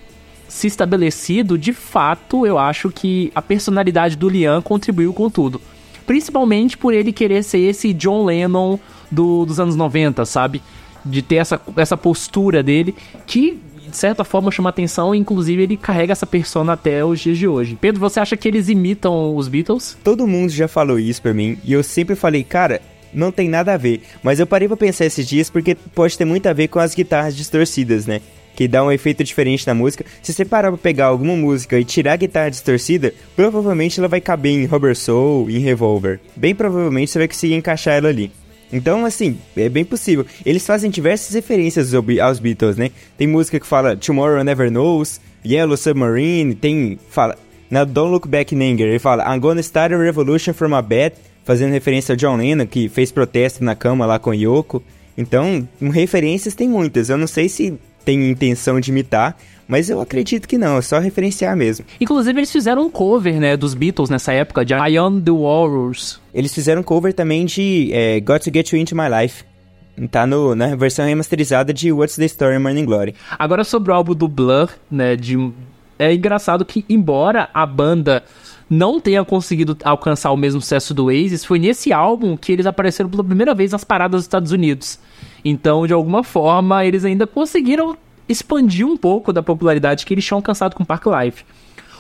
se 0.52 0.68
estabelecido, 0.68 1.58
de 1.58 1.72
fato, 1.72 2.46
eu 2.46 2.58
acho 2.58 2.90
que 2.90 3.32
a 3.34 3.42
personalidade 3.42 4.18
do 4.18 4.28
Liam 4.28 4.62
contribuiu 4.62 5.14
com 5.14 5.30
tudo. 5.30 5.62
Principalmente 6.06 6.78
por 6.78 6.94
ele 6.94 7.14
querer 7.14 7.42
ser 7.42 7.60
esse 7.60 7.94
John 7.94 8.26
Lennon 8.26 8.78
do, 9.10 9.46
dos 9.46 9.62
anos 9.62 9.78
90, 9.78 10.26
sabe? 10.26 10.62
De 11.06 11.22
ter 11.22 11.36
essa, 11.36 11.60
essa 11.78 11.96
postura 11.96 12.62
dele, 12.62 12.94
que 13.26 13.58
de 13.88 13.96
certa 13.96 14.26
forma 14.26 14.52
chama 14.52 14.70
atenção, 14.70 15.16
e 15.16 15.18
inclusive 15.18 15.64
ele 15.64 15.78
carrega 15.78 16.12
essa 16.12 16.28
persona 16.28 16.74
até 16.74 17.04
os 17.04 17.22
dias 17.22 17.38
de 17.38 17.48
hoje. 17.48 17.78
Pedro, 17.80 18.02
você 18.02 18.20
acha 18.20 18.36
que 18.36 18.46
eles 18.46 18.68
imitam 18.68 19.34
os 19.34 19.48
Beatles? 19.48 19.98
Todo 20.04 20.28
mundo 20.28 20.50
já 20.50 20.68
falou 20.68 21.00
isso 21.00 21.22
pra 21.22 21.34
mim, 21.34 21.58
e 21.64 21.72
eu 21.72 21.82
sempre 21.82 22.14
falei, 22.14 22.44
cara, 22.44 22.82
não 23.14 23.32
tem 23.32 23.48
nada 23.48 23.74
a 23.74 23.78
ver. 23.78 24.02
Mas 24.22 24.38
eu 24.38 24.46
parei 24.46 24.68
pra 24.68 24.76
pensar 24.76 25.06
esses 25.06 25.26
dias 25.26 25.50
porque 25.50 25.76
pode 25.76 26.18
ter 26.18 26.26
muito 26.26 26.48
a 26.48 26.54
ver 26.54 26.68
com 26.68 26.80
as 26.80 26.94
guitarras 26.94 27.36
distorcidas, 27.38 28.06
né? 28.06 28.20
Que 28.62 28.68
dá 28.68 28.84
um 28.84 28.92
efeito 28.92 29.24
diferente 29.24 29.66
na 29.66 29.74
música. 29.74 30.06
Se 30.22 30.32
você 30.32 30.46
parar 30.46 30.70
pra 30.70 30.78
pegar 30.78 31.08
alguma 31.08 31.36
música 31.36 31.80
e 31.80 31.84
tirar 31.84 32.14
a 32.14 32.16
guitarra 32.16 32.52
distorcida, 32.52 33.12
provavelmente 33.36 34.00
ela 34.00 34.08
vai 34.08 34.22
caber 34.22 34.52
em 34.52 34.66
Rubber 34.66 34.96
Soul, 34.96 35.50
em 35.50 35.58
Revolver. 35.58 36.20
Bem 36.36 36.54
provavelmente 36.54 37.10
você 37.10 37.18
vai 37.18 37.28
conseguir 37.28 37.56
encaixar 37.56 37.96
ela 37.96 38.10
ali. 38.10 38.32
Então, 38.72 39.04
assim, 39.04 39.36
é 39.58 39.68
bem 39.68 39.84
possível. 39.84 40.28
Eles 40.46 40.64
fazem 40.64 40.92
diversas 40.92 41.34
referências 41.34 41.92
aos 42.22 42.40
Beatles, 42.40 42.78
né? 42.78 42.92
Tem 43.18 43.26
música 43.26 43.60
que 43.60 43.66
fala 43.66 43.96
Tomorrow 43.96 44.44
Never 44.44 44.70
Knows, 44.70 45.20
Yellow 45.44 45.76
Submarine, 45.76 46.54
tem... 46.54 47.00
fala... 47.10 47.36
Na 47.68 47.84
Don't 47.84 48.12
Look 48.12 48.28
Back 48.28 48.54
in 48.54 48.62
Anger, 48.62 48.90
ele 48.90 49.00
fala 49.00 49.24
I'm 49.24 49.40
gonna 49.40 49.62
start 49.62 49.92
a 49.94 49.98
revolution 49.98 50.54
from 50.54 50.76
a 50.76 50.82
bed, 50.84 51.16
fazendo 51.44 51.72
referência 51.72 52.14
ao 52.14 52.18
John 52.18 52.36
Lennon, 52.36 52.68
que 52.68 52.90
fez 52.90 53.12
protesto 53.12 53.64
na 53.64 53.76
cama 53.76 54.06
lá 54.06 54.20
com 54.20 54.34
Yoko. 54.34 54.84
Então, 55.18 55.68
referências 55.82 56.54
tem 56.54 56.70
muitas. 56.70 57.10
Eu 57.10 57.18
não 57.18 57.28
sei 57.28 57.48
se 57.50 57.80
tem 58.04 58.30
intenção 58.30 58.80
de 58.80 58.92
imitar, 58.92 59.38
mas 59.68 59.90
eu 59.90 60.02
acredito 60.02 60.48
que 60.48 60.58
não, 60.58 60.78
é 60.78 60.82
só 60.82 61.00
referenciar 61.00 61.56
mesmo. 61.56 61.86
Inclusive, 62.00 62.40
eles 62.40 62.52
fizeram 62.52 62.84
um 62.84 62.90
cover, 62.90 63.40
né, 63.40 63.56
dos 63.56 63.74
Beatles 63.74 64.10
nessa 64.10 64.34
época, 64.34 64.66
de 64.66 64.74
I 64.74 64.98
Am 64.98 65.22
The 65.22 65.32
Warriors. 65.32 66.20
Eles 66.34 66.54
fizeram 66.54 66.82
um 66.82 66.84
cover 66.84 67.14
também 67.14 67.46
de 67.46 67.90
é, 67.94 68.20
Got 68.20 68.40
To 68.44 68.52
Get 68.54 68.72
You 68.74 68.80
Into 68.80 68.96
My 68.96 69.08
Life. 69.22 69.46
Tá 70.10 70.26
no, 70.26 70.56
na 70.56 70.76
versão 70.76 71.06
remasterizada 71.06 71.74
de 71.74 71.92
What's 71.92 72.16
the 72.16 72.26
Story 72.26 72.58
Morning 72.60 72.86
Glory. 72.86 73.14
Agora 73.38 73.64
sobre 73.64 73.92
o 73.92 73.94
álbum 73.94 74.14
do 74.14 74.28
Blur, 74.28 74.70
né, 74.90 75.16
de... 75.16 75.38
É 76.00 76.14
engraçado 76.14 76.66
que, 76.66 76.84
embora 76.90 77.50
a 77.54 77.66
banda 77.66 78.24
não 78.70 79.00
tenha 79.00 79.24
conseguido 79.24 79.78
alcançar 79.84 80.32
o 80.32 80.38
mesmo 80.38 80.62
sucesso 80.62 80.94
do 80.94 81.06
Oasis, 81.06 81.46
foi 81.46 81.60
nesse 81.60 81.94
álbum 81.94 82.36
que 82.36 82.52
eles 82.52 82.66
apareceram 82.66 83.10
pela 83.10 83.24
primeira 83.24 83.54
vez 83.54 83.72
nas 83.72 83.84
paradas 83.84 84.20
dos 84.20 84.26
Estados 84.26 84.52
Unidos. 84.52 84.98
Então, 85.44 85.88
de 85.88 85.94
alguma 85.94 86.24
forma, 86.24 86.86
eles 86.86 87.06
ainda 87.06 87.26
conseguiram 87.26 87.98
expandir 88.28 88.86
um 88.86 88.96
pouco 88.96 89.34
da 89.34 89.44
popularidade 89.44 90.06
que 90.06 90.14
eles 90.14 90.26
tinham 90.26 90.38
alcançado 90.38 90.76
com 90.76 90.86
Park 90.86 91.06
Life. 91.08 91.44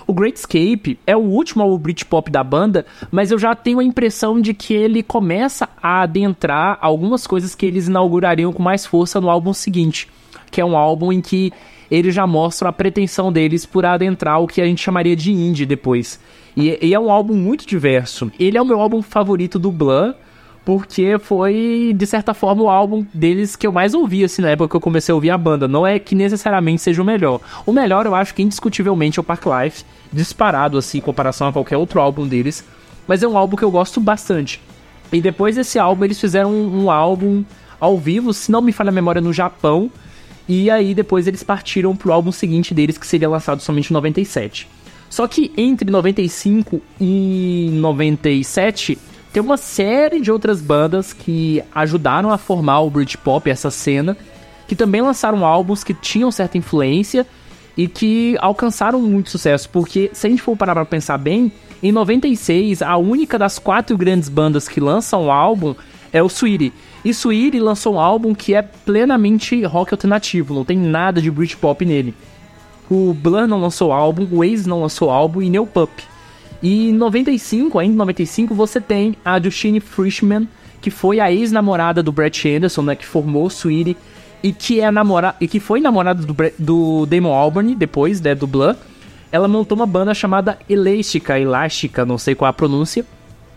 O 0.07 0.13
Great 0.13 0.37
Escape 0.37 0.99
é 1.05 1.15
o 1.15 1.19
último 1.19 1.63
álbum 1.63 1.77
Britpop 1.77 2.31
da 2.31 2.43
banda, 2.43 2.85
mas 3.11 3.31
eu 3.31 3.37
já 3.37 3.55
tenho 3.55 3.79
a 3.79 3.83
impressão 3.83 4.41
de 4.41 4.53
que 4.53 4.73
ele 4.73 5.03
começa 5.03 5.69
a 5.81 6.01
adentrar 6.01 6.77
algumas 6.81 7.27
coisas 7.27 7.53
que 7.53 7.65
eles 7.65 7.87
inaugurariam 7.87 8.51
com 8.51 8.63
mais 8.63 8.85
força 8.85 9.21
no 9.21 9.29
álbum 9.29 9.53
seguinte, 9.53 10.09
que 10.49 10.59
é 10.59 10.65
um 10.65 10.75
álbum 10.75 11.11
em 11.11 11.21
que 11.21 11.53
eles 11.89 12.15
já 12.15 12.25
mostram 12.25 12.69
a 12.69 12.73
pretensão 12.73 13.31
deles 13.31 13.65
por 13.65 13.85
adentrar 13.85 14.41
o 14.41 14.47
que 14.47 14.61
a 14.61 14.65
gente 14.65 14.81
chamaria 14.81 15.15
de 15.15 15.31
indie 15.31 15.65
depois. 15.65 16.19
E, 16.55 16.77
e 16.81 16.93
é 16.93 16.99
um 16.99 17.11
álbum 17.11 17.35
muito 17.35 17.67
diverso. 17.67 18.31
Ele 18.39 18.57
é 18.57 18.61
o 18.61 18.65
meu 18.65 18.79
álbum 18.79 19.01
favorito 19.01 19.59
do 19.59 19.71
Blur, 19.71 20.15
porque 20.63 21.17
foi, 21.19 21.93
de 21.95 22.05
certa 22.05 22.33
forma, 22.33 22.63
o 22.63 22.69
álbum 22.69 23.05
deles 23.13 23.55
que 23.55 23.65
eu 23.65 23.71
mais 23.71 23.93
ouvi, 23.93 24.23
assim, 24.23 24.41
na 24.41 24.49
época 24.49 24.69
que 24.69 24.75
eu 24.75 24.81
comecei 24.81 25.11
a 25.11 25.15
ouvir 25.15 25.31
a 25.31 25.37
banda. 25.37 25.67
Não 25.67 25.85
é 25.85 25.97
que 25.97 26.13
necessariamente 26.13 26.81
seja 26.81 27.01
o 27.01 27.05
melhor. 27.05 27.41
O 27.65 27.73
melhor, 27.73 28.05
eu 28.05 28.13
acho 28.13 28.33
que 28.33 28.43
indiscutivelmente 28.43 29.17
é 29.17 29.21
o 29.21 29.23
Park 29.23 29.43
Life, 29.45 29.83
disparado, 30.13 30.77
assim, 30.77 30.99
em 30.99 31.01
comparação 31.01 31.47
a 31.47 31.53
qualquer 31.53 31.77
outro 31.77 31.99
álbum 31.99 32.27
deles. 32.27 32.63
Mas 33.07 33.23
é 33.23 33.27
um 33.27 33.37
álbum 33.37 33.57
que 33.57 33.63
eu 33.63 33.71
gosto 33.71 33.99
bastante. 33.99 34.61
E 35.11 35.19
depois 35.19 35.55
desse 35.55 35.79
álbum, 35.79 36.05
eles 36.05 36.19
fizeram 36.19 36.51
um, 36.51 36.83
um 36.83 36.91
álbum 36.91 37.43
ao 37.79 37.97
vivo, 37.97 38.31
se 38.31 38.51
não 38.51 38.61
me 38.61 38.71
falha 38.71 38.89
a 38.89 38.93
memória, 38.93 39.19
no 39.19 39.33
Japão. 39.33 39.91
E 40.47 40.69
aí 40.69 40.93
depois 40.93 41.27
eles 41.27 41.43
partiram 41.43 41.95
pro 41.95 42.13
álbum 42.13 42.31
seguinte 42.31 42.73
deles, 42.73 42.97
que 42.97 43.07
seria 43.07 43.27
lançado 43.27 43.61
somente 43.61 43.89
em 43.89 43.93
97. 43.93 44.67
Só 45.09 45.27
que 45.27 45.51
entre 45.57 45.89
95 45.89 46.81
e 46.99 47.69
97 47.73 48.97
tem 49.31 49.41
uma 49.41 49.57
série 49.57 50.19
de 50.19 50.31
outras 50.31 50.61
bandas 50.61 51.13
que 51.13 51.63
ajudaram 51.73 52.31
a 52.31 52.37
formar 52.37 52.81
o 52.81 52.89
Britpop, 52.89 53.49
essa 53.49 53.71
cena, 53.71 54.17
que 54.67 54.75
também 54.75 55.01
lançaram 55.01 55.45
álbuns 55.45 55.83
que 55.83 55.93
tinham 55.93 56.31
certa 56.31 56.57
influência 56.57 57.25
e 57.77 57.87
que 57.87 58.35
alcançaram 58.39 59.01
muito 59.01 59.29
sucesso, 59.29 59.69
porque 59.69 60.09
se 60.13 60.27
a 60.27 60.29
gente 60.29 60.41
for 60.41 60.57
parar 60.57 60.75
pra 60.75 60.85
pensar 60.85 61.17
bem, 61.17 61.51
em 61.81 61.91
96, 61.91 62.81
a 62.81 62.97
única 62.97 63.39
das 63.39 63.57
quatro 63.57 63.97
grandes 63.97 64.29
bandas 64.29 64.67
que 64.67 64.79
lançam 64.79 65.25
um 65.25 65.31
álbum 65.31 65.73
é 66.13 66.21
o 66.21 66.27
Sweetie. 66.27 66.73
E 67.03 67.09
Sweetie 67.11 67.59
lançou 67.59 67.95
um 67.95 67.99
álbum 67.99 68.35
que 68.35 68.53
é 68.53 68.61
plenamente 68.61 69.63
rock 69.63 69.93
alternativo, 69.93 70.53
não 70.53 70.65
tem 70.65 70.77
nada 70.77 71.21
de 71.21 71.31
Britpop 71.31 71.85
nele. 71.85 72.13
O 72.89 73.13
Blur 73.13 73.47
não 73.47 73.61
lançou 73.61 73.93
álbum, 73.93 74.27
o 74.29 74.39
Waze 74.39 74.67
não 74.67 74.81
lançou 74.81 75.09
álbum 75.09 75.41
e 75.41 75.49
nem 75.49 75.59
o 75.59 75.65
Pup. 75.65 75.89
E 76.61 76.89
em 76.89 76.93
95, 76.93 77.79
ainda 77.79 77.93
em 77.93 77.97
95, 77.97 78.53
você 78.53 78.79
tem 78.79 79.15
a 79.25 79.39
Justine 79.39 79.79
Frischman, 79.79 80.47
que 80.81 80.91
foi 80.91 81.19
a 81.19 81.31
ex-namorada 81.31 82.03
do 82.03 82.11
Brett 82.11 82.47
Anderson, 82.47 82.81
né, 82.83 82.95
que 82.95 83.05
formou 83.05 83.45
o 83.45 83.49
Sweetie 83.49 83.97
e 84.43 84.51
que 84.51 84.79
é 84.79 84.89
namorada 84.89 85.35
e 85.39 85.47
que 85.47 85.59
foi 85.59 85.79
namorada 85.79 86.23
do, 86.23 86.35
do 86.57 87.05
Damon 87.05 87.33
Albarn 87.33 87.75
depois, 87.75 88.19
né, 88.21 88.33
do 88.33 88.47
Blur 88.47 88.75
ela 89.31 89.47
montou 89.47 89.75
uma 89.75 89.85
banda 89.85 90.13
chamada 90.13 90.59
Elástica, 90.69 91.39
Elástica, 91.39 92.05
não 92.05 92.17
sei 92.17 92.35
qual 92.35 92.49
a 92.49 92.53
pronúncia. 92.53 93.05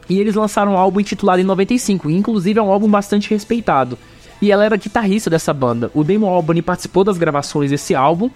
E 0.09 0.21
eles 0.21 0.35
lançaram 0.35 0.75
um 0.75 0.79
álbum 0.79 1.01
intitulado 1.01 1.40
em 1.40 1.45
95, 1.45 2.11
inclusive 2.11 2.59
é 2.59 2.62
um 2.62 2.71
álbum 2.71 2.88
bastante 2.88 3.31
respeitado. 3.31 3.99
E 4.40 4.53
ela 4.53 4.64
era 4.64 4.77
guitarrista 4.77 5.29
dessa 5.29 5.53
banda. 5.53 5.90
O 5.95 6.05
Damon 6.05 6.29
Albarn 6.29 6.62
participou 6.62 7.03
das 7.03 7.19
gravações 7.19 7.71
desse 7.71 7.95
álbum 7.95 8.31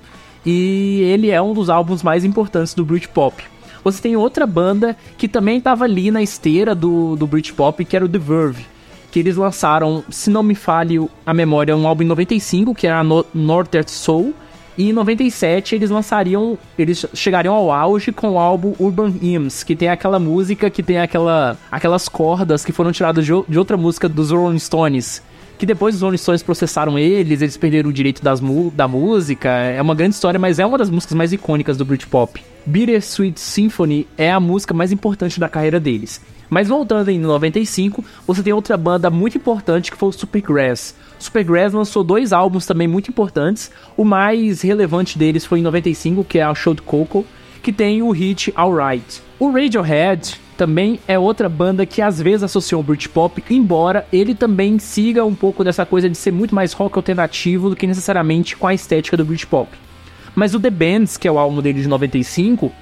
e 0.44 1.00
ele 1.02 1.30
é 1.30 1.40
um 1.40 1.52
dos 1.52 1.68
álbuns 1.70 2.02
mais 2.02 2.24
importantes 2.24 2.74
do 2.74 2.84
Britpop. 2.84 3.44
Você 3.82 4.02
tem 4.02 4.16
outra 4.16 4.46
banda 4.46 4.96
que 5.16 5.28
também 5.28 5.58
estava 5.58 5.84
ali 5.84 6.10
na 6.10 6.22
esteira 6.22 6.74
do, 6.74 7.16
do 7.16 7.26
Britpop, 7.26 7.84
que 7.84 7.96
era 7.96 8.04
o 8.04 8.08
The 8.08 8.18
Verve. 8.18 8.66
Que 9.10 9.20
eles 9.20 9.36
lançaram, 9.36 10.04
se 10.10 10.30
não 10.30 10.42
me 10.42 10.54
falhe 10.54 11.00
a 11.24 11.32
memória, 11.32 11.76
um 11.76 11.86
álbum 11.86 12.02
em 12.02 12.06
95, 12.06 12.74
que 12.74 12.86
era 12.86 13.02
no 13.02 13.24
Northern 13.34 13.90
Soul 13.90 14.34
e 14.78 14.90
em 14.90 14.92
97 14.92 15.74
eles 15.74 15.90
lançariam, 15.90 16.56
eles 16.78 17.04
chegariam 17.12 17.52
ao 17.52 17.72
auge 17.72 18.12
com 18.12 18.30
o 18.30 18.38
álbum 18.38 18.76
Urban 18.78 19.12
Hymns, 19.20 19.64
que 19.64 19.74
tem 19.74 19.88
aquela 19.88 20.20
música 20.20 20.70
que 20.70 20.84
tem 20.84 21.00
aquela, 21.00 21.58
aquelas 21.68 22.08
cordas 22.08 22.64
que 22.64 22.70
foram 22.70 22.92
tiradas 22.92 23.26
de, 23.26 23.32
de 23.48 23.58
outra 23.58 23.76
música 23.76 24.08
dos 24.08 24.30
Rolling 24.30 24.60
Stones. 24.60 25.20
Que 25.58 25.66
depois 25.66 25.96
os 25.96 26.02
Rolling 26.02 26.16
Stones 26.16 26.42
processaram 26.42 26.96
eles, 26.96 27.42
eles 27.42 27.56
perderam 27.56 27.90
o 27.90 27.92
direito 27.92 28.22
das 28.22 28.40
da 28.72 28.86
música. 28.86 29.48
É 29.48 29.82
uma 29.82 29.94
grande 29.94 30.14
história, 30.14 30.38
mas 30.38 30.60
é 30.60 30.64
uma 30.64 30.78
das 30.78 30.88
músicas 30.88 31.16
mais 31.16 31.32
icônicas 31.32 31.76
do 31.76 31.84
Britpop. 31.84 32.40
Bittersweet 32.64 33.40
Symphony 33.40 34.06
é 34.16 34.30
a 34.30 34.38
música 34.38 34.72
mais 34.72 34.92
importante 34.92 35.40
da 35.40 35.48
carreira 35.48 35.80
deles. 35.80 36.20
Mas 36.48 36.68
voltando 36.68 37.10
em 37.10 37.18
95, 37.18 38.04
você 38.26 38.42
tem 38.42 38.52
outra 38.52 38.76
banda 38.76 39.10
muito 39.10 39.36
importante 39.36 39.90
que 39.90 39.96
foi 39.96 40.08
o 40.08 40.12
Supergrass. 40.12 40.94
Supergrass 41.18 41.74
lançou 41.74 42.04
dois 42.04 42.32
álbuns 42.32 42.64
também 42.64 42.86
muito 42.86 43.10
importantes. 43.10 43.70
O 43.96 44.04
mais 44.04 44.62
relevante 44.62 45.18
deles 45.18 45.44
foi 45.44 45.58
em 45.58 45.62
95, 45.62 46.24
que 46.24 46.38
é 46.38 46.42
a 46.42 46.54
Show 46.54 46.76
Coco, 46.84 47.26
que 47.62 47.72
tem 47.72 48.00
o 48.00 48.10
hit 48.10 48.52
Alright. 48.54 49.22
O 49.38 49.50
Radiohead 49.50 50.40
também 50.58 50.98
é 51.06 51.16
outra 51.16 51.48
banda 51.48 51.86
que 51.86 52.02
às 52.02 52.20
vezes 52.20 52.42
associou 52.42 52.80
o 52.80 52.84
Britpop, 52.84 53.42
embora 53.48 54.04
ele 54.12 54.34
também 54.34 54.76
siga 54.80 55.24
um 55.24 55.34
pouco 55.34 55.62
dessa 55.62 55.86
coisa 55.86 56.10
de 56.10 56.18
ser 56.18 56.32
muito 56.32 56.52
mais 56.52 56.72
rock 56.72 56.98
alternativo 56.98 57.70
do 57.70 57.76
que 57.76 57.86
necessariamente 57.86 58.56
com 58.56 58.66
a 58.66 58.74
estética 58.74 59.16
do 59.16 59.24
Britpop. 59.24 59.70
Mas 60.34 60.54
o 60.54 60.60
The 60.60 60.70
Bands, 60.70 61.16
que 61.16 61.28
é 61.28 61.32
o 61.32 61.38
álbum 61.38 61.62
dele 61.62 61.80
de 61.80 61.86
95, 61.86 62.72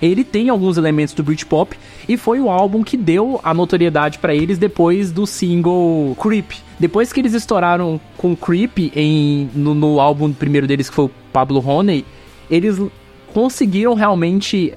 ele 0.00 0.24
tem 0.24 0.48
alguns 0.48 0.78
elementos 0.78 1.12
do 1.12 1.22
Britpop 1.22 1.76
e 2.08 2.16
foi 2.16 2.40
o 2.40 2.48
álbum 2.48 2.82
que 2.82 2.96
deu 2.96 3.38
a 3.44 3.52
notoriedade 3.52 4.18
para 4.18 4.34
eles 4.34 4.56
depois 4.56 5.12
do 5.12 5.26
single 5.26 6.16
Creep. 6.18 6.52
Depois 6.78 7.12
que 7.12 7.20
eles 7.20 7.34
estouraram 7.34 8.00
com 8.16 8.34
Creep 8.34 8.78
em, 8.96 9.50
no, 9.54 9.74
no 9.74 10.00
álbum 10.00 10.32
primeiro 10.32 10.66
deles, 10.66 10.88
que 10.88 10.96
foi 10.96 11.04
o 11.04 11.10
Pablo 11.30 11.62
Honey, 11.64 12.06
eles 12.50 12.80
conseguiram 13.34 13.92
realmente 13.92 14.72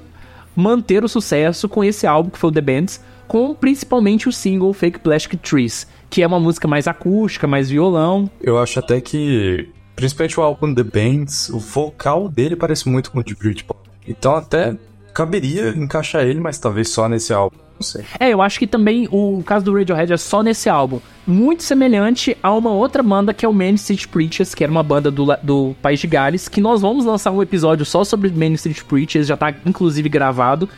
manter 0.55 1.03
o 1.03 1.07
sucesso 1.07 1.67
com 1.67 1.83
esse 1.83 2.05
álbum, 2.05 2.29
que 2.29 2.37
foi 2.37 2.49
o 2.49 2.53
The 2.53 2.61
Bands, 2.61 3.01
com 3.27 3.55
principalmente 3.55 4.27
o 4.27 4.31
single 4.31 4.73
Fake 4.73 4.99
Plastic 4.99 5.39
Trees, 5.41 5.87
que 6.09 6.21
é 6.21 6.27
uma 6.27 6.39
música 6.39 6.67
mais 6.67 6.87
acústica, 6.87 7.47
mais 7.47 7.69
violão. 7.69 8.29
Eu 8.41 8.57
acho 8.57 8.79
até 8.79 9.01
que, 9.01 9.69
principalmente 9.95 10.39
o 10.39 10.43
álbum 10.43 10.73
The 10.73 10.83
Bands, 10.83 11.49
o 11.49 11.59
vocal 11.59 12.29
dele 12.29 12.55
parece 12.55 12.87
muito 12.87 13.11
com 13.11 13.19
o 13.19 13.23
de 13.23 13.35
Britpop. 13.35 13.79
Então 14.07 14.35
até 14.35 14.75
caberia 15.13 15.69
encaixar 15.69 16.23
ele, 16.23 16.39
mas 16.39 16.59
talvez 16.59 16.89
só 16.89 17.07
nesse 17.07 17.33
álbum. 17.33 17.57
Não 17.79 17.81
sei. 17.81 18.03
É, 18.19 18.29
eu 18.29 18.41
acho 18.41 18.59
que 18.59 18.67
também 18.67 19.07
o 19.11 19.43
caso 19.45 19.65
do 19.65 19.73
Radiohead 19.73 20.13
é 20.13 20.17
só 20.17 20.43
nesse 20.43 20.69
álbum. 20.69 20.99
Muito 21.25 21.63
semelhante 21.63 22.37
a 22.41 22.53
uma 22.53 22.71
outra 22.71 23.01
banda 23.01 23.33
que 23.33 23.45
é 23.45 23.49
o 23.49 23.53
Main 23.53 23.73
Street 23.75 24.07
Preachers, 24.07 24.53
que 24.53 24.63
era 24.63 24.71
uma 24.71 24.83
banda 24.83 25.09
do, 25.09 25.25
do 25.41 25.75
País 25.81 25.99
de 25.99 26.07
Gales, 26.07 26.47
que 26.47 26.61
nós 26.61 26.81
vamos 26.81 27.05
lançar 27.05 27.31
um 27.31 27.41
episódio 27.41 27.85
só 27.85 28.03
sobre 28.03 28.29
Main 28.29 28.53
Street 28.53 28.83
Preachers, 28.83 29.27
já 29.27 29.35
tá 29.35 29.53
inclusive 29.65 30.07
gravado, 30.07 30.69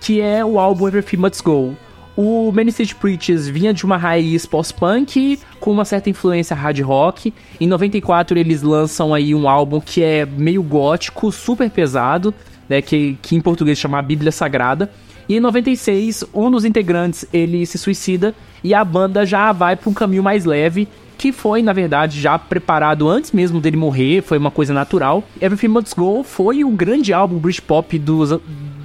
que 0.00 0.20
é 0.20 0.44
o 0.44 0.58
álbum 0.58 0.88
Everything 0.88 1.18
Must 1.18 1.42
Go. 1.42 1.74
O 2.16 2.50
Main 2.50 2.68
Street 2.68 2.94
Preachers 2.94 3.46
vinha 3.46 3.74
de 3.74 3.84
uma 3.84 3.98
raiz 3.98 4.46
post-punk 4.46 5.38
com 5.60 5.70
uma 5.70 5.84
certa 5.84 6.08
influência 6.08 6.56
hard 6.56 6.80
rock. 6.80 7.32
Em 7.60 7.66
94 7.66 8.38
eles 8.38 8.62
lançam 8.62 9.12
aí 9.12 9.34
um 9.34 9.46
álbum 9.46 9.80
que 9.80 10.02
é 10.02 10.24
meio 10.24 10.62
gótico, 10.62 11.30
super 11.30 11.70
pesado 11.70 12.34
né, 12.68 12.82
que, 12.82 13.18
que 13.22 13.36
em 13.36 13.40
português 13.40 13.78
chama 13.78 14.00
Bíblia 14.02 14.32
Sagrada. 14.32 14.90
E 15.28 15.36
em 15.36 15.40
96, 15.40 16.24
um 16.32 16.50
dos 16.50 16.64
integrantes 16.64 17.26
ele 17.32 17.64
se 17.66 17.78
suicida 17.78 18.34
e 18.62 18.72
a 18.74 18.84
banda 18.84 19.26
já 19.26 19.52
vai 19.52 19.76
para 19.76 19.90
um 19.90 19.94
caminho 19.94 20.22
mais 20.22 20.44
leve, 20.44 20.88
que 21.18 21.32
foi, 21.32 21.62
na 21.62 21.72
verdade, 21.72 22.20
já 22.20 22.38
preparado 22.38 23.08
antes 23.08 23.32
mesmo 23.32 23.60
dele 23.60 23.76
morrer, 23.76 24.22
foi 24.22 24.38
uma 24.38 24.50
coisa 24.50 24.72
natural. 24.72 25.24
Everything 25.40 25.68
Must 25.68 25.94
Go 25.96 26.22
foi 26.22 26.62
o 26.62 26.70
grande 26.70 27.12
álbum 27.12 27.38
Britpop 27.38 27.98
dos, 27.98 28.38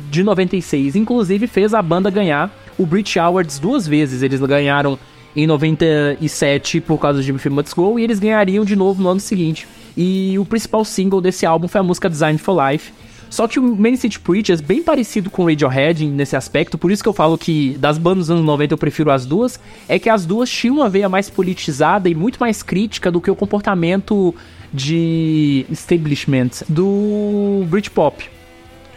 de 0.09 0.23
96, 0.23 0.95
inclusive 0.95 1.47
fez 1.47 1.73
a 1.73 1.81
banda 1.81 2.09
ganhar 2.09 2.51
o 2.77 2.85
Brit 2.85 3.19
Awards 3.19 3.59
duas 3.59 3.87
vezes. 3.87 4.21
Eles 4.21 4.39
ganharam 4.41 4.97
em 5.35 5.45
97 5.47 6.81
por 6.81 6.97
causa 6.97 7.21
de 7.21 7.29
Everything 7.29 7.55
Must 7.55 7.75
Go 7.75 7.99
e 7.99 8.03
eles 8.03 8.19
ganhariam 8.19 8.65
de 8.65 8.75
novo 8.75 9.01
no 9.01 9.09
ano 9.09 9.19
seguinte. 9.19 9.67
E 9.95 10.37
o 10.39 10.45
principal 10.45 10.83
single 10.85 11.21
desse 11.21 11.45
álbum 11.45 11.67
foi 11.67 11.81
a 11.81 11.83
música 11.83 12.09
Design 12.09 12.37
for 12.37 12.57
Life, 12.69 12.91
só 13.31 13.47
que 13.47 13.57
o 13.57 13.75
Main 13.77 13.95
City 13.95 14.19
Preachers 14.19 14.59
é 14.59 14.63
bem 14.63 14.83
parecido 14.83 15.29
com 15.29 15.43
o 15.43 15.47
Radiohead 15.47 16.05
nesse 16.05 16.35
aspecto, 16.35 16.77
por 16.77 16.91
isso 16.91 17.01
que 17.01 17.07
eu 17.07 17.13
falo 17.13 17.37
que 17.37 17.77
das 17.79 17.97
bandas 17.97 18.27
dos 18.27 18.31
anos 18.31 18.43
90 18.43 18.73
eu 18.73 18.77
prefiro 18.77 19.09
as 19.09 19.25
duas, 19.25 19.57
é 19.87 19.97
que 19.97 20.09
as 20.09 20.25
duas 20.25 20.49
tinham 20.49 20.75
uma 20.75 20.89
veia 20.89 21.07
mais 21.07 21.29
politizada 21.29 22.09
e 22.09 22.13
muito 22.13 22.37
mais 22.37 22.61
crítica 22.61 23.09
do 23.09 23.21
que 23.21 23.31
o 23.31 23.35
comportamento 23.35 24.35
de 24.73 25.65
establishment 25.71 26.49
do 26.67 27.65
Britpop. 27.69 28.29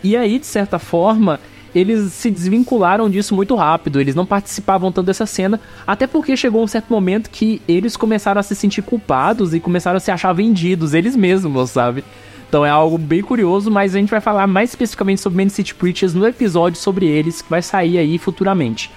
E 0.03 0.16
aí, 0.16 0.40
de 0.40 0.47
certa 0.47 0.81
forma, 0.81 1.38
eles 1.73 2.12
se 2.12 2.29
desvincularam 2.29 3.09
disso 3.09 3.37
muito 3.37 3.55
rápido, 3.55 4.01
eles 4.01 4.16
não 4.16 4.27
participavam 4.27 4.90
tanto 4.90 5.07
dessa 5.07 5.27
cena, 5.27 5.61
até 5.87 6.09
porque 6.09 6.37
chegou 6.37 6.61
um 6.61 6.66
certo 6.66 6.92
momento 6.92 7.31
que 7.31 7.62
eles 7.68 7.97
começaram 7.97 8.40
a 8.40 8.42
se 8.42 8.57
sentir 8.57 8.83
culpados 8.83 9.55
e 9.55 9.61
começaram 9.61 9.97
a 9.97 10.01
se 10.01 10.11
achar 10.11 10.33
vendidos, 10.33 10.92
eles 10.92 11.14
mesmos, 11.14 11.70
sabe? 11.70 12.03
Então 12.48 12.64
é 12.64 12.70
algo 12.70 12.96
bem 12.98 13.22
curioso, 13.22 13.70
mas 13.70 13.94
a 13.94 13.98
gente 13.98 14.11
vai 14.11 14.20
falar 14.20 14.46
mais 14.46 14.70
especificamente 14.70 15.20
sobre 15.20 15.42
Man 15.42 15.48
City 15.48 15.74
Preachers 15.74 16.14
no 16.14 16.26
episódio 16.26 16.78
sobre 16.78 17.07
eles, 17.07 17.42
que 17.42 17.50
vai 17.50 17.62
sair 17.62 17.98
aí 17.98 18.18
futuramente. 18.18 18.90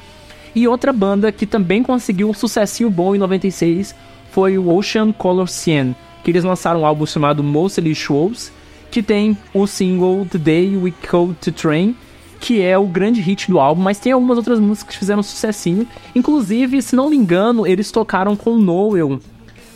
E 0.55 0.67
outra 0.67 0.91
banda 0.91 1.31
que 1.31 1.45
também 1.45 1.83
conseguiu 1.83 2.29
um 2.29 2.33
sucessinho 2.33 2.89
bom 2.89 3.15
em 3.15 3.17
96 3.17 3.95
foi 4.31 4.57
o 4.57 4.75
Ocean 4.75 5.11
Color 5.11 5.47
Cyan, 5.47 5.95
que 6.23 6.31
eles 6.31 6.43
lançaram 6.43 6.81
um 6.81 6.85
álbum 6.85 7.05
chamado 7.05 7.43
Mostly 7.43 7.95
Shows, 7.95 8.51
que 8.91 9.01
tem 9.01 9.37
o 9.53 9.67
single 9.67 10.25
The 10.29 10.37
Day 10.37 10.77
We 10.77 10.93
Code 11.09 11.35
to 11.35 11.51
Train, 11.51 11.95
que 12.39 12.61
é 12.61 12.77
o 12.77 12.85
grande 12.85 13.21
hit 13.21 13.49
do 13.49 13.59
álbum, 13.59 13.81
mas 13.81 13.99
tem 13.99 14.11
algumas 14.11 14.37
outras 14.37 14.59
músicas 14.59 14.93
que 14.93 14.99
fizeram 14.99 15.23
sucessinho. 15.23 15.87
Inclusive, 16.15 16.81
se 16.81 16.95
não 16.95 17.09
me 17.09 17.15
engano, 17.15 17.65
eles 17.65 17.91
tocaram 17.91 18.35
com 18.35 18.57
Noel 18.57 19.19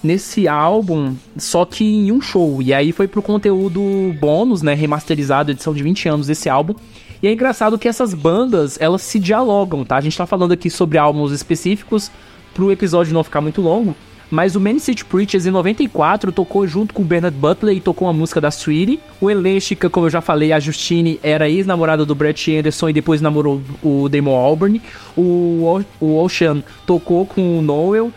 nesse 0.03 0.47
álbum, 0.47 1.15
só 1.37 1.65
que 1.65 1.83
em 1.83 2.11
um 2.11 2.21
show. 2.21 2.61
E 2.61 2.73
aí 2.73 2.91
foi 2.91 3.07
pro 3.07 3.21
conteúdo 3.21 3.81
bônus, 4.19 4.61
né, 4.61 4.73
remasterizado, 4.73 5.51
edição 5.51 5.73
de 5.73 5.83
20 5.83 6.09
anos 6.09 6.27
desse 6.27 6.49
álbum. 6.49 6.73
E 7.21 7.27
é 7.27 7.33
engraçado 7.33 7.77
que 7.77 7.87
essas 7.87 8.13
bandas, 8.13 8.79
elas 8.81 9.03
se 9.03 9.19
dialogam, 9.19 9.85
tá? 9.85 9.97
A 9.97 10.01
gente 10.01 10.17
tá 10.17 10.25
falando 10.25 10.53
aqui 10.53 10.69
sobre 10.69 10.97
álbuns 10.97 11.31
específicos 11.31 12.11
pro 12.53 12.71
episódio 12.71 13.13
não 13.13 13.23
ficar 13.23 13.41
muito 13.41 13.61
longo. 13.61 13.95
Mas 14.31 14.55
o 14.55 14.61
Man 14.61 14.79
City 14.79 15.03
Preachers 15.03 15.45
em 15.45 15.51
94 15.51 16.31
tocou 16.31 16.65
junto 16.65 16.93
com 16.93 17.01
o 17.01 17.05
Bernard 17.05 17.37
Butler 17.37 17.75
e 17.75 17.81
tocou 17.81 18.07
uma 18.07 18.13
música 18.13 18.39
da 18.39 18.47
Sweetie. 18.47 18.97
O 19.19 19.29
Eléstica, 19.29 19.89
como 19.89 20.05
eu 20.05 20.09
já 20.09 20.21
falei, 20.21 20.53
a 20.53 20.59
Justine 20.59 21.19
era 21.21 21.49
ex-namorada 21.49 22.05
do 22.05 22.15
Brett 22.15 22.49
Anderson 22.55 22.89
e 22.89 22.93
depois 22.93 23.19
namorou 23.19 23.61
o 23.83 24.07
Damon 24.07 24.33
Albarn. 24.33 24.81
O, 25.17 25.83
o 25.99 26.15
Ocean 26.17 26.63
tocou 26.87 27.25
com 27.25 27.59
o 27.59 27.61
Noel 27.61 28.09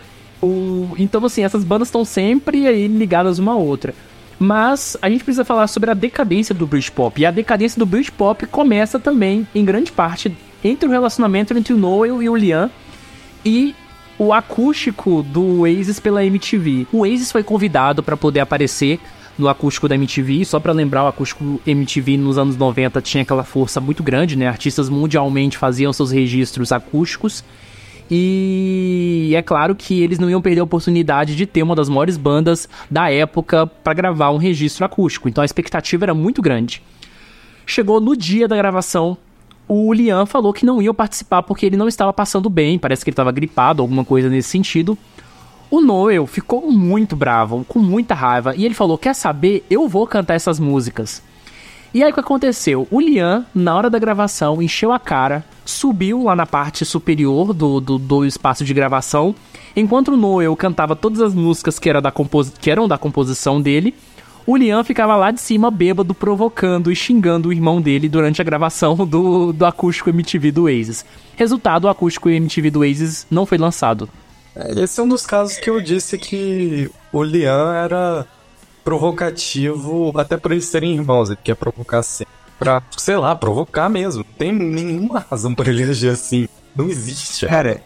o, 0.45 0.95
então, 0.99 1.25
assim, 1.25 1.43
essas 1.43 1.65
bandas 1.65 1.89
estão 1.89 2.05
sempre 2.05 2.67
aí 2.67 2.87
ligadas 2.87 3.39
uma 3.39 3.53
à 3.53 3.57
outra. 3.57 3.95
Mas 4.39 4.97
a 5.01 5.09
gente 5.09 5.25
precisa 5.25 5.45
falar 5.45 5.67
sobre 5.69 5.91
a 5.91 5.95
decadência 5.95 6.55
do 6.55 6.67
Britpop. 6.67 7.21
E 7.21 7.27
a 7.27 7.31
decadência 7.31 7.79
do 7.79 7.87
Britpop 7.87 8.47
começa 8.47 8.99
também, 8.99 9.47
em 9.55 9.65
grande 9.65 9.93
parte, 9.93 10.37
entre 10.63 10.89
o 10.89 10.91
relacionamento 10.93 11.57
entre 11.57 11.73
o 11.73 11.77
Noel 11.77 12.23
e 12.23 12.29
o 12.29 12.37
Liam 12.37 12.71
e 13.45 13.75
o 14.19 14.33
acústico 14.33 15.23
do 15.23 15.61
Oasis 15.61 16.01
pela 16.01 16.25
MTV. 16.25 16.87
O 16.93 17.01
Oasis 17.01 17.31
foi 17.31 17.43
convidado 17.43 18.03
para 18.03 18.17
poder 18.17 18.41
aparecer 18.41 19.01
no 19.39 19.49
acústico 19.49 19.89
da 19.89 19.95
MTV. 19.95 20.45
Só 20.45 20.61
para 20.61 20.73
lembrar, 20.73 21.05
o 21.05 21.09
acústico 21.09 21.61
MTV 21.67 22.17
nos 22.17 22.39
anos 22.39 22.57
90 22.57 23.01
tinha 23.03 23.23
aquela 23.23 23.45
força 23.45 23.81
muito 23.81 24.03
grande, 24.03 24.37
né? 24.37 24.47
Artistas 24.47 24.89
mundialmente 24.89 25.59
faziam 25.59 25.93
seus 25.93 26.11
registros 26.11 26.73
acústicos. 26.73 27.45
E 28.11 29.33
é 29.35 29.43
claro 29.43 29.75
que 29.75 30.03
eles 30.03 30.19
não 30.19 30.29
iam 30.29 30.43
perder 30.43 30.61
a 30.61 30.65
oportunidade 30.65 31.35
de 31.35 31.47
ter 31.47 31.63
uma 31.63 31.75
das 31.75 31.89
maiores 31.89 32.17
bandas 32.17 32.69
da 32.91 33.11
época 33.11 33.67
para 33.67 33.95
gravar 33.95 34.31
um 34.31 34.37
registro 34.37 34.85
acústico. 34.85 35.29
Então 35.29 35.43
a 35.43 35.45
expectativa 35.45 36.05
era 36.05 36.15
muito 36.15 36.43
grande. 36.43 36.83
Chegou 37.67 38.01
no 38.01 38.15
dia 38.15 38.47
da 38.47 38.57
gravação, 38.57 39.17
o 39.67 39.93
Liam 39.93 40.27
falou 40.27 40.53
que 40.53 40.67
não 40.67 40.83
ia 40.83 40.93
participar 40.93 41.43
porque 41.43 41.65
ele 41.65 41.77
não 41.77 41.89
estava 41.89 42.13
passando 42.13 42.51
bem, 42.51 42.79
parece 42.79 43.03
que 43.03 43.09
ele 43.09 43.15
estava 43.15 43.33
gripado, 43.33 43.81
alguma 43.81 44.05
coisa 44.05 44.29
nesse 44.29 44.51
sentido. 44.51 44.99
O 45.71 45.81
Noel 45.81 46.27
ficou 46.27 46.71
muito 46.71 47.17
bravo, 47.17 47.65
com 47.67 47.79
muita 47.79 48.15
raiva, 48.15 48.55
e 48.55 48.65
ele 48.65 48.75
falou: 48.75 48.99
Quer 48.99 49.15
saber? 49.15 49.65
Eu 49.71 49.89
vou 49.89 50.07
cantar 50.07 50.35
essas 50.35 50.61
músicas. 50.61 51.23
E 51.95 52.03
aí 52.03 52.11
o 52.11 52.15
que 52.15 52.19
aconteceu? 52.19 52.89
O 52.91 53.01
Liam, 53.01 53.47
na 53.55 53.77
hora 53.77 53.89
da 53.89 54.01
gravação, 54.01 54.61
encheu 54.61 54.91
a 54.91 54.99
cara, 54.99 55.45
subiu 55.65 56.25
lá 56.25 56.35
na 56.35 56.45
parte 56.45 56.85
superior 56.85 57.55
do, 57.55 57.81
do, 57.81 57.99
do 57.99 58.27
espaço 58.27 58.65
de 58.65 58.75
gravação, 58.75 59.33
enquanto 59.77 60.09
o 60.09 60.17
Noel 60.17 60.57
cantava 60.57 60.97
todas 60.97 61.21
as 61.21 61.33
músicas 61.33 61.79
que, 61.79 61.89
era 61.89 62.01
da 62.01 62.13
que 62.61 62.69
eram 62.69 62.89
da 62.89 62.99
composição 62.99 63.63
dele. 63.63 63.95
O 64.45 64.57
Liam 64.57 64.83
ficava 64.83 65.15
lá 65.15 65.31
de 65.31 65.41
cima, 65.41 65.71
bêbado, 65.71 66.13
provocando 66.13 66.91
e 66.91 66.97
xingando 66.97 67.49
o 67.49 67.53
irmão 67.53 67.81
dele 67.81 68.09
durante 68.09 68.43
a 68.43 68.45
gravação 68.45 68.97
do, 68.97 69.53
do 69.53 69.65
acústico 69.65 70.11
MTV 70.11 70.51
do 70.51 70.65
Oasis. 70.65 71.05
Resultado, 71.37 71.85
o 71.85 71.89
acústico 71.89 72.29
MTV 72.29 72.73
do 72.73 72.81
Oasis 72.81 73.25
não 73.31 73.47
foi 73.47 73.57
lançado. 73.57 74.11
É, 74.57 74.83
esse 74.83 74.99
é 74.99 75.03
um 75.03 75.09
dos 75.09 75.25
casos 75.25 75.59
que 75.59 75.71
eu 75.71 75.81
disse 75.81 76.19
que 76.19 76.91
o 77.13 77.23
Liam 77.23 77.73
era 77.73 78.27
provocativo, 78.85 80.13
até 80.17 80.37
por 80.37 80.53
eles 80.53 80.67
serem 80.67 80.95
irmãos, 80.95 81.31
ele 81.31 81.39
quer 81.43 81.57
provocar 81.57 82.03
sempre. 82.03 82.33
Pra, 82.59 82.83
sei 82.97 83.17
lá, 83.17 83.35
provocar 83.35 83.89
mesmo. 83.89 84.25
Não 84.25 84.39
tem 84.39 84.53
nenhuma 84.53 85.27
razão 85.29 85.55
para 85.55 85.71
ele 85.71 85.83
agir 85.83 86.11
assim. 86.11 86.49
Não 86.77 86.89
existe. 86.89 87.47
Cara, 87.47 87.81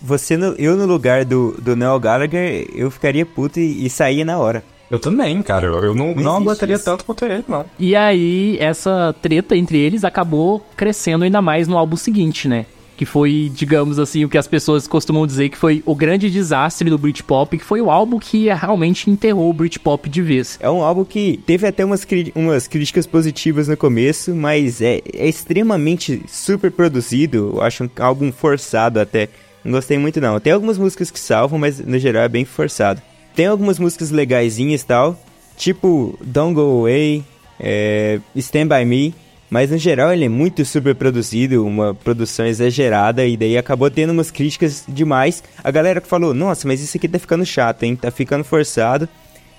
você 0.00 0.36
no, 0.36 0.54
eu 0.54 0.76
no 0.76 0.86
lugar 0.86 1.24
do, 1.24 1.52
do 1.60 1.76
Noel 1.76 2.00
Gallagher, 2.00 2.68
eu 2.74 2.90
ficaria 2.90 3.26
puto 3.26 3.60
e, 3.60 3.84
e 3.84 3.90
saía 3.90 4.24
na 4.24 4.38
hora. 4.38 4.64
Eu 4.90 4.98
também, 4.98 5.40
cara. 5.42 5.66
Eu 5.66 5.94
não, 5.94 6.14
não, 6.14 6.22
não 6.22 6.36
aguentaria 6.36 6.78
tanto 6.78 7.04
quanto 7.04 7.24
ele, 7.24 7.42
não. 7.48 7.64
E 7.78 7.96
aí, 7.96 8.58
essa 8.60 9.14
treta 9.22 9.56
entre 9.56 9.78
eles 9.78 10.04
acabou 10.04 10.64
crescendo 10.76 11.24
ainda 11.24 11.40
mais 11.40 11.66
no 11.66 11.78
álbum 11.78 11.96
seguinte, 11.96 12.46
né? 12.46 12.66
Que 12.96 13.04
foi, 13.04 13.50
digamos 13.54 13.98
assim, 13.98 14.24
o 14.24 14.28
que 14.28 14.38
as 14.38 14.46
pessoas 14.46 14.86
costumam 14.86 15.26
dizer 15.26 15.48
que 15.48 15.56
foi 15.56 15.82
o 15.86 15.94
grande 15.94 16.30
desastre 16.30 16.88
do 16.88 16.98
Britpop, 16.98 17.56
que 17.56 17.64
foi 17.64 17.80
o 17.80 17.90
álbum 17.90 18.18
que 18.18 18.48
realmente 18.52 19.10
enterrou 19.10 19.50
o 19.50 19.52
Britpop 19.52 20.08
de 20.08 20.22
vez. 20.22 20.58
É 20.60 20.70
um 20.70 20.82
álbum 20.82 21.04
que 21.04 21.40
teve 21.46 21.66
até 21.66 21.84
umas, 21.84 22.06
umas 22.34 22.68
críticas 22.68 23.06
positivas 23.06 23.68
no 23.68 23.76
começo, 23.76 24.34
mas 24.34 24.80
é, 24.80 25.00
é 25.12 25.28
extremamente 25.28 26.22
super 26.28 26.70
produzido, 26.70 27.52
eu 27.54 27.62
acho 27.62 27.84
um 27.84 27.90
álbum 27.98 28.30
forçado 28.30 29.00
até. 29.00 29.28
Não 29.64 29.72
gostei 29.72 29.96
muito 29.96 30.20
não. 30.20 30.40
Tem 30.40 30.52
algumas 30.52 30.76
músicas 30.76 31.10
que 31.10 31.20
salvam, 31.20 31.58
mas 31.58 31.78
no 31.78 31.98
geral 31.98 32.24
é 32.24 32.28
bem 32.28 32.44
forçado. 32.44 33.00
Tem 33.34 33.46
algumas 33.46 33.78
músicas 33.78 34.10
legaisinhas 34.10 34.82
e 34.82 34.86
tal, 34.86 35.18
tipo 35.56 36.18
Don't 36.20 36.54
Go 36.54 36.80
Away, 36.80 37.24
é, 37.58 38.20
Stand 38.36 38.66
By 38.66 38.84
Me, 38.84 39.14
mas 39.52 39.70
no 39.70 39.76
geral 39.76 40.10
ele 40.10 40.24
é 40.24 40.28
muito 40.30 40.64
super 40.64 40.94
produzido, 40.94 41.66
uma 41.66 41.94
produção 41.94 42.46
exagerada, 42.46 43.26
e 43.26 43.36
daí 43.36 43.58
acabou 43.58 43.90
tendo 43.90 44.08
umas 44.08 44.30
críticas 44.30 44.82
demais. 44.88 45.44
A 45.62 45.70
galera 45.70 46.00
que 46.00 46.08
falou, 46.08 46.32
nossa, 46.32 46.66
mas 46.66 46.80
isso 46.80 46.96
aqui 46.96 47.06
tá 47.06 47.18
ficando 47.18 47.44
chato, 47.44 47.82
hein? 47.82 47.94
Tá 47.94 48.10
ficando 48.10 48.44
forçado. 48.44 49.06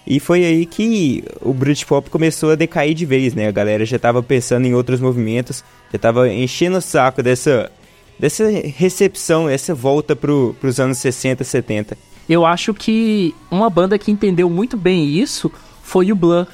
E 0.08 0.20
foi 0.20 0.46
aí 0.46 0.66
que 0.66 1.24
o 1.40 1.54
Britpop 1.54 2.10
começou 2.10 2.50
a 2.50 2.56
decair 2.56 2.96
de 2.96 3.06
vez, 3.06 3.36
né? 3.36 3.48
A 3.48 3.52
galera 3.52 3.86
já 3.86 4.00
tava 4.00 4.24
pensando 4.24 4.66
em 4.66 4.74
outros 4.74 5.00
movimentos, 5.00 5.64
já 5.92 6.00
tava 6.00 6.28
enchendo 6.28 6.78
o 6.78 6.82
saco 6.82 7.22
dessa, 7.22 7.72
dessa 8.18 8.50
recepção, 8.50 9.48
essa 9.48 9.76
volta 9.76 10.16
pro, 10.16 10.56
pros 10.60 10.80
anos 10.80 10.98
60, 10.98 11.44
70. 11.44 11.96
Eu 12.28 12.48
acho 12.48 12.74
que 12.74 13.36
uma 13.52 13.70
banda 13.70 14.00
que 14.00 14.10
entendeu 14.10 14.50
muito 14.50 14.76
bem 14.76 15.08
isso 15.08 15.52
foi 15.84 16.12
o 16.12 16.16
Blur, 16.16 16.48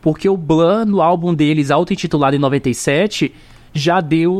porque 0.00 0.28
o 0.28 0.36
Blur, 0.36 0.86
no 0.86 1.00
álbum 1.00 1.34
deles, 1.34 1.70
auto-intitulado 1.70 2.36
em 2.36 2.38
97, 2.38 3.32
já 3.72 4.00
deu 4.00 4.34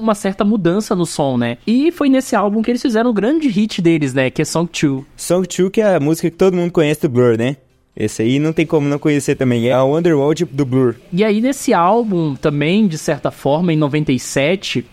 uma 0.00 0.14
certa 0.14 0.44
mudança 0.44 0.94
no 0.94 1.04
som, 1.04 1.36
né? 1.36 1.58
E 1.66 1.90
foi 1.92 2.08
nesse 2.08 2.34
álbum 2.34 2.62
que 2.62 2.70
eles 2.70 2.82
fizeram 2.82 3.10
o 3.10 3.12
grande 3.12 3.48
hit 3.48 3.82
deles, 3.82 4.14
né? 4.14 4.30
Que 4.30 4.42
é 4.42 4.44
Song 4.44 4.70
2. 4.70 5.04
Song 5.16 5.46
2 5.46 5.70
que 5.70 5.80
é 5.80 5.96
a 5.96 6.00
música 6.00 6.30
que 6.30 6.36
todo 6.36 6.56
mundo 6.56 6.72
conhece 6.72 7.02
do 7.02 7.08
Blur, 7.08 7.36
né? 7.36 7.56
Esse 7.94 8.22
aí 8.22 8.38
não 8.38 8.52
tem 8.52 8.64
como 8.64 8.88
não 8.88 8.98
conhecer 8.98 9.34
também, 9.34 9.68
é 9.68 9.72
a 9.72 9.84
Underworld 9.84 10.46
do 10.46 10.64
Blur. 10.64 10.94
E 11.12 11.22
aí 11.22 11.40
nesse 11.40 11.74
álbum 11.74 12.34
também, 12.34 12.86
de 12.86 12.96
certa 12.96 13.30
forma, 13.30 13.72
em 13.72 13.76
97, 13.76 14.86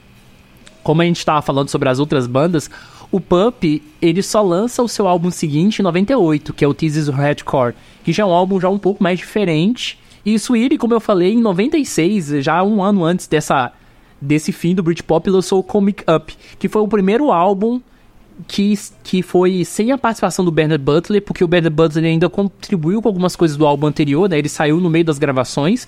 como 0.83 1.01
a 1.01 1.05
gente 1.05 1.19
estava 1.19 1.41
falando 1.41 1.69
sobre 1.69 1.87
as 1.87 1.99
outras 1.99 2.27
bandas, 2.27 2.69
o 3.11 3.21
Pup, 3.21 3.63
ele 4.01 4.21
só 4.21 4.41
lança 4.41 4.83
o 4.83 4.89
seu 4.89 5.07
álbum 5.07 5.31
seguinte 5.31 5.79
em 5.79 5.83
98, 5.83 6.53
que 6.53 6.65
é 6.65 6.67
o 6.67 6.73
Teases 6.73 7.07
Hardcore, 7.07 7.75
que 8.03 8.11
já 8.11 8.23
é 8.23 8.25
um 8.25 8.33
álbum 8.33 8.59
já 8.59 8.67
um 8.67 8.79
pouco 8.79 9.01
mais 9.01 9.19
diferente 9.19 9.97
e 10.27 10.35
Sweetie, 10.37 10.77
como 10.77 10.93
eu 10.93 10.99
falei, 10.99 11.31
em 11.31 11.39
96, 11.39 12.43
já 12.43 12.61
um 12.61 12.83
ano 12.83 13.05
antes 13.05 13.27
dessa, 13.27 13.71
desse 14.19 14.51
fim 14.51 14.75
do 14.75 14.83
Britpop, 14.83 15.29
lançou 15.29 15.59
o 15.59 15.63
Comic 15.63 16.03
Up, 16.03 16.35
que 16.59 16.67
foi 16.67 16.81
o 16.81 16.87
primeiro 16.87 17.31
álbum 17.31 17.79
que, 18.45 18.77
que 19.05 19.21
foi 19.21 19.63
sem 19.63 19.93
a 19.93 19.97
participação 19.97 20.43
do 20.43 20.51
Bernard 20.51 20.83
Butler, 20.83 21.21
porque 21.21 21.45
o 21.45 21.47
Bernard 21.47 21.73
Butler 21.73 22.03
ainda 22.03 22.27
contribuiu 22.27 23.01
com 23.01 23.07
algumas 23.07 23.37
coisas 23.37 23.55
do 23.55 23.65
álbum 23.65 23.87
anterior, 23.87 24.27
né? 24.27 24.37
Ele 24.37 24.49
saiu 24.49 24.81
no 24.81 24.89
meio 24.89 25.05
das 25.05 25.17
gravações. 25.17 25.87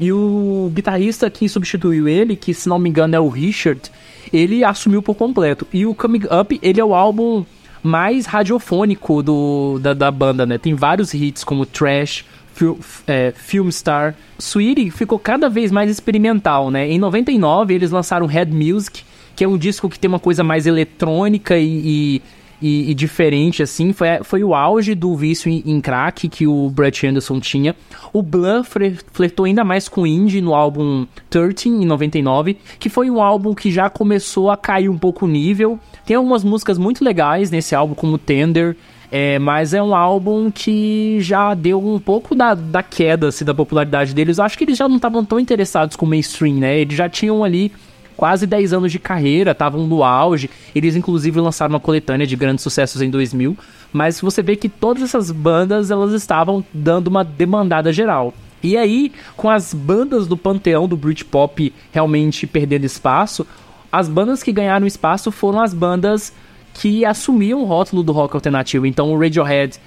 E 0.00 0.10
o 0.12 0.72
guitarrista 0.74 1.30
que 1.30 1.48
substituiu 1.48 2.08
ele, 2.08 2.34
que 2.34 2.52
se 2.52 2.68
não 2.68 2.80
me 2.80 2.88
engano 2.88 3.14
é 3.14 3.20
o 3.20 3.28
Richard, 3.28 3.80
ele 4.32 4.64
assumiu 4.64 5.00
por 5.00 5.14
completo. 5.14 5.68
E 5.72 5.86
o 5.86 5.94
Coming 5.94 6.24
Up, 6.24 6.58
ele 6.60 6.80
é 6.80 6.84
o 6.84 6.96
álbum 6.96 7.44
mais 7.80 8.26
radiofônico 8.26 9.22
do, 9.22 9.78
da, 9.78 9.94
da 9.94 10.10
banda, 10.10 10.44
né? 10.44 10.58
Tem 10.58 10.74
vários 10.74 11.14
hits 11.14 11.44
como 11.44 11.64
Trash, 11.64 12.24
é, 13.06 13.32
Filmstar. 13.36 14.14
Sweetie 14.38 14.90
ficou 14.90 15.18
cada 15.18 15.48
vez 15.48 15.70
mais 15.70 15.90
experimental, 15.90 16.70
né? 16.70 16.88
Em 16.90 16.98
99 16.98 17.74
eles 17.74 17.90
lançaram 17.90 18.26
Head 18.26 18.52
Music, 18.52 19.02
que 19.34 19.44
é 19.44 19.48
um 19.48 19.58
disco 19.58 19.88
que 19.88 19.98
tem 19.98 20.08
uma 20.08 20.18
coisa 20.18 20.42
mais 20.42 20.66
eletrônica 20.66 21.56
e, 21.58 22.22
e, 22.60 22.90
e 22.90 22.94
diferente, 22.94 23.62
assim. 23.62 23.92
Foi, 23.92 24.08
foi 24.22 24.44
o 24.44 24.54
auge 24.54 24.94
do 24.94 25.14
vício 25.16 25.50
em, 25.50 25.62
em, 25.64 25.80
crack 25.80 26.28
que 26.28 26.46
o 26.46 26.68
Brett 26.70 27.06
Anderson 27.06 27.40
tinha. 27.40 27.74
O 28.12 28.22
Blur 28.22 28.64
flertou 29.12 29.46
ainda 29.46 29.64
mais 29.64 29.88
com 29.88 30.06
indie 30.06 30.40
no 30.40 30.54
álbum 30.54 31.06
13, 31.30 31.68
em 31.68 31.86
99, 31.86 32.56
que 32.78 32.88
foi 32.88 33.10
um 33.10 33.22
álbum 33.22 33.54
que 33.54 33.70
já 33.70 33.88
começou 33.88 34.50
a 34.50 34.56
cair 34.56 34.88
um 34.88 34.98
pouco 34.98 35.24
o 35.24 35.28
nível. 35.28 35.78
Tem 36.04 36.16
algumas 36.16 36.42
músicas 36.42 36.78
muito 36.78 37.04
legais 37.04 37.50
nesse 37.50 37.74
álbum, 37.74 37.94
como 37.94 38.18
Tender, 38.18 38.76
é, 39.10 39.38
mas 39.38 39.72
é 39.72 39.82
um 39.82 39.94
álbum 39.94 40.50
que 40.50 41.18
já 41.20 41.54
deu 41.54 41.84
um 41.84 41.98
pouco 41.98 42.34
da, 42.34 42.54
da 42.54 42.82
queda 42.82 43.28
assim, 43.28 43.44
da 43.44 43.54
popularidade 43.54 44.14
deles. 44.14 44.38
Eu 44.38 44.44
acho 44.44 44.58
que 44.58 44.64
eles 44.64 44.76
já 44.76 44.88
não 44.88 44.96
estavam 44.96 45.24
tão 45.24 45.40
interessados 45.40 45.96
com 45.96 46.04
o 46.04 46.08
mainstream, 46.08 46.56
né? 46.56 46.78
Eles 46.78 46.96
já 46.96 47.08
tinham 47.08 47.42
ali 47.42 47.72
quase 48.16 48.46
10 48.46 48.72
anos 48.72 48.92
de 48.92 48.98
carreira, 48.98 49.52
estavam 49.52 49.86
no 49.86 50.04
auge. 50.04 50.50
Eles 50.74 50.94
inclusive 50.94 51.40
lançaram 51.40 51.72
uma 51.72 51.80
coletânea 51.80 52.26
de 52.26 52.36
grandes 52.36 52.62
sucessos 52.62 53.00
em 53.00 53.08
2000. 53.08 53.56
Mas 53.92 54.20
você 54.20 54.42
vê 54.42 54.56
que 54.56 54.68
todas 54.68 55.02
essas 55.02 55.30
bandas 55.30 55.90
elas 55.90 56.12
estavam 56.12 56.62
dando 56.74 57.06
uma 57.06 57.24
demandada 57.24 57.92
geral. 57.92 58.34
E 58.62 58.76
aí, 58.76 59.12
com 59.36 59.48
as 59.48 59.72
bandas 59.72 60.26
do 60.26 60.36
panteão 60.36 60.86
do 60.86 60.96
Britpop 60.96 61.72
realmente 61.92 62.46
perdendo 62.46 62.84
espaço, 62.84 63.46
as 63.90 64.08
bandas 64.08 64.42
que 64.42 64.52
ganharam 64.52 64.86
espaço 64.86 65.30
foram 65.30 65.60
as 65.60 65.72
bandas 65.72 66.32
que 66.78 67.04
assumiam 67.04 67.60
o 67.60 67.64
rótulo 67.64 68.04
do 68.04 68.12
rock 68.12 68.36
alternativo. 68.36 68.86
Então 68.86 69.12
o 69.12 69.18
Radiohead 69.18 69.80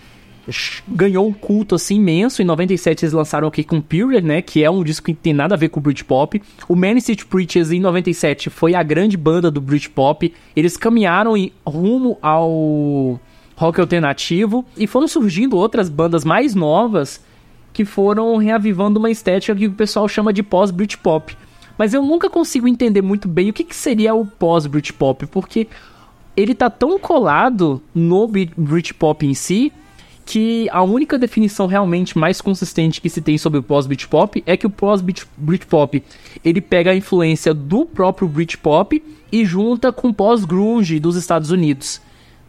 ganhou 0.85 1.25
um 1.25 1.31
culto 1.31 1.75
assim 1.75 1.95
imenso. 1.95 2.41
Em 2.41 2.45
97 2.45 3.05
eles 3.05 3.13
lançaram 3.13 3.47
aqui 3.47 3.63
com 3.63 3.79
Period, 3.79 4.25
né, 4.25 4.41
que 4.41 4.61
é 4.61 4.69
um 4.69 4.83
disco 4.83 5.05
que 5.05 5.13
tem 5.13 5.33
nada 5.33 5.55
a 5.55 5.57
ver 5.57 5.69
com 5.69 5.79
o 5.79 5.83
Britpop. 5.83 6.41
O 6.67 6.75
Man 6.75 6.99
City 6.99 7.25
Preachers 7.25 7.71
em 7.71 7.79
97 7.79 8.49
foi 8.49 8.75
a 8.75 8.83
grande 8.83 9.15
banda 9.15 9.49
do 9.49 9.61
Britpop. 9.61 10.33
Eles 10.53 10.75
caminharam 10.75 11.37
em 11.37 11.53
rumo 11.65 12.17
ao 12.21 13.17
rock 13.55 13.79
alternativo 13.79 14.65
e 14.75 14.85
foram 14.85 15.07
surgindo 15.07 15.55
outras 15.55 15.87
bandas 15.87 16.25
mais 16.25 16.53
novas 16.53 17.23
que 17.71 17.85
foram 17.85 18.35
reavivando 18.35 18.99
uma 18.99 19.09
estética 19.09 19.55
que 19.55 19.67
o 19.67 19.71
pessoal 19.71 20.09
chama 20.09 20.33
de 20.33 20.43
pós-Britpop. 20.43 21.37
Mas 21.77 21.93
eu 21.93 22.03
nunca 22.03 22.29
consigo 22.29 22.67
entender 22.67 23.01
muito 23.01 23.29
bem 23.29 23.49
o 23.49 23.53
que, 23.53 23.63
que 23.63 23.75
seria 23.75 24.13
o 24.13 24.25
pós-Britpop, 24.25 25.25
porque 25.27 25.67
ele 26.35 26.55
tá 26.55 26.69
tão 26.69 26.97
colado 26.99 27.81
no 27.93 28.27
Britpop 28.27 29.25
em 29.25 29.33
si 29.33 29.71
que 30.25 30.69
a 30.71 30.81
única 30.81 31.17
definição 31.17 31.65
realmente 31.65 32.17
mais 32.17 32.39
consistente 32.39 33.01
que 33.01 33.09
se 33.09 33.21
tem 33.21 33.37
sobre 33.37 33.59
o 33.59 33.63
pós-Britpop 33.63 34.41
é 34.45 34.55
que 34.55 34.67
o 34.67 34.69
pós-Britpop 34.69 36.03
ele 36.45 36.61
pega 36.61 36.91
a 36.91 36.95
influência 36.95 37.53
do 37.53 37.85
próprio 37.85 38.27
Britpop 38.27 39.03
e 39.31 39.43
junta 39.43 39.91
com 39.91 40.13
pós-grunge 40.13 40.99
dos 40.99 41.15
Estados 41.15 41.51
Unidos. 41.51 41.99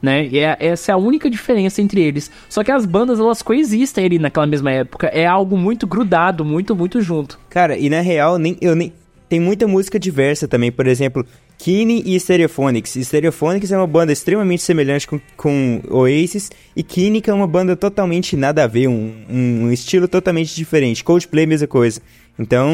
né? 0.03 0.26
E 0.26 0.39
é, 0.39 0.57
essa 0.59 0.91
é 0.91 0.95
a 0.95 0.99
única 0.99 1.30
diferença 1.30 1.80
entre 1.80 2.01
eles. 2.01 2.30
Só 2.49 2.64
que 2.64 2.72
as 2.72 2.85
bandas, 2.85 3.20
elas 3.20 3.41
coexistem 3.41 4.05
ali 4.05 4.18
naquela 4.18 4.47
mesma 4.47 4.70
época. 4.70 5.07
É 5.07 5.24
algo 5.24 5.57
muito 5.57 5.87
grudado, 5.87 6.45
muito, 6.45 6.74
muito 6.74 7.01
junto. 7.01 7.39
Cara, 7.49 7.78
e 7.78 7.89
na 7.89 8.01
real, 8.01 8.37
nem, 8.37 8.57
eu 8.61 8.74
nem... 8.74 8.93
Tem 9.28 9.41
muita 9.41 9.66
música 9.66 9.99
diversa 9.99 10.47
também, 10.47 10.70
por 10.70 10.87
exemplo, 10.87 11.24
Kine 11.62 12.02
e 12.04 12.18
Stereophonics. 12.18 12.98
Stereophonics 13.00 13.70
é 13.70 13.76
uma 13.76 13.86
banda 13.86 14.12
extremamente 14.12 14.64
semelhante 14.64 15.06
com, 15.06 15.20
com 15.36 15.80
Oasis, 15.88 16.50
e 16.74 16.82
Kine 16.82 17.22
é 17.24 17.32
uma 17.32 17.46
banda 17.46 17.76
totalmente 17.76 18.36
nada 18.36 18.64
a 18.64 18.66
ver, 18.66 18.88
um, 18.88 19.14
um, 19.30 19.70
estilo 19.70 20.08
totalmente 20.08 20.56
diferente. 20.56 21.04
Coldplay, 21.04 21.46
mesma 21.46 21.68
coisa. 21.68 22.02
Então, 22.36 22.68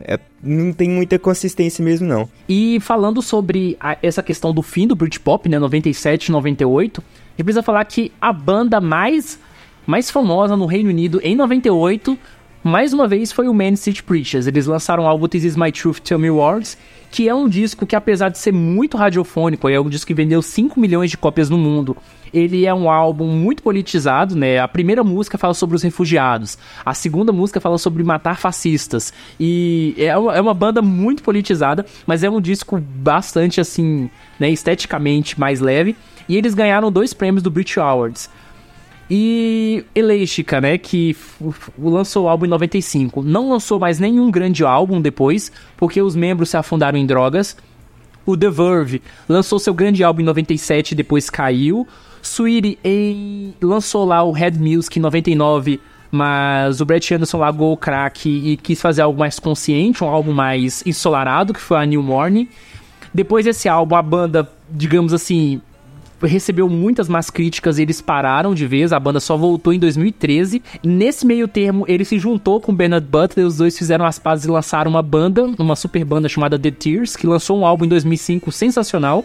é, 0.00 0.18
não 0.42 0.72
tem 0.72 0.90
muita 0.90 1.20
consistência 1.20 1.84
mesmo, 1.84 2.08
não. 2.08 2.28
E 2.48 2.80
falando 2.80 3.22
sobre 3.22 3.76
a, 3.78 3.96
essa 4.02 4.24
questão 4.24 4.52
do 4.52 4.60
fim 4.60 4.88
do 4.88 4.96
Britpop, 4.96 5.48
né, 5.48 5.60
97 5.60 6.32
98, 6.32 7.00
a 7.00 7.04
gente 7.36 7.44
precisa 7.44 7.62
falar 7.62 7.84
que 7.84 8.10
a 8.20 8.32
banda 8.32 8.80
mais, 8.80 9.38
mais 9.86 10.10
famosa 10.10 10.56
no 10.56 10.66
Reino 10.66 10.90
Unido 10.90 11.20
em 11.22 11.36
98, 11.36 12.18
mais 12.64 12.92
uma 12.92 13.06
vez, 13.06 13.30
foi 13.30 13.46
o 13.46 13.54
Man 13.54 13.76
City 13.76 14.02
Preachers. 14.02 14.48
Eles 14.48 14.66
lançaram 14.66 15.04
o 15.04 15.06
álbum 15.06 15.28
This 15.28 15.44
Is 15.44 15.56
My 15.56 15.70
Truth, 15.70 16.00
Tell 16.00 16.18
Me 16.18 16.30
Words, 16.30 16.76
que 17.12 17.28
é 17.28 17.34
um 17.34 17.46
disco 17.46 17.84
que, 17.84 17.94
apesar 17.94 18.30
de 18.30 18.38
ser 18.38 18.52
muito 18.52 18.96
radiofônico, 18.96 19.68
é 19.68 19.78
um 19.78 19.90
disco 19.90 20.06
que 20.06 20.14
vendeu 20.14 20.40
5 20.40 20.80
milhões 20.80 21.10
de 21.10 21.18
cópias 21.18 21.50
no 21.50 21.58
mundo. 21.58 21.94
Ele 22.32 22.64
é 22.64 22.72
um 22.72 22.90
álbum 22.90 23.26
muito 23.26 23.62
politizado, 23.62 24.34
né? 24.34 24.58
A 24.58 24.66
primeira 24.66 25.04
música 25.04 25.36
fala 25.36 25.52
sobre 25.52 25.76
os 25.76 25.82
refugiados, 25.82 26.56
a 26.82 26.94
segunda 26.94 27.30
música 27.30 27.60
fala 27.60 27.76
sobre 27.76 28.02
matar 28.02 28.38
fascistas. 28.38 29.12
E 29.38 29.94
é, 29.98 30.06
é 30.06 30.40
uma 30.40 30.54
banda 30.54 30.80
muito 30.80 31.22
politizada, 31.22 31.84
mas 32.06 32.24
é 32.24 32.30
um 32.30 32.40
disco 32.40 32.80
bastante, 32.80 33.60
assim, 33.60 34.08
né, 34.40 34.48
esteticamente 34.48 35.38
mais 35.38 35.60
leve. 35.60 35.94
E 36.26 36.34
eles 36.34 36.54
ganharam 36.54 36.90
dois 36.90 37.12
prêmios 37.12 37.42
do 37.42 37.50
Brit 37.50 37.78
Awards. 37.78 38.30
E 39.14 39.84
Elétrica, 39.94 40.58
né, 40.58 40.78
que 40.78 41.14
lançou 41.78 42.24
o 42.24 42.28
álbum 42.30 42.46
em 42.46 42.48
95. 42.48 43.22
Não 43.22 43.50
lançou 43.50 43.78
mais 43.78 43.98
nenhum 43.98 44.30
grande 44.30 44.64
álbum 44.64 45.02
depois, 45.02 45.52
porque 45.76 46.00
os 46.00 46.16
membros 46.16 46.48
se 46.48 46.56
afundaram 46.56 46.96
em 46.96 47.04
drogas. 47.04 47.54
O 48.24 48.38
The 48.38 48.48
Verve 48.48 49.02
lançou 49.28 49.58
seu 49.58 49.74
grande 49.74 50.02
álbum 50.02 50.22
em 50.22 50.24
97 50.24 50.92
e 50.92 50.94
depois 50.94 51.28
caiu. 51.28 51.86
Sweetie 52.22 52.78
em... 52.82 53.52
lançou 53.60 54.06
lá 54.06 54.22
o 54.22 54.32
Red 54.32 54.52
Music 54.52 54.98
em 54.98 55.02
99, 55.02 55.78
mas 56.10 56.80
o 56.80 56.86
Brett 56.86 57.12
Anderson 57.12 57.36
largou 57.36 57.74
o 57.74 57.76
crack 57.76 58.26
e 58.26 58.56
quis 58.56 58.80
fazer 58.80 59.02
algo 59.02 59.18
mais 59.18 59.38
consciente, 59.38 60.02
um 60.02 60.08
álbum 60.08 60.32
mais 60.32 60.82
ensolarado, 60.86 61.52
que 61.52 61.60
foi 61.60 61.76
a 61.76 61.84
New 61.84 62.02
Morning. 62.02 62.48
Depois 63.12 63.44
desse 63.44 63.68
álbum, 63.68 63.94
a 63.94 64.00
banda, 64.00 64.50
digamos 64.70 65.12
assim, 65.12 65.60
recebeu 66.22 66.68
muitas 66.68 67.08
más 67.08 67.30
críticas 67.30 67.78
eles 67.78 68.00
pararam 68.00 68.54
de 68.54 68.66
vez. 68.66 68.92
A 68.92 69.00
banda 69.00 69.20
só 69.20 69.36
voltou 69.36 69.72
em 69.72 69.78
2013. 69.78 70.62
Nesse 70.82 71.26
meio 71.26 71.48
termo, 71.48 71.84
ele 71.88 72.04
se 72.04 72.18
juntou 72.18 72.60
com 72.60 72.74
Bernard 72.74 73.06
Butler. 73.06 73.46
Os 73.46 73.56
dois 73.56 73.76
fizeram 73.76 74.04
as 74.04 74.18
pazes 74.18 74.44
e 74.44 74.50
lançaram 74.50 74.90
uma 74.90 75.02
banda, 75.02 75.44
uma 75.58 75.76
super 75.76 76.04
banda 76.04 76.28
chamada 76.28 76.58
The 76.58 76.70
Tears, 76.70 77.16
que 77.16 77.26
lançou 77.26 77.58
um 77.58 77.66
álbum 77.66 77.84
em 77.84 77.88
2005 77.88 78.50
sensacional. 78.52 79.24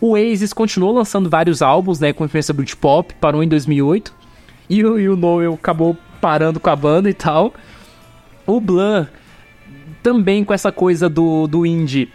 O 0.00 0.10
Oasis 0.10 0.52
continuou 0.52 0.92
lançando 0.92 1.30
vários 1.30 1.62
álbuns, 1.62 1.98
né, 1.98 2.12
com 2.12 2.24
influência 2.24 2.52
Britpop, 2.52 3.14
parou 3.14 3.42
em 3.42 3.48
2008. 3.48 4.12
E, 4.68 4.78
e 4.78 5.08
o 5.08 5.16
Noel 5.16 5.54
acabou 5.54 5.96
parando 6.20 6.60
com 6.60 6.68
a 6.68 6.76
banda 6.76 7.08
e 7.08 7.14
tal. 7.14 7.54
O 8.46 8.60
Blur 8.60 9.06
também 10.02 10.44
com 10.44 10.54
essa 10.54 10.70
coisa 10.70 11.08
do, 11.08 11.46
do 11.46 11.66
indie 11.66 12.08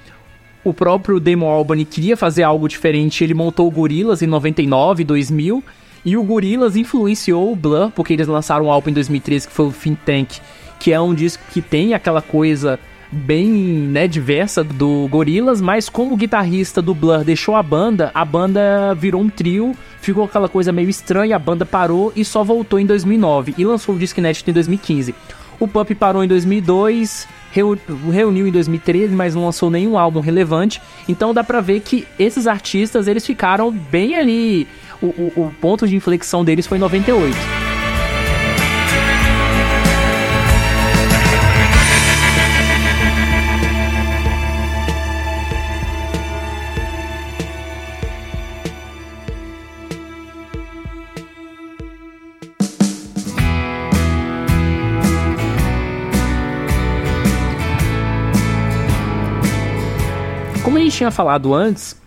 o 0.63 0.73
próprio 0.73 1.19
Damon 1.19 1.49
Albarn 1.49 1.85
queria 1.85 2.15
fazer 2.15 2.43
algo 2.43 2.67
diferente, 2.67 3.23
ele 3.23 3.33
montou 3.33 3.67
o 3.67 3.71
Gorillaz 3.71 4.21
em 4.21 4.27
99, 4.27 5.03
2000, 5.03 5.63
e 6.03 6.17
o 6.17 6.23
Gorillaz 6.23 6.75
influenciou 6.75 7.51
o 7.51 7.55
Blur, 7.55 7.91
porque 7.91 8.13
eles 8.13 8.27
lançaram 8.27 8.65
um 8.65 8.71
álbum 8.71 8.89
em 8.89 8.93
2013 8.93 9.47
que 9.47 9.53
foi 9.53 9.67
o 9.67 9.71
Think 9.71 9.99
Tank, 10.05 10.29
que 10.79 10.91
é 10.91 10.99
um 10.99 11.13
disco 11.13 11.43
que 11.51 11.61
tem 11.61 11.93
aquela 11.93 12.21
coisa 12.21 12.79
bem, 13.11 13.49
né, 13.49 14.07
diversa 14.07 14.63
do 14.63 15.07
Gorillaz, 15.09 15.59
mas 15.59 15.89
como 15.89 16.13
o 16.13 16.17
guitarrista 16.17 16.81
do 16.81 16.95
Blur 16.95 17.23
deixou 17.23 17.55
a 17.55 17.61
banda, 17.61 18.09
a 18.13 18.23
banda 18.23 18.95
virou 18.95 19.21
um 19.21 19.29
trio, 19.29 19.75
ficou 19.99 20.23
aquela 20.23 20.47
coisa 20.47 20.71
meio 20.71 20.89
estranha, 20.89 21.35
a 21.35 21.39
banda 21.39 21.65
parou 21.65 22.13
e 22.15 22.23
só 22.23 22.43
voltou 22.43 22.79
em 22.79 22.85
2009 22.85 23.55
e 23.57 23.65
lançou 23.65 23.95
o 23.95 23.99
Disc 23.99 24.17
Inédito 24.17 24.49
em 24.49 24.53
2015. 24.53 25.13
O 25.59 25.67
Pup 25.67 25.93
parou 25.93 26.23
em 26.23 26.27
2002, 26.27 27.27
reuniu 28.11 28.47
em 28.47 28.51
2013, 28.51 29.13
mas 29.13 29.35
não 29.35 29.45
lançou 29.45 29.69
nenhum 29.69 29.97
álbum 29.97 30.19
relevante. 30.19 30.81
Então 31.07 31.33
dá 31.33 31.43
pra 31.43 31.61
ver 31.61 31.81
que 31.81 32.07
esses 32.17 32.47
artistas, 32.47 33.07
eles 33.07 33.25
ficaram 33.25 33.71
bem 33.71 34.15
ali. 34.15 34.67
O, 35.01 35.07
o, 35.07 35.33
o 35.35 35.53
ponto 35.59 35.87
de 35.87 35.95
inflexão 35.95 36.45
deles 36.45 36.67
foi 36.67 36.77
em 36.77 36.81
98. 36.81 37.70
Tinha 61.01 61.09
falado 61.09 61.53
antes, 61.53 61.99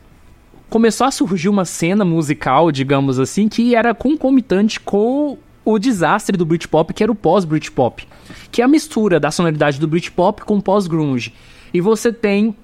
começou 0.71 1.07
a 1.07 1.11
surgir 1.11 1.49
uma 1.49 1.65
cena 1.65 2.05
musical, 2.05 2.71
digamos 2.71 3.19
assim, 3.19 3.49
que 3.49 3.75
era 3.75 3.93
concomitante 3.93 4.79
com 4.79 5.37
o 5.65 5.79
desastre 5.79 6.37
do 6.37 6.45
Britpop, 6.45 6.93
que 6.95 7.03
era 7.03 7.11
o 7.11 7.15
pós-Britpop, 7.15 8.07
que 8.53 8.63
é 8.63 8.65
a 8.65 8.69
mistura 8.69 9.19
da 9.19 9.31
sonoridade 9.33 9.81
do 9.81 9.89
Britpop 9.89 10.43
com 10.45 10.61
pós-grunge. 10.61 11.35
E 11.73 11.81
você 11.81 12.13
tem 12.13 12.55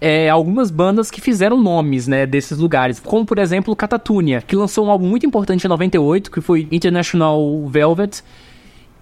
é, 0.00 0.28
algumas 0.28 0.72
bandas 0.72 1.08
que 1.10 1.20
fizeram 1.20 1.62
nomes, 1.62 2.08
né, 2.08 2.26
desses 2.26 2.58
lugares, 2.58 2.98
como 2.98 3.24
por 3.24 3.38
exemplo 3.38 3.76
Catatunia, 3.76 4.42
que 4.42 4.56
lançou 4.56 4.86
um 4.86 4.90
álbum 4.90 5.06
muito 5.06 5.24
importante 5.24 5.64
em 5.64 5.68
98, 5.68 6.30
que 6.30 6.40
foi 6.40 6.66
International 6.72 7.64
Velvet, 7.68 8.24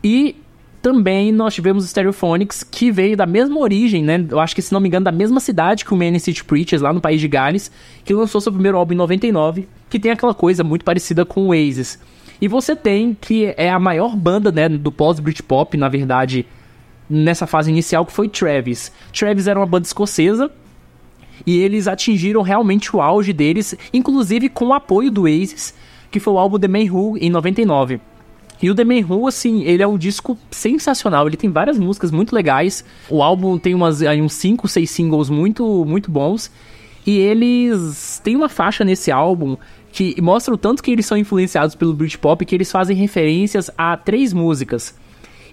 e 0.02 0.36
também 0.84 1.32
nós 1.32 1.54
tivemos 1.54 1.82
o 1.82 1.88
Stereophonics, 1.88 2.62
que 2.62 2.90
veio 2.90 3.16
da 3.16 3.24
mesma 3.24 3.58
origem, 3.58 4.04
né? 4.04 4.22
Eu 4.28 4.38
acho 4.38 4.54
que, 4.54 4.60
se 4.60 4.70
não 4.70 4.80
me 4.80 4.86
engano, 4.86 5.04
da 5.04 5.10
mesma 5.10 5.40
cidade 5.40 5.82
que 5.82 5.94
o 5.94 5.96
Man 5.96 6.18
City 6.18 6.44
Preachers, 6.44 6.82
lá 6.82 6.92
no 6.92 7.00
país 7.00 7.22
de 7.22 7.26
Gales, 7.26 7.72
que 8.04 8.12
lançou 8.12 8.38
seu 8.38 8.52
primeiro 8.52 8.76
álbum 8.76 8.92
em 8.92 8.96
99, 8.98 9.66
que 9.88 9.98
tem 9.98 10.12
aquela 10.12 10.34
coisa 10.34 10.62
muito 10.62 10.84
parecida 10.84 11.24
com 11.24 11.44
o 11.44 11.48
Oasis. 11.48 11.98
E 12.38 12.46
você 12.46 12.76
tem, 12.76 13.16
que 13.18 13.54
é 13.56 13.70
a 13.70 13.78
maior 13.78 14.14
banda, 14.14 14.52
né, 14.52 14.68
do 14.68 14.92
pós-Britpop, 14.92 15.74
na 15.78 15.88
verdade, 15.88 16.44
nessa 17.08 17.46
fase 17.46 17.70
inicial, 17.70 18.04
que 18.04 18.12
foi 18.12 18.28
Travis. 18.28 18.92
Travis 19.10 19.46
era 19.46 19.58
uma 19.58 19.64
banda 19.64 19.86
escocesa, 19.86 20.50
e 21.46 21.56
eles 21.56 21.88
atingiram 21.88 22.42
realmente 22.42 22.94
o 22.94 23.00
auge 23.00 23.32
deles, 23.32 23.74
inclusive 23.90 24.50
com 24.50 24.66
o 24.66 24.74
apoio 24.74 25.10
do 25.10 25.22
Oasis, 25.22 25.72
que 26.10 26.20
foi 26.20 26.34
o 26.34 26.38
álbum 26.38 26.58
The 26.58 26.68
Man 26.68 26.92
Who, 26.92 27.16
em 27.16 27.30
99. 27.30 28.02
E 28.64 28.70
o 28.70 28.74
The 28.74 28.82
Man 28.82 29.04
Who, 29.06 29.28
assim, 29.28 29.62
ele 29.64 29.82
é 29.82 29.86
um 29.86 29.98
disco 29.98 30.38
sensacional. 30.50 31.26
Ele 31.26 31.36
tem 31.36 31.50
várias 31.50 31.78
músicas 31.78 32.10
muito 32.10 32.34
legais. 32.34 32.82
O 33.10 33.22
álbum 33.22 33.58
tem 33.58 33.74
umas, 33.74 34.00
aí, 34.00 34.22
uns 34.22 34.32
5, 34.32 34.66
6 34.66 34.90
singles 34.90 35.28
muito, 35.28 35.84
muito 35.84 36.10
bons. 36.10 36.50
E 37.06 37.18
eles 37.18 38.22
têm 38.24 38.34
uma 38.34 38.48
faixa 38.48 38.82
nesse 38.82 39.10
álbum 39.10 39.58
que 39.92 40.18
mostra 40.18 40.54
o 40.54 40.56
tanto 40.56 40.82
que 40.82 40.90
eles 40.90 41.04
são 41.04 41.18
influenciados 41.18 41.74
pelo 41.74 41.92
Britpop 41.92 42.42
que 42.46 42.54
eles 42.54 42.72
fazem 42.72 42.96
referências 42.96 43.70
a 43.76 43.98
três 43.98 44.32
músicas. 44.32 44.94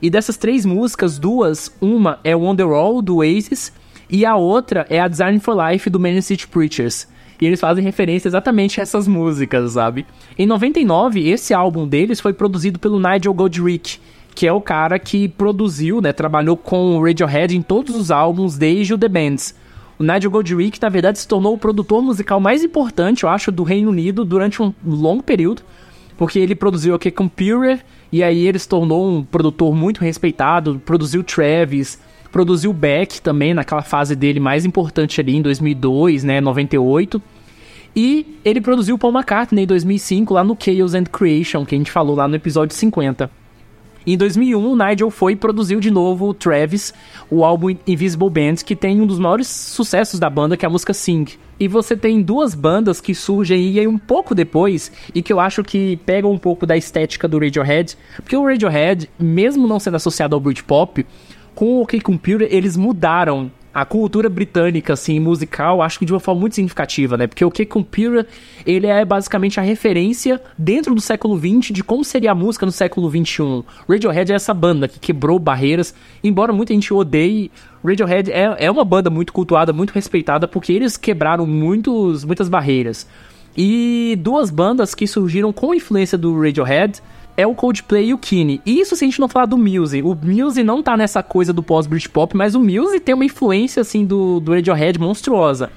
E 0.02 0.10
dessas 0.10 0.38
três 0.38 0.66
músicas, 0.66 1.20
duas, 1.20 1.70
uma 1.82 2.18
é 2.24 2.34
Wonderwall 2.34 3.02
do 3.02 3.18
Oasis 3.18 3.74
e 4.10 4.26
a 4.26 4.38
outra 4.38 4.88
é 4.90 5.02
a 5.02 5.10
Design 5.10 5.38
for 5.42 5.58
Life 5.70 5.90
do 5.90 6.00
Man 6.00 6.22
City 6.22 6.48
Preachers. 6.48 7.10
E 7.42 7.46
eles 7.48 7.60
fazem 7.60 7.84
referência 7.84 8.30
exatamente 8.30 8.80
a 8.80 8.84
essas 8.84 9.08
músicas, 9.08 9.72
sabe? 9.72 10.06
Em 10.38 10.46
99, 10.46 11.28
esse 11.28 11.56
álbum 11.56 11.88
deles 11.88 12.22
foi 12.22 12.34
produzido 12.34 12.78
pelo 12.78 13.00
Nigel 13.00 13.34
Godrich, 13.34 14.00
que 14.36 14.46
é 14.46 14.54
o 14.54 14.62
cara 14.62 15.00
que 15.00 15.28
produziu, 15.28 16.00
né, 16.00 16.14
trabalhou 16.14 16.56
com 16.56 16.96
o 16.96 17.04
Radiohead 17.04 17.58
em 17.58 17.62
todos 17.64 17.96
os 17.96 18.12
álbuns 18.12 18.58
desde 18.58 18.94
o 18.94 18.98
The 18.98 19.10
Bands. 19.10 19.56
O 19.98 20.04
Nigel 20.04 20.30
Godrich, 20.30 20.80
na 20.80 20.90
verdade, 20.90 21.18
se 21.18 21.28
tornou 21.28 21.56
o 21.56 21.58
produtor 21.58 22.02
musical 22.04 22.40
mais 22.40 22.64
importante, 22.64 23.24
eu 23.24 23.30
acho, 23.30 23.52
do 23.52 23.64
Reino 23.64 23.90
Unido 23.90 24.24
durante 24.24 24.62
um 24.62 24.72
longo 24.86 25.24
período, 25.24 25.64
porque 26.18 26.38
ele 26.38 26.54
produziu 26.54 26.94
aqui 26.94 27.10
Computer, 27.10 27.84
e 28.12 28.24
aí 28.24 28.48
ele 28.48 28.60
se 28.60 28.70
tornou 28.70 29.08
um 29.08 29.24
produtor 29.24 29.74
muito 29.76 30.02
respeitado, 30.02 30.80
produziu 30.86 31.24
Travis, 31.24 32.00
Produziu 32.32 32.72
Beck 32.72 33.22
também 33.22 33.54
naquela 33.54 33.82
fase 33.82 34.16
dele 34.16 34.40
mais 34.40 34.66
importante 34.66 35.20
ali 35.20 35.36
em 35.36 35.42
2002, 35.42 36.24
né, 36.24 36.40
98. 36.40 37.22
E 37.96 38.40
ele 38.46 38.62
produziu 38.62 38.98
Paul 38.98 39.14
McCartney 39.14 39.64
em 39.64 39.68
2005 39.68 40.34
lá 40.34 40.44
no 40.44 40.58
Chaos 40.58 40.94
and 40.94 41.04
Creation, 41.06 41.66
que 41.66 41.76
a 41.76 41.78
gente 41.78 41.92
falou 41.92 42.16
lá 42.16 42.28
no 42.28 42.36
episódio 42.36 42.76
50. 42.76 43.30
Em 44.08 44.18
2001, 44.18 44.72
o 44.72 44.76
Nigel 44.76 45.12
foi 45.12 45.34
e 45.34 45.36
produziu 45.36 45.80
de 45.80 45.92
novo 45.92 46.30
o 46.30 46.34
Travis, 46.34 46.92
o 47.30 47.46
álbum 47.46 47.76
Invisible 47.86 48.32
Band, 48.32 48.56
que 48.66 48.76
tem 48.76 49.00
um 49.00 49.06
dos 49.06 49.20
maiores 49.20 49.48
sucessos 49.48 50.20
da 50.20 50.28
banda, 50.28 50.58
que 50.58 50.66
é 50.66 50.68
a 50.68 50.72
música 50.72 50.94
Sing. 50.94 51.26
E 51.60 51.68
você 51.68 51.96
tem 51.96 52.24
duas 52.24 52.56
bandas 52.56 53.00
que 53.00 53.14
surgem 53.14 53.78
aí 53.78 53.88
um 53.88 54.00
pouco 54.00 54.34
depois 54.34 54.92
e 55.14 55.22
que 55.22 55.32
eu 55.32 55.40
acho 55.40 55.64
que 55.64 55.98
pegam 55.98 56.32
um 56.32 56.38
pouco 56.38 56.66
da 56.66 56.76
estética 56.76 57.28
do 57.28 57.38
Radiohead, 57.38 57.96
porque 58.16 58.36
o 58.36 58.44
Radiohead, 58.44 59.08
mesmo 59.20 59.68
não 59.68 59.80
sendo 59.80 59.98
associado 59.98 60.36
ao 60.36 60.40
Britpop, 60.40 61.06
com 61.56 61.66
o 61.66 61.82
OK 61.82 62.00
Computer 62.02 62.48
eles 62.50 62.76
mudaram 62.78 63.52
a 63.74 63.86
cultura 63.86 64.28
britânica, 64.30 64.94
assim, 64.94 65.20
musical, 65.20 65.82
acho 65.82 65.98
que 65.98 66.06
de 66.06 66.12
uma 66.12 66.20
forma 66.20 66.42
muito 66.42 66.56
significativa, 66.56 67.16
né? 67.16 67.26
Porque 67.26 67.44
o 67.46 67.50
K 67.50 67.66
Computer, 67.66 68.28
ele 68.66 68.88
é 68.88 69.06
basicamente 69.06 69.60
a 69.60 69.64
referência 69.64 70.42
dentro 70.58 70.94
do 70.94 71.00
século 71.00 71.40
XX 71.40 71.74
de 71.74 71.84
como 71.84 72.04
seria 72.04 72.32
a 72.32 72.36
música 72.36 72.66
no 72.66 72.72
século 72.72 73.10
XXI. 73.10 73.64
Radiohead 73.88 74.32
é 74.32 74.36
essa 74.36 74.54
banda 74.54 74.88
que 74.88 75.00
quebrou 75.00 75.40
barreiras, 75.40 75.96
embora 76.22 76.52
muita 76.52 76.74
gente 76.74 76.94
odeie, 76.94 77.50
Radiohead 77.84 78.30
é, 78.32 78.66
é 78.66 78.70
uma 78.70 78.84
banda 78.84 79.10
muito 79.10 79.32
cultuada, 79.32 79.72
muito 79.72 79.92
respeitada, 79.92 80.48
porque 80.48 80.74
eles 80.74 80.98
quebraram 80.98 81.46
muitos, 81.46 82.26
muitas 82.26 82.50
barreiras. 82.50 83.08
E 83.56 84.18
duas 84.20 84.50
bandas 84.50 84.94
que 84.94 85.08
surgiram 85.08 85.52
com 85.52 85.74
influência 85.74 86.18
do 86.18 86.40
Radiohead 86.40 87.02
é 87.42 87.48
o 87.48 87.56
Coldplay 87.56 88.10
e 88.10 88.14
o 88.14 88.18
Kine. 88.18 88.62
Isso 88.66 88.96
se 88.96 89.04
a 89.04 89.08
gente 89.08 89.20
não 89.20 89.28
falar 89.28 89.48
do 89.48 89.58
Muse. 89.58 90.02
O 90.02 90.16
Muse 90.16 90.64
não 90.64 90.84
tá 90.84 90.96
nessa 90.96 91.24
coisa 91.24 91.52
do 91.52 91.64
pós-Britpop, 91.64 92.36
mas 92.38 92.56
o 92.56 92.60
Muse 92.60 93.00
tem 93.00 93.16
uma 93.16 93.26
influência, 93.26 93.82
assim, 93.82 94.06
do, 94.06 94.40
do 94.40 94.54
Radiohead 94.54 95.00
monstruosa. 95.00 95.72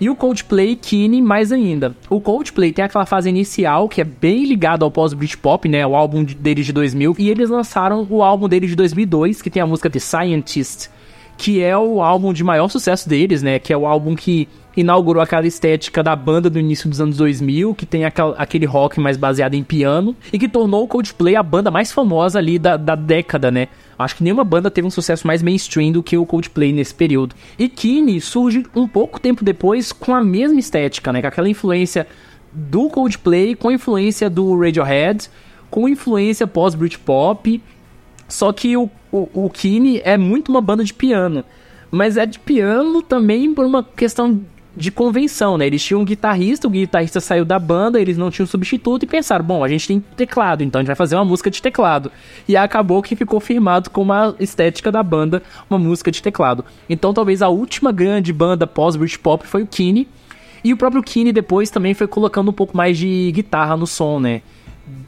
E 0.00 0.10
o 0.10 0.16
Coldplay 0.16 0.74
Kine 0.74 1.22
mais 1.22 1.52
ainda. 1.52 1.94
O 2.10 2.20
Coldplay 2.20 2.72
tem 2.72 2.84
aquela 2.84 3.06
fase 3.06 3.28
inicial 3.28 3.88
que 3.88 4.00
é 4.00 4.04
bem 4.04 4.44
ligado 4.44 4.84
ao 4.84 4.90
pós-Britpop, 4.90 5.68
né? 5.68 5.86
O 5.86 5.94
álbum 5.94 6.24
deles 6.24 6.66
de 6.66 6.72
2000. 6.72 7.14
E 7.18 7.30
eles 7.30 7.48
lançaram 7.48 8.06
o 8.10 8.22
álbum 8.22 8.48
deles 8.48 8.70
de 8.70 8.76
2002, 8.76 9.40
que 9.40 9.50
tem 9.50 9.62
a 9.62 9.66
música 9.66 9.88
The 9.88 10.00
Scientist, 10.00 10.90
que 11.38 11.62
é 11.62 11.78
o 11.78 12.02
álbum 12.02 12.32
de 12.32 12.42
maior 12.42 12.68
sucesso 12.68 13.08
deles, 13.08 13.40
né? 13.40 13.60
Que 13.60 13.72
é 13.72 13.76
o 13.76 13.86
álbum 13.86 14.16
que 14.16 14.48
inaugurou 14.76 15.22
aquela 15.22 15.46
estética 15.46 16.02
da 16.02 16.16
banda 16.16 16.50
do 16.50 16.58
início 16.58 16.88
dos 16.88 17.00
anos 17.00 17.16
2000, 17.16 17.74
que 17.74 17.86
tem 17.86 18.04
aquel, 18.04 18.34
aquele 18.36 18.66
rock 18.66 19.00
mais 19.00 19.16
baseado 19.16 19.54
em 19.54 19.62
piano, 19.62 20.16
e 20.32 20.38
que 20.38 20.48
tornou 20.48 20.84
o 20.84 20.88
Coldplay 20.88 21.36
a 21.36 21.42
banda 21.42 21.70
mais 21.70 21.92
famosa 21.92 22.38
ali 22.38 22.58
da, 22.58 22.76
da 22.76 22.94
década, 22.94 23.50
né? 23.50 23.68
Acho 23.98 24.16
que 24.16 24.24
nenhuma 24.24 24.44
banda 24.44 24.70
teve 24.70 24.86
um 24.86 24.90
sucesso 24.90 25.26
mais 25.26 25.42
mainstream 25.42 25.92
do 25.92 26.02
que 26.02 26.16
o 26.16 26.26
Coldplay 26.26 26.72
nesse 26.72 26.94
período. 26.94 27.34
E 27.58 27.68
Kine 27.68 28.20
surge 28.20 28.66
um 28.74 28.88
pouco 28.88 29.20
tempo 29.20 29.44
depois 29.44 29.92
com 29.92 30.14
a 30.14 30.22
mesma 30.22 30.58
estética, 30.58 31.12
né? 31.12 31.20
Com 31.20 31.28
aquela 31.28 31.48
influência 31.48 32.06
do 32.52 32.88
Coldplay, 32.88 33.54
com 33.54 33.70
influência 33.70 34.28
do 34.28 34.58
Radiohead, 34.58 35.30
com 35.70 35.88
influência 35.88 36.46
pós-Britpop. 36.46 37.62
Só 38.28 38.52
que 38.52 38.76
o, 38.76 38.90
o, 39.12 39.28
o 39.46 39.50
Kine 39.50 40.00
é 40.04 40.16
muito 40.16 40.48
uma 40.48 40.60
banda 40.60 40.82
de 40.82 40.92
piano. 40.92 41.44
Mas 41.90 42.16
é 42.16 42.26
de 42.26 42.40
piano 42.40 43.00
também 43.02 43.54
por 43.54 43.64
uma 43.64 43.84
questão 43.84 44.40
de 44.76 44.90
convenção, 44.90 45.56
né? 45.56 45.66
Eles 45.66 45.82
tinham 45.82 46.00
um 46.00 46.04
guitarrista, 46.04 46.66
o 46.66 46.70
guitarrista 46.70 47.20
saiu 47.20 47.44
da 47.44 47.58
banda, 47.58 48.00
eles 48.00 48.18
não 48.18 48.30
tinham 48.30 48.46
substituto 48.46 49.04
e 49.04 49.06
pensaram, 49.06 49.44
bom, 49.44 49.62
a 49.62 49.68
gente 49.68 49.86
tem 49.86 50.00
teclado, 50.00 50.62
então 50.62 50.80
a 50.80 50.82
gente 50.82 50.88
vai 50.88 50.96
fazer 50.96 51.14
uma 51.14 51.24
música 51.24 51.50
de 51.50 51.62
teclado. 51.62 52.10
E 52.48 52.56
acabou 52.56 53.02
que 53.02 53.14
ficou 53.14 53.38
firmado 53.38 53.90
com 53.90 54.12
a 54.12 54.34
estética 54.40 54.90
da 54.90 55.02
banda, 55.02 55.42
uma 55.70 55.78
música 55.78 56.10
de 56.10 56.20
teclado. 56.20 56.64
Então 56.88 57.14
talvez 57.14 57.40
a 57.40 57.48
última 57.48 57.92
grande 57.92 58.32
banda 58.32 58.66
pós-Britpop 58.66 59.46
foi 59.46 59.62
o 59.62 59.66
Kine, 59.66 60.08
e 60.64 60.72
o 60.72 60.76
próprio 60.76 61.02
Kine 61.02 61.30
depois 61.30 61.70
também 61.70 61.92
foi 61.92 62.06
colocando 62.06 62.48
um 62.50 62.54
pouco 62.54 62.76
mais 62.76 62.96
de 62.96 63.30
guitarra 63.32 63.76
no 63.76 63.86
som, 63.86 64.18
né? 64.18 64.40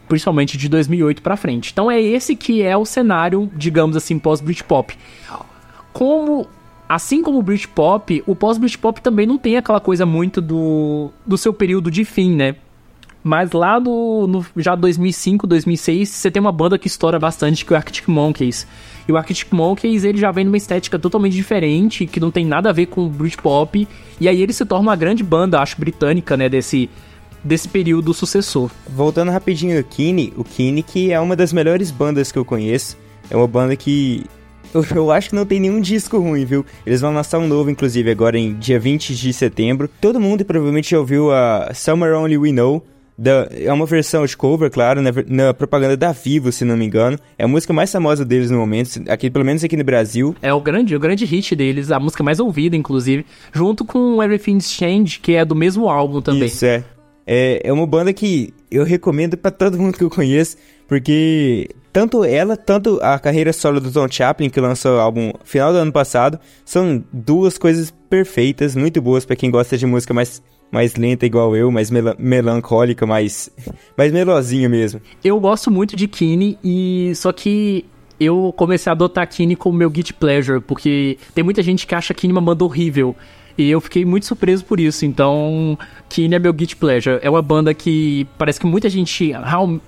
Principalmente 0.07 0.57
de 0.57 0.69
2008 0.69 1.23
para 1.23 1.37
frente. 1.37 1.71
Então 1.73 1.91
é 1.91 2.01
esse 2.01 2.37
que 2.37 2.63
é 2.63 2.77
o 2.77 2.85
cenário, 2.85 3.51
digamos 3.57 3.97
assim, 3.97 4.19
pós-Britpop. 4.19 4.97
Como 5.93 6.47
assim 6.89 7.23
como 7.23 7.39
o 7.39 7.43
Britpop, 7.43 8.23
o 8.27 8.35
pós-Britpop 8.35 9.01
também 9.01 9.27
não 9.27 9.39
tem 9.39 9.57
aquela 9.57 9.81
coisa 9.81 10.07
muito 10.07 10.41
do, 10.41 11.11
do 11.27 11.37
seu 11.37 11.53
período 11.53 11.91
de 11.91 12.05
fim, 12.05 12.35
né? 12.35 12.57
Mas 13.27 13.51
lá 13.51 13.81
no, 13.81 14.29
no, 14.29 14.47
já 14.57 14.77
2005, 14.77 15.49
2006, 15.49 16.09
você 16.09 16.31
tem 16.31 16.41
uma 16.41 16.53
banda 16.53 16.79
que 16.79 16.87
estoura 16.87 17.19
bastante, 17.19 17.65
que 17.65 17.73
é 17.73 17.75
o 17.75 17.77
Arctic 17.77 18.07
Monkeys. 18.07 18.69
E 19.09 19.11
o 19.11 19.17
Arctic 19.17 19.53
Monkeys, 19.53 20.05
ele 20.05 20.19
já 20.19 20.31
vem 20.31 20.45
numa 20.45 20.57
estética 20.57 20.97
totalmente 20.97 21.33
diferente, 21.33 22.07
que 22.07 22.21
não 22.21 22.31
tem 22.31 22.47
nada 22.47 22.71
a 22.71 22.73
ver 22.73 22.87
com 22.87 23.05
o 23.05 23.09
Britpop. 23.09 23.89
E 24.21 24.29
aí 24.29 24.41
ele 24.41 24.53
se 24.53 24.65
torna 24.65 24.91
uma 24.91 24.95
grande 24.95 25.25
banda, 25.25 25.61
acho, 25.61 25.77
britânica, 25.77 26.37
né, 26.37 26.49
desse, 26.49 26.89
desse 27.43 27.69
período 27.69 28.15
sucessor. 28.15 28.71
Voltando 28.89 29.33
rapidinho 29.33 29.77
ao 29.77 29.83
Kine, 29.83 30.33
o 30.37 30.45
Kine 30.45 30.85
que 30.85 31.11
é 31.11 31.19
uma 31.19 31.35
das 31.35 31.53
melhores 31.53 31.91
bandas 31.91 32.31
que 32.31 32.39
eu 32.39 32.45
conheço. 32.45 32.97
É 33.29 33.37
uma 33.37 33.49
banda 33.49 33.75
que 33.75 34.25
eu, 34.77 34.97
eu, 34.97 35.11
acho 35.11 35.31
que 35.31 35.35
não 35.35 35.47
tem 35.47 35.61
nenhum 35.61 35.81
disco 35.81 36.19
ruim, 36.19 36.45
viu? 36.45 36.65
Eles 36.85 37.01
vão 37.01 37.15
lançar 37.15 37.39
um 37.39 37.47
novo, 37.47 37.71
inclusive, 37.71 38.11
agora 38.11 38.39
em 38.39 38.55
dia 38.55 38.79
20 38.79 39.15
de 39.15 39.33
setembro. 39.33 39.89
Todo 40.01 40.21
mundo 40.21 40.45
provavelmente 40.45 40.91
já 40.91 40.99
ouviu 40.99 41.33
a 41.33 41.73
Summer 41.75 42.15
Only 42.15 42.39
We 42.39 42.53
Know. 42.53 42.85
Da, 43.19 43.49
é 43.51 43.73
uma 43.73 43.87
versão 43.87 44.27
de 44.27 44.37
cover, 44.37 44.71
claro, 44.71 45.01
na, 45.01 45.11
na, 45.27 45.55
propaganda 45.55 45.97
da 45.97 46.13
Vivo, 46.13 46.53
se 46.53 46.67
não 46.67 46.77
me 46.77 46.85
engano. 46.85 47.19
É 47.39 47.45
a 47.45 47.49
música 47.49 47.73
mais 47.73 47.91
famosa 47.91 48.27
deles 48.27 48.51
no 48.51 48.59
momento, 48.59 49.03
aqui, 49.09 49.31
pelo 49.31 49.43
menos 49.43 49.65
aqui 49.65 49.75
no 49.75 49.85
Brasil. 49.85 50.37
É 50.43 50.53
o 50.53 50.61
grande, 50.61 50.95
o 50.95 51.01
grande 51.01 51.25
hit 51.25 51.57
deles, 51.57 51.91
a 51.91 51.99
música 51.99 52.23
mais 52.23 52.41
ouvida, 52.41 52.77
inclusive, 52.77 53.25
junto 53.55 53.87
com 53.87 54.23
Everything's 54.23 54.71
Change, 54.71 55.19
que 55.21 55.33
é 55.33 55.47
do 55.47 55.55
mesmo 55.55 55.89
álbum 55.89 56.21
também. 56.21 56.49
Isso, 56.49 56.67
é. 56.67 56.85
É, 57.27 57.61
é 57.65 57.73
uma 57.73 57.87
banda 57.87 58.13
que 58.13 58.55
eu 58.71 58.85
recomendo 58.85 59.37
para 59.37 59.51
todo 59.51 59.79
mundo 59.79 59.99
que 59.99 60.05
eu 60.05 60.11
conheço, 60.11 60.57
porque 60.87 61.69
tanto 61.93 62.23
ela, 62.25 62.57
tanto 62.57 63.01
a 63.03 63.19
carreira 63.19 63.53
solo 63.53 63.81
do 63.81 63.91
Tom 63.91 64.07
Chaplin, 64.09 64.51
que 64.51 64.61
lançou 64.61 64.97
o 64.97 65.01
álbum 65.01 65.33
final 65.45 65.73
do 65.73 65.79
ano 65.79 65.91
passado, 65.93 66.39
são 66.65 67.03
duas 67.13 67.57
coisas 67.59 67.93
perfeitas, 68.09 68.77
muito 68.77 69.01
boas 69.01 69.25
para 69.25 69.35
quem 69.35 69.51
gosta 69.51 69.77
de 69.77 69.87
música 69.87 70.13
mais 70.13 70.43
mais 70.71 70.97
lenta 70.97 71.25
igual 71.25 71.57
eu, 71.57 71.71
mais 71.71 71.91
mel 71.91 72.15
melancólica, 72.19 73.07
mais 73.07 73.51
mais 73.97 74.13
melosinha 74.13 74.69
mesmo. 74.69 75.01
Eu 75.25 75.41
gosto 75.41 75.71
muito 75.71 75.97
de 75.97 76.07
Kine 76.07 76.59
e 76.63 77.13
só 77.15 77.33
que 77.33 77.85
eu 78.19 78.53
comecei 78.57 78.91
a 78.91 78.93
adotar 78.93 79.29
Kine 79.29 79.57
como 79.57 79.79
meu 79.79 79.91
guilty 79.91 80.13
pleasure, 80.15 80.61
porque 80.61 81.19
tem 81.35 81.45
muita 81.45 81.63
gente 81.63 81.87
que 81.87 81.95
acha 81.95 82.15
Kine 82.15 82.33
uma 82.33 82.43
banda 82.43 82.65
horrível. 82.65 83.15
E 83.59 83.71
eu 83.71 83.81
fiquei 83.81 84.05
muito 84.05 84.27
surpreso 84.27 84.65
por 84.65 84.79
isso. 84.79 85.07
Então, 85.07 85.79
Kine 86.09 86.35
é 86.35 86.39
meu 86.39 86.53
Guilty 86.53 86.77
Pleasure. 86.77 87.19
É 87.23 87.31
uma 87.31 87.41
banda 87.41 87.73
que 87.73 88.27
parece 88.37 88.61
que 88.61 88.67
muita 88.67 88.89
gente 88.91 89.33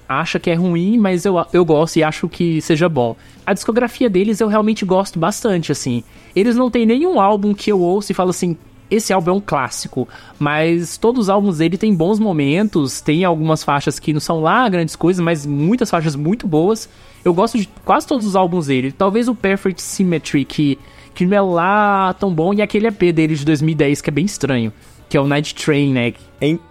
acha 0.09 0.39
que 0.39 0.51
é 0.51 0.55
ruim, 0.55 0.97
mas 0.97 1.25
eu, 1.25 1.37
eu 1.53 1.65
gosto 1.65 1.97
e 1.97 2.03
acho 2.03 2.29
que 2.29 2.61
seja 2.63 2.89
bom. 2.89 3.15
A 3.45 3.53
discografia 3.53 4.09
deles 4.09 4.41
eu 4.41 4.49
realmente 4.49 4.85
gosto 4.85 5.19
bastante, 5.19 5.71
assim. 5.71 6.03
Eles 6.35 6.57
não 6.57 6.71
têm 6.71 6.87
nenhum 6.87 7.21
álbum 7.21 7.53
que 7.53 7.71
eu 7.71 7.81
ouço 7.81 8.13
e 8.13 8.15
falo 8.15 8.31
assim, 8.31 8.57
esse 8.91 9.13
álbum 9.13 9.31
é 9.31 9.35
um 9.35 9.41
clássico, 9.41 10.09
mas 10.39 10.97
todos 10.97 11.23
os 11.23 11.29
álbuns 11.29 11.59
dele 11.59 11.77
têm 11.77 11.95
bons 11.95 12.19
momentos, 12.19 13.01
tem 13.01 13.25
algumas 13.25 13.63
faixas 13.63 13.99
que 13.99 14.13
não 14.13 14.21
são 14.21 14.41
lá 14.41 14.67
grandes 14.69 14.97
coisas, 14.97 15.23
mas 15.23 15.45
muitas 15.45 15.91
faixas 15.91 16.17
muito 16.17 16.47
boas. 16.47 16.89
Eu 17.25 17.35
gosto 17.35 17.59
de 17.59 17.69
quase 17.85 18.07
todos 18.07 18.27
os 18.27 18.35
álbuns 18.35 18.67
dele. 18.69 18.93
Talvez 18.93 19.29
o 19.29 19.35
Perfect 19.35 19.83
Symmetry, 19.83 20.45
que 20.45 20.79
que 21.19 21.27
não 21.27 21.37
é 21.37 21.41
lá 21.41 22.15
tão 22.15 22.33
bom, 22.33 22.55
e 22.55 22.63
aquele 22.63 22.87
EP 22.87 23.13
dele 23.13 23.35
de 23.35 23.45
2010 23.45 24.01
que 24.01 24.09
é 24.09 24.13
bem 24.13 24.25
estranho, 24.25 24.73
que 25.09 25.17
é 25.17 25.21
o 25.21 25.27
Night 25.27 25.53
Train, 25.53 25.93
né? 25.93 26.13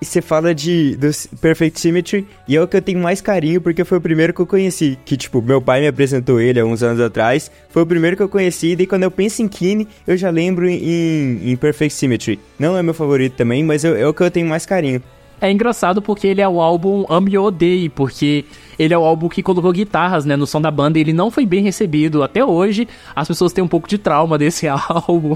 Você 0.01 0.21
fala 0.21 0.55
de 0.55 0.95
do 0.95 1.09
Perfect 1.41 1.77
Symmetry, 1.77 2.25
e 2.47 2.55
é 2.55 2.61
o 2.61 2.65
que 2.65 2.77
eu 2.77 2.81
tenho 2.81 2.97
mais 2.97 3.19
carinho 3.19 3.59
porque 3.59 3.83
foi 3.83 3.97
o 3.97 4.01
primeiro 4.01 4.33
que 4.33 4.39
eu 4.39 4.47
conheci. 4.47 4.97
Que, 5.03 5.17
tipo, 5.17 5.41
meu 5.41 5.61
pai 5.61 5.81
me 5.81 5.87
apresentou 5.87 6.39
ele 6.39 6.61
há 6.61 6.65
uns 6.65 6.81
anos 6.81 7.01
atrás. 7.01 7.51
Foi 7.67 7.83
o 7.83 7.85
primeiro 7.85 8.15
que 8.15 8.23
eu 8.23 8.29
conheci, 8.29 8.71
e 8.79 8.87
quando 8.87 9.03
eu 9.03 9.11
penso 9.11 9.41
em 9.41 9.49
Kine, 9.49 9.85
eu 10.07 10.15
já 10.15 10.29
lembro 10.29 10.65
em, 10.65 11.51
em 11.51 11.55
Perfect 11.57 11.93
Symmetry. 11.93 12.39
Não 12.57 12.77
é 12.77 12.81
meu 12.81 12.93
favorito 12.93 13.33
também, 13.33 13.65
mas 13.65 13.83
eu, 13.83 13.97
é 13.97 14.07
o 14.07 14.13
que 14.13 14.23
eu 14.23 14.31
tenho 14.31 14.47
mais 14.47 14.65
carinho. 14.65 15.03
É 15.41 15.51
engraçado 15.51 16.01
porque 16.01 16.25
ele 16.25 16.39
é 16.39 16.47
o 16.47 16.61
álbum 16.61 17.05
Ame 17.09 17.37
ou 17.37 17.47
Odeie, 17.47 17.89
porque 17.89 18.45
ele 18.77 18.93
é 18.93 18.97
o 18.97 19.03
álbum 19.03 19.27
que 19.27 19.41
colocou 19.41 19.71
guitarras, 19.71 20.25
né, 20.25 20.35
no 20.35 20.45
som 20.45 20.61
da 20.61 20.71
banda 20.71 20.97
e 20.97 21.01
ele 21.01 21.13
não 21.13 21.31
foi 21.31 21.45
bem 21.45 21.63
recebido. 21.63 22.23
Até 22.23 22.43
hoje, 22.43 22.87
as 23.15 23.27
pessoas 23.27 23.53
têm 23.53 23.63
um 23.63 23.67
pouco 23.67 23.87
de 23.87 23.97
trauma 23.97 24.37
desse 24.39 24.67
álbum. 24.67 25.35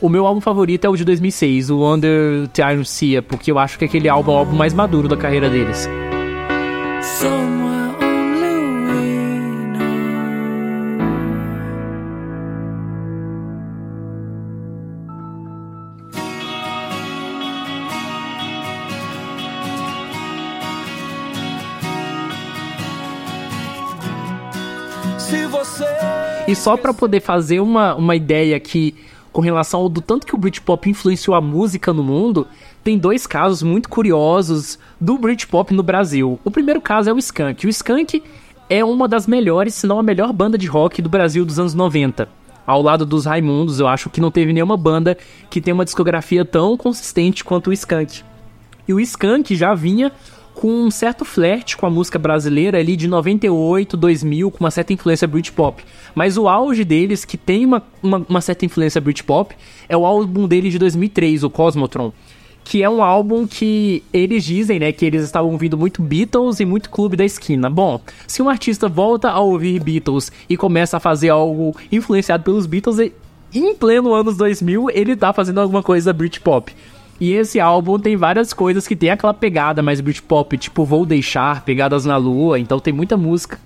o 0.00 0.08
meu 0.08 0.26
álbum 0.26 0.40
favorito 0.40 0.84
é 0.84 0.88
o 0.88 0.96
de 0.96 1.04
2006, 1.04 1.70
o 1.70 1.94
Under 1.94 2.48
the 2.48 2.72
Iron 2.72 2.84
Sea, 2.84 3.22
porque 3.22 3.50
eu 3.50 3.58
acho 3.58 3.78
que 3.78 3.84
aquele 3.84 4.08
álbum 4.08 4.32
é 4.32 4.34
o 4.34 4.38
álbum 4.38 4.56
mais 4.56 4.72
maduro 4.72 5.08
da 5.08 5.16
carreira 5.16 5.48
deles. 5.48 5.88
E 26.54 26.56
só 26.56 26.76
para 26.76 26.94
poder 26.94 27.18
fazer 27.18 27.58
uma, 27.58 27.96
uma 27.96 28.14
ideia 28.14 28.56
aqui 28.56 28.94
com 29.32 29.40
relação 29.40 29.80
ao 29.80 29.88
do 29.88 30.00
tanto 30.00 30.24
que 30.24 30.36
o 30.36 30.38
Britpop 30.38 30.88
influenciou 30.88 31.36
a 31.36 31.40
música 31.40 31.92
no 31.92 32.04
mundo, 32.04 32.46
tem 32.84 32.96
dois 32.96 33.26
casos 33.26 33.64
muito 33.64 33.88
curiosos 33.88 34.78
do 35.00 35.18
Britpop 35.18 35.74
no 35.74 35.82
Brasil. 35.82 36.38
O 36.44 36.52
primeiro 36.52 36.80
caso 36.80 37.10
é 37.10 37.12
o 37.12 37.18
Skank. 37.18 37.66
O 37.66 37.68
Skank 37.68 38.22
é 38.70 38.84
uma 38.84 39.08
das 39.08 39.26
melhores, 39.26 39.74
se 39.74 39.84
não 39.84 39.98
a 39.98 40.02
melhor 40.04 40.32
banda 40.32 40.56
de 40.56 40.68
rock 40.68 41.02
do 41.02 41.08
Brasil 41.08 41.44
dos 41.44 41.58
anos 41.58 41.74
90. 41.74 42.28
Ao 42.64 42.80
lado 42.80 43.04
dos 43.04 43.24
Raimundos, 43.24 43.80
eu 43.80 43.88
acho 43.88 44.08
que 44.08 44.20
não 44.20 44.30
teve 44.30 44.52
nenhuma 44.52 44.76
banda 44.76 45.18
que 45.50 45.60
tenha 45.60 45.74
uma 45.74 45.84
discografia 45.84 46.44
tão 46.44 46.76
consistente 46.76 47.42
quanto 47.42 47.70
o 47.70 47.72
Skank. 47.72 48.22
E 48.86 48.94
o 48.94 49.00
Skank 49.00 49.56
já 49.56 49.74
vinha 49.74 50.12
com 50.54 50.68
um 50.68 50.90
certo 50.90 51.24
flerte 51.24 51.76
com 51.76 51.84
a 51.86 51.90
música 51.90 52.18
brasileira 52.18 52.78
ali 52.78 52.96
de 52.96 53.08
98, 53.08 53.96
2000, 53.96 54.50
com 54.50 54.60
uma 54.60 54.70
certa 54.70 54.92
influência 54.92 55.26
Britpop. 55.26 55.84
Mas 56.14 56.38
o 56.38 56.48
auge 56.48 56.84
deles, 56.84 57.24
que 57.24 57.36
tem 57.36 57.66
uma, 57.66 57.82
uma, 58.02 58.24
uma 58.28 58.40
certa 58.40 58.64
influência 58.64 59.00
Britpop, 59.00 59.54
é 59.88 59.96
o 59.96 60.06
álbum 60.06 60.46
deles 60.46 60.72
de 60.72 60.78
2003, 60.78 61.44
o 61.44 61.50
Cosmotron 61.50 62.12
que 62.64 62.82
é 62.82 62.88
um 62.88 63.02
álbum 63.02 63.46
que 63.46 64.02
eles 64.10 64.42
dizem, 64.42 64.80
né, 64.80 64.90
que 64.90 65.04
eles 65.04 65.22
estavam 65.22 65.52
ouvindo 65.52 65.76
muito 65.76 66.02
Beatles 66.02 66.60
e 66.60 66.64
muito 66.64 66.88
Clube 66.88 67.14
da 67.14 67.24
Esquina. 67.24 67.68
Bom, 67.68 68.00
se 68.26 68.40
um 68.40 68.48
artista 68.48 68.88
volta 68.88 69.28
a 69.28 69.38
ouvir 69.38 69.78
Beatles 69.80 70.32
e 70.48 70.56
começa 70.56 70.96
a 70.96 71.00
fazer 71.00 71.28
algo 71.28 71.76
influenciado 71.92 72.42
pelos 72.42 72.64
Beatles, 72.64 73.12
em 73.52 73.74
pleno 73.74 74.14
anos 74.14 74.36
2000, 74.36 74.88
ele 74.90 75.14
tá 75.14 75.32
fazendo 75.32 75.60
alguma 75.60 75.82
coisa 75.82 76.12
Britpop. 76.12 76.74
E 77.20 77.32
esse 77.32 77.60
álbum 77.60 77.98
tem 77.98 78.16
várias 78.16 78.52
coisas 78.52 78.86
que 78.86 78.96
tem 78.96 79.10
aquela 79.10 79.34
pegada 79.34 79.82
mais 79.82 80.00
Britpop, 80.00 80.56
tipo 80.58 80.84
Vou 80.84 81.06
Deixar, 81.06 81.64
Pegadas 81.64 82.04
na 82.04 82.16
Lua, 82.16 82.58
então 82.58 82.80
tem 82.80 82.92
muita 82.92 83.16
música 83.16 83.58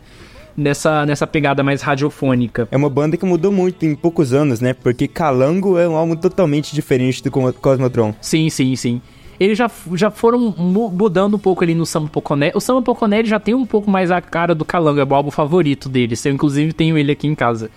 nessa, 0.57 1.07
nessa 1.07 1.27
pegada 1.27 1.63
mais 1.63 1.81
radiofônica. 1.81 2.69
É 2.71 2.77
uma 2.77 2.91
banda 2.91 3.17
que 3.17 3.25
mudou 3.25 3.53
muito 3.53 3.87
em 3.87 3.95
poucos 3.95 4.35
anos, 4.35 4.61
né? 4.61 4.75
Porque 4.75 5.07
Calango 5.07 5.79
é 5.79 5.89
um 5.89 5.97
álbum 5.97 6.17
totalmente 6.17 6.75
diferente 6.75 7.23
do 7.23 7.31
Cosmotron. 7.31 8.15
Sim, 8.21 8.51
sim, 8.51 8.75
sim. 8.77 9.01
Eles 9.39 9.57
já, 9.57 9.71
já 9.95 10.11
foram 10.11 10.53
mudando 10.59 11.35
um 11.35 11.39
pouco 11.39 11.63
ali 11.63 11.73
no 11.73 11.87
Samba 11.87 12.09
Poconé. 12.09 12.51
O 12.57 12.61
Samba 12.61 12.83
Poconé 12.83 13.25
já 13.25 13.39
tem 13.39 13.55
um 13.55 13.65
pouco 13.65 13.89
mais 13.89 14.11
a 14.11 14.21
cara 14.21 14.53
do 14.53 14.65
Calango, 14.65 14.99
é 14.99 15.05
o 15.05 15.15
álbum 15.15 15.31
favorito 15.31 15.89
deles. 15.89 16.25
Eu, 16.27 16.33
inclusive, 16.33 16.73
tenho 16.73 16.99
ele 16.99 17.13
aqui 17.13 17.29
em 17.29 17.37
casa. 17.37 17.71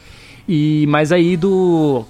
E 0.49 0.85
Mas 0.89 1.11
aí 1.11 1.37
do, 1.37 2.03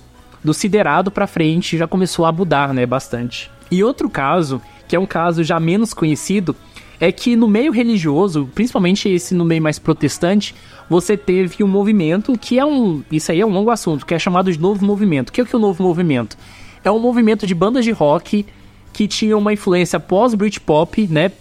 do 0.43 0.53
Siderado 0.53 1.11
pra 1.11 1.27
frente 1.27 1.77
já 1.77 1.87
começou 1.87 2.25
a 2.25 2.31
mudar, 2.31 2.73
né? 2.73 2.85
Bastante. 2.85 3.49
E 3.69 3.83
outro 3.83 4.09
caso, 4.09 4.61
que 4.87 4.95
é 4.95 4.99
um 4.99 5.05
caso 5.05 5.43
já 5.43 5.59
menos 5.59 5.93
conhecido, 5.93 6.55
é 6.99 7.11
que 7.11 7.35
no 7.35 7.47
meio 7.47 7.71
religioso, 7.71 8.49
principalmente 8.53 9.09
esse 9.09 9.33
no 9.33 9.43
meio 9.43 9.61
mais 9.61 9.79
protestante, 9.79 10.53
você 10.89 11.17
teve 11.17 11.63
um 11.63 11.67
movimento 11.67 12.37
que 12.37 12.59
é 12.59 12.65
um. 12.65 13.01
Isso 13.11 13.31
aí 13.31 13.41
é 13.41 13.45
um 13.45 13.49
longo 13.49 13.71
assunto, 13.71 14.05
que 14.05 14.13
é 14.13 14.19
chamado 14.19 14.51
de 14.51 14.59
novo 14.59 14.85
movimento. 14.85 15.29
O 15.29 15.31
que 15.31 15.41
é, 15.41 15.45
que 15.45 15.55
é 15.55 15.57
o 15.57 15.61
novo 15.61 15.81
movimento? 15.81 16.37
É 16.83 16.91
um 16.91 16.99
movimento 16.99 17.47
de 17.47 17.55
bandas 17.55 17.85
de 17.85 17.91
rock 17.91 18.45
que 18.93 19.07
tinham 19.07 19.39
uma 19.39 19.53
influência 19.53 19.99
pós-Britpop, 19.99 21.07
né? 21.07 21.31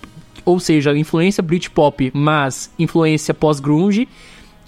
Ou 0.44 0.58
seja, 0.58 0.96
influência 0.96 1.42
Britpop, 1.42 2.10
mas 2.14 2.70
influência 2.78 3.34
pós-grunge 3.34 4.08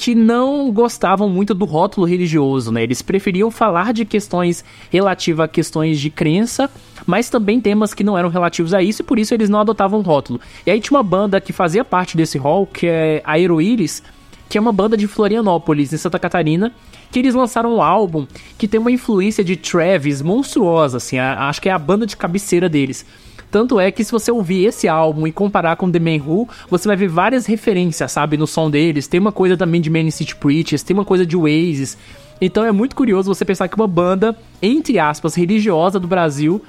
que 0.03 0.17
não 0.17 0.69
gostavam 0.73 1.29
muito 1.29 1.55
do 1.55 1.65
rótulo 1.65 2.05
religioso, 2.05 2.73
né? 2.73 2.83
Eles 2.83 3.01
preferiam 3.01 3.53
falar 3.53 3.93
de 3.93 4.05
questões 4.05 4.65
relativas 4.91 5.45
a 5.45 5.47
questões 5.47 6.01
de 6.01 6.11
crença, 6.11 6.69
mas 7.07 7.31
também 7.31 7.61
temas 7.61 7.95
que 7.95 8.03
não 8.03 8.19
eram 8.19 8.29
relativos 8.29 8.75
a 8.75 8.83
isso, 8.83 9.03
e 9.03 9.05
por 9.05 9.17
isso 9.17 9.33
eles 9.33 9.49
não 9.49 9.61
adotavam 9.61 10.01
rótulo. 10.01 10.41
E 10.67 10.73
aí 10.73 10.81
tinha 10.81 10.97
uma 10.99 11.05
banda 11.05 11.41
que 11.41 11.53
fazia 11.53 11.85
parte 11.85 12.17
desse 12.17 12.37
rol, 12.37 12.67
que 12.67 12.89
é 12.89 13.23
a 13.25 13.35
Aeroíris, 13.35 14.03
que 14.49 14.59
é 14.59 14.61
uma 14.61 14.73
banda 14.73 14.97
de 14.97 15.07
Florianópolis, 15.07 15.93
em 15.93 15.97
Santa 15.97 16.19
Catarina, 16.19 16.73
que 17.13 17.21
eles 17.21 17.33
lançaram 17.33 17.77
um 17.77 17.81
álbum 17.81 18.27
que 18.59 18.67
tem 18.67 18.81
uma 18.81 18.91
influência 18.91 19.45
de 19.45 19.55
Travis 19.55 20.21
monstruosa, 20.21 20.97
assim, 20.97 21.17
a, 21.17 21.49
acho 21.49 21.63
que 21.63 21.69
é 21.69 21.73
a 21.73 21.79
banda 21.79 22.07
de 22.07 22.17
cabeceira 22.17 22.69
deles. 22.69 23.07
Tanto 23.53 23.79
é 23.79 23.91
que 23.91 24.03
se 24.03 24.11
você 24.11 24.33
ouvir 24.33 24.65
esse 24.65 24.89
álbum 24.89 25.27
e 25.27 25.31
comparar 25.31 25.77
com 25.77 25.91
The 25.91 25.99
Man 25.99 26.25
Who, 26.27 26.49
você 26.71 26.89
vai 26.89 26.97
ver 26.97 27.09
várias 27.09 27.45
referências, 27.45 28.11
sabe, 28.11 28.39
no 28.39 28.47
som 28.47 28.71
deles. 28.71 29.07
Tem 29.07 29.21
uma 29.21 29.31
coisa 29.31 29.59
também 29.59 29.79
de 29.79 29.91
Man 29.91 30.11
City 30.11 30.35
Preachers, 30.35 30.83
tem 30.83 30.95
uma 30.95 31.05
coisa 31.05 31.27
de 31.27 31.37
Oasis. 31.37 31.99
Então 32.41 32.65
é 32.65 32.73
muito 32.73 32.97
curioso 32.97 33.33
você 33.33 33.45
pensar 33.45 33.69
que 33.69 33.77
uma 33.77 33.87
banda, 33.87 34.35
entre 34.63 34.99
aspas, 34.99 35.35
religiosa 35.35 36.01
do 36.01 36.09
Brasil, 36.09 36.63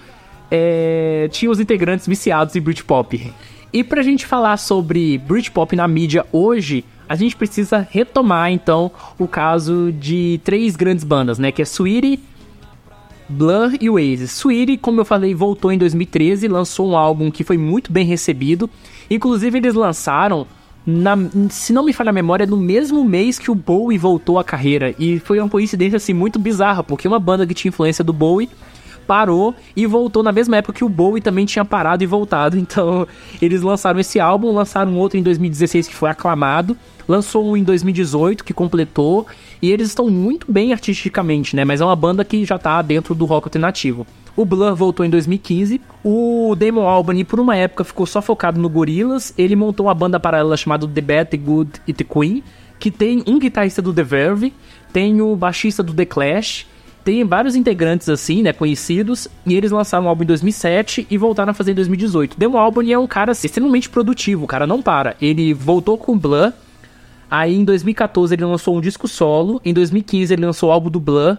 é... 0.52 1.30
tinha 1.32 1.50
os 1.50 1.58
integrantes 1.58 2.06
viciados 2.06 2.54
em 2.54 2.60
Britpop. 2.60 3.32
E 3.72 3.82
pra 3.82 4.02
gente 4.02 4.26
falar 4.26 4.58
sobre 4.58 5.18
Britpop 5.20 5.78
na 5.78 5.88
mídia 5.88 6.26
hoje, 6.34 6.84
a 7.08 7.16
gente 7.16 7.34
precisa 7.34 7.88
retomar 7.90 8.52
então 8.52 8.92
o 9.18 9.26
caso 9.26 9.90
de 9.94 10.38
três 10.44 10.76
grandes 10.76 11.06
bandas, 11.06 11.40
né? 11.40 11.50
Que 11.50 11.62
é 11.62 11.66
Sweetie, 11.66 12.20
Blur 13.28 13.72
e 13.80 13.90
Oasis. 13.90 14.32
Sweetie, 14.32 14.78
como 14.78 15.02
eu 15.02 15.06
falei, 15.06 15.34
voltou 15.34 15.72
em 15.72 15.78
2013, 15.78 16.48
lançou 16.48 16.90
um 16.90 16.98
álbum 16.98 17.32
que 17.32 17.44
foi 17.44 17.58
muito 17.58 17.92
bem 17.92 18.06
recebido. 18.06 18.70
Inclusive, 19.10 19.58
eles 19.58 19.74
lançaram, 19.74 20.48
na, 20.86 21.18
se 21.50 21.74
não 21.74 21.86
me 21.86 21.94
falha 21.94 22.10
a 22.10 22.14
memória, 22.14 22.46
no 22.46 22.58
mesmo 22.58 23.04
mês 23.04 23.40
que 23.40 23.50
o 23.50 23.56
Bowie 23.56 23.98
voltou 23.98 24.38
à 24.38 24.44
carreira. 24.44 24.94
E 25.00 25.20
foi 25.20 25.40
uma 25.40 25.50
coincidência 25.50 25.98
assim 25.98 26.14
muito 26.14 26.38
bizarra, 26.40 26.84
porque 26.84 27.08
uma 27.08 27.20
banda 27.20 27.48
que 27.48 27.54
tinha 27.54 27.70
influência 27.70 28.04
do 28.04 28.14
Bowie 28.14 28.50
parou 29.04 29.54
e 29.76 29.86
voltou 29.86 30.24
na 30.24 30.32
mesma 30.32 30.58
época 30.58 30.74
que 30.74 30.84
o 30.84 30.90
Bowie 30.90 31.22
também 31.22 31.46
tinha 31.46 31.64
parado 31.64 32.04
e 32.04 32.08
voltado. 32.08 32.58
Então, 32.64 33.06
eles 33.42 33.62
lançaram 33.62 34.00
esse 34.00 34.20
álbum, 34.20 34.52
lançaram 34.52 34.98
outro 34.98 35.20
em 35.20 35.22
2016 35.22 35.88
que 35.88 35.94
foi 35.94 36.10
aclamado, 36.10 36.78
lançou 37.08 37.46
um 37.46 37.58
em 37.58 37.64
2018 37.64 38.44
que 38.44 38.54
completou, 38.54 39.28
e 39.62 39.70
eles 39.70 39.90
estão 39.90 40.10
muito 40.10 40.52
bem 40.52 40.72
artisticamente, 40.72 41.56
né? 41.56 41.66
Mas 41.66 41.82
é 41.82 41.86
uma 41.86 41.96
banda 41.96 42.24
que 42.24 42.46
já 42.46 42.58
tá 42.58 42.82
dentro 42.82 43.14
do 43.14 43.26
rock 43.26 43.48
alternativo. 43.48 44.08
O 44.36 44.46
Blur 44.46 44.76
voltou 44.76 45.06
em 45.06 45.10
2015. 45.10 45.80
O 46.04 46.56
Damon 46.58 46.88
Albarn, 46.88 47.24
por 47.24 47.40
uma 47.40 47.56
época, 47.56 47.84
ficou 47.84 48.06
só 48.06 48.22
focado 48.22 48.60
no 48.60 48.68
Gorillaz. 48.68 49.34
Ele 49.38 49.56
montou 49.56 49.86
uma 49.86 49.94
banda 49.94 50.20
paralela 50.20 50.58
chamada 50.58 50.88
The 50.88 51.02
Bad, 51.02 51.30
The 51.30 51.38
Good 51.38 51.72
e 51.88 51.94
The 51.94 52.04
Queen, 52.04 52.44
que 52.80 52.90
tem 52.90 53.24
um 53.28 53.38
guitarrista 53.38 53.82
do 53.82 53.94
The 53.94 54.04
Verve, 54.04 54.54
tem 54.92 55.22
o 55.22 55.36
baixista 55.36 55.84
do 55.84 55.94
The 55.94 56.06
Clash, 56.06 56.66
tem 57.04 57.24
vários 57.24 57.56
integrantes 57.56 58.08
assim, 58.08 58.42
né, 58.42 58.54
conhecidos, 58.54 59.28
e 59.46 59.56
eles 59.56 59.72
lançaram 59.72 60.06
um 60.06 60.08
álbum 60.08 60.24
em 60.24 60.28
2007 60.28 61.08
e 61.10 61.18
voltaram 61.18 61.52
a 61.52 61.54
fazer 61.54 61.72
em 61.72 61.76
2018. 61.76 62.38
Damon 62.40 62.58
Albarn 62.58 62.94
é 62.94 62.98
um 62.98 63.08
cara 63.08 63.34
assim, 63.34 63.48
extremamente 63.48 63.90
produtivo, 63.90 64.46
o 64.46 64.48
cara 64.48 64.66
não 64.66 64.82
para. 64.82 65.16
Ele 65.22 65.54
voltou 65.54 65.98
com 65.98 66.14
o 66.14 66.16
Blur, 66.16 66.54
aí 67.30 67.56
em 67.56 67.66
2014 67.66 68.34
ele 68.34 68.46
lançou 68.46 68.78
um 68.78 68.82
disco 68.82 69.08
solo, 69.08 69.62
em 69.66 69.74
2015 69.74 70.34
ele 70.34 70.46
lançou 70.46 70.70
o 70.70 70.72
álbum 70.72 70.90
do 70.90 71.00
Blur, 71.00 71.38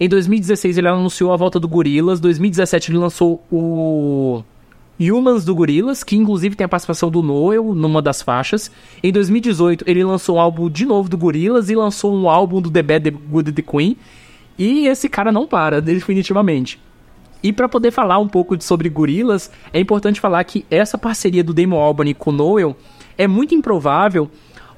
em 0.00 0.08
2016 0.08 0.78
ele 0.78 0.88
anunciou 0.88 1.32
a 1.32 1.36
volta 1.36 1.60
do 1.60 1.68
Gorillaz, 1.68 2.18
2017 2.18 2.90
ele 2.90 2.98
lançou 2.98 3.44
o 3.52 4.42
Humans 4.98 5.44
do 5.44 5.54
Gorillaz, 5.54 6.02
que 6.02 6.16
inclusive 6.16 6.56
tem 6.56 6.64
a 6.64 6.68
participação 6.68 7.10
do 7.10 7.22
Noel 7.22 7.74
numa 7.74 8.00
das 8.00 8.22
faixas. 8.22 8.70
Em 9.02 9.12
2018 9.12 9.84
ele 9.86 10.02
lançou 10.02 10.36
um 10.36 10.40
álbum 10.40 10.70
de 10.70 10.86
novo 10.86 11.08
do 11.08 11.18
Gorillaz 11.18 11.70
e 11.70 11.74
lançou 11.74 12.14
um 12.14 12.28
álbum 12.28 12.60
do 12.60 12.70
The 12.70 12.82
Bad, 12.82 13.10
The 13.10 13.18
Good 13.30 13.52
The 13.52 13.62
Queen. 13.62 13.96
E 14.62 14.86
esse 14.86 15.08
cara 15.08 15.32
não 15.32 15.44
para, 15.44 15.80
definitivamente. 15.82 16.78
E 17.42 17.52
para 17.52 17.68
poder 17.68 17.90
falar 17.90 18.20
um 18.20 18.28
pouco 18.28 18.56
sobre 18.62 18.88
gorilas, 18.88 19.50
é 19.72 19.80
importante 19.80 20.20
falar 20.20 20.44
que 20.44 20.64
essa 20.70 20.96
parceria 20.96 21.42
do 21.42 21.52
Damon 21.52 21.80
Albarn 21.80 22.14
com 22.14 22.30
Noel 22.30 22.76
é 23.18 23.26
muito 23.26 23.56
improvável 23.56 24.30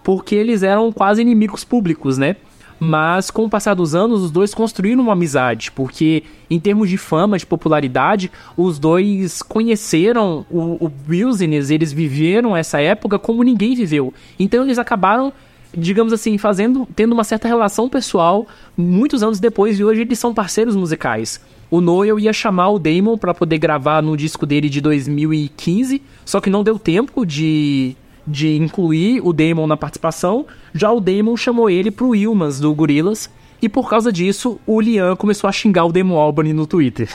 porque 0.03 0.35
eles 0.35 0.63
eram 0.63 0.91
quase 0.91 1.21
inimigos 1.21 1.65
públicos, 1.65 2.17
né? 2.17 2.37
Mas 2.81 3.31
com 3.31 3.45
o 3.45 3.51
passar 3.51 3.75
dos 3.75 3.95
anos, 3.95 4.23
os 4.23 4.31
dois 4.31 4.55
construíram 4.55 5.03
uma 5.03 5.13
amizade, 5.13 5.71
porque 5.71 6.23
em 6.49 6.59
termos 6.59 6.89
de 6.89 6.97
fama, 6.97 7.37
de 7.37 7.45
popularidade, 7.45 8.33
os 8.57 8.79
dois 8.79 9.43
conheceram 9.43 10.47
o, 10.51 10.83
o 10.83 10.89
business, 10.89 11.69
eles 11.69 11.93
viveram 11.93 12.57
essa 12.57 12.81
época 12.81 13.19
como 13.19 13.43
ninguém 13.43 13.75
viveu. 13.75 14.15
Então 14.39 14.65
eles 14.65 14.79
acabaram 14.79 15.31
digamos 15.77 16.13
assim, 16.13 16.39
fazendo, 16.39 16.87
tendo 16.95 17.13
uma 17.13 17.25
certa 17.25 17.49
relação 17.49 17.89
pessoal 17.89 18.47
muitos 18.77 19.23
anos 19.23 19.41
depois 19.41 19.79
e 19.79 19.85
hoje 19.85 20.03
eles 20.03 20.19
são 20.19 20.35
parceiros 20.35 20.77
musicais. 20.77 21.41
O 21.71 21.81
Noel 21.81 22.19
ia 22.19 22.33
chamar 22.33 22.71
o 22.71 22.79
Damon 22.79 23.19
para 23.19 23.35
poder 23.35 23.59
gravar 23.59 24.03
no 24.03 24.17
disco 24.17 24.47
dele 24.47 24.69
de 24.69 24.81
2015, 24.81 26.01
só 26.25 26.41
que 26.41 26.51
não 26.51 26.63
deu 26.63 26.79
tempo 26.79 27.25
de, 27.25 27.97
de 28.27 28.57
incluir 28.57 29.21
o 29.23 29.33
Damon 29.33 29.67
na 29.67 29.77
participação. 29.77 30.47
Já 30.73 30.93
o 30.93 31.01
Damon 31.01 31.37
chamou 31.37 31.69
ele 31.69 31.91
pro 31.91 32.11
Wilmas 32.11 32.61
do 32.61 32.73
Gorillaz 32.75 33.31
e 33.61 33.69
por 33.69 33.89
causa 33.89 34.13
disso 34.13 34.61
o 34.67 34.81
Liam 34.81 35.17
começou 35.17 35.49
a 35.49 35.53
xingar 35.53 35.85
o 35.85 35.93
Damon 35.93 36.17
Albarn 36.17 36.53
no 36.53 36.67
Twitter. 36.67 37.09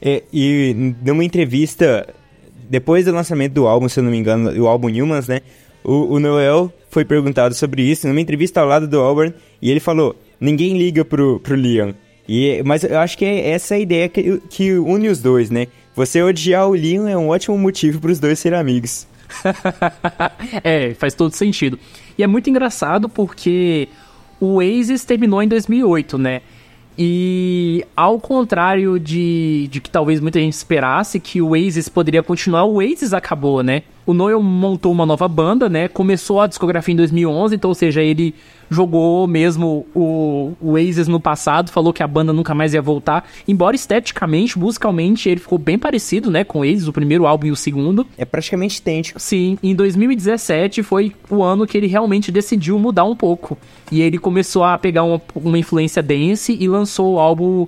É, 0.00 0.22
e 0.32 0.94
numa 1.02 1.24
entrevista 1.24 2.06
depois 2.68 3.04
do 3.04 3.12
lançamento 3.12 3.52
do 3.52 3.66
álbum, 3.66 3.88
se 3.88 4.00
eu 4.00 4.04
não 4.04 4.10
me 4.10 4.18
engano, 4.18 4.50
o 4.62 4.66
álbum 4.66 4.88
Humans, 4.88 5.28
né? 5.28 5.40
O, 5.84 6.14
o 6.14 6.18
Noel 6.18 6.72
foi 6.90 7.04
perguntado 7.04 7.54
sobre 7.54 7.82
isso 7.82 8.08
numa 8.08 8.20
entrevista 8.20 8.60
ao 8.60 8.66
lado 8.66 8.88
do 8.88 8.98
Auburn 8.98 9.34
e 9.60 9.70
ele 9.70 9.80
falou: 9.80 10.16
ninguém 10.40 10.78
liga 10.78 11.04
pro, 11.04 11.38
pro 11.40 11.54
Liam. 11.54 11.94
E, 12.26 12.62
mas 12.64 12.82
eu 12.82 12.98
acho 12.98 13.18
que 13.18 13.24
é 13.24 13.50
essa 13.50 13.74
a 13.74 13.78
ideia 13.78 14.08
que, 14.08 14.40
que 14.48 14.72
une 14.72 15.08
os 15.08 15.20
dois, 15.20 15.50
né? 15.50 15.66
Você 15.94 16.22
odiar 16.22 16.68
o 16.68 16.74
Liam 16.74 17.06
é 17.06 17.16
um 17.16 17.28
ótimo 17.28 17.58
motivo 17.58 18.00
para 18.00 18.10
os 18.10 18.18
dois 18.18 18.38
serem 18.38 18.58
amigos. 18.58 19.06
é, 20.64 20.94
faz 20.94 21.14
todo 21.14 21.32
sentido. 21.32 21.78
E 22.16 22.22
é 22.22 22.26
muito 22.26 22.48
engraçado 22.48 23.08
porque 23.08 23.88
o 24.40 24.54
Oasis 24.56 25.04
terminou 25.04 25.42
em 25.42 25.48
2008, 25.48 26.16
né? 26.16 26.40
E 26.96 27.84
ao 27.96 28.20
contrário 28.20 28.98
de, 28.98 29.68
de 29.70 29.80
que 29.80 29.90
talvez 29.90 30.20
muita 30.20 30.38
gente 30.38 30.52
esperasse 30.52 31.18
que 31.20 31.42
o 31.42 31.50
Oasis 31.50 31.88
poderia 31.88 32.22
continuar, 32.22 32.64
o 32.64 32.76
Oasis 32.76 33.12
acabou, 33.12 33.62
né? 33.62 33.82
O 34.06 34.12
Noel 34.12 34.42
montou 34.42 34.92
uma 34.92 35.06
nova 35.06 35.26
banda, 35.26 35.68
né? 35.68 35.88
Começou 35.88 36.40
a 36.40 36.46
discografia 36.46 36.92
em 36.92 36.96
2011, 36.96 37.54
então, 37.54 37.70
ou 37.70 37.74
seja, 37.74 38.02
ele 38.02 38.34
jogou 38.70 39.26
mesmo 39.26 39.86
o, 39.94 40.52
o 40.60 40.72
Oasis 40.72 41.08
no 41.08 41.20
passado, 41.20 41.70
falou 41.70 41.92
que 41.92 42.02
a 42.02 42.06
banda 42.06 42.32
nunca 42.32 42.54
mais 42.54 42.74
ia 42.74 42.82
voltar. 42.82 43.28
Embora 43.46 43.76
esteticamente, 43.76 44.58
musicalmente, 44.58 45.28
ele 45.28 45.40
ficou 45.40 45.58
bem 45.58 45.78
parecido, 45.78 46.30
né, 46.30 46.44
com 46.44 46.58
o 46.58 46.62
Oasis, 46.62 46.88
o 46.88 46.92
primeiro 46.92 47.26
álbum 47.26 47.46
e 47.46 47.50
o 47.50 47.56
segundo. 47.56 48.06
É 48.18 48.24
praticamente 48.24 48.80
idêntico. 48.80 49.20
Sim, 49.20 49.58
em 49.62 49.74
2017 49.74 50.82
foi 50.82 51.12
o 51.30 51.42
ano 51.42 51.66
que 51.66 51.76
ele 51.76 51.86
realmente 51.86 52.30
decidiu 52.30 52.78
mudar 52.78 53.04
um 53.04 53.16
pouco. 53.16 53.56
E 53.90 54.02
ele 54.02 54.18
começou 54.18 54.64
a 54.64 54.76
pegar 54.76 55.04
uma, 55.04 55.20
uma 55.34 55.58
influência 55.58 56.02
dance 56.02 56.56
e 56.58 56.68
lançou 56.68 57.14
o 57.14 57.18
álbum 57.18 57.66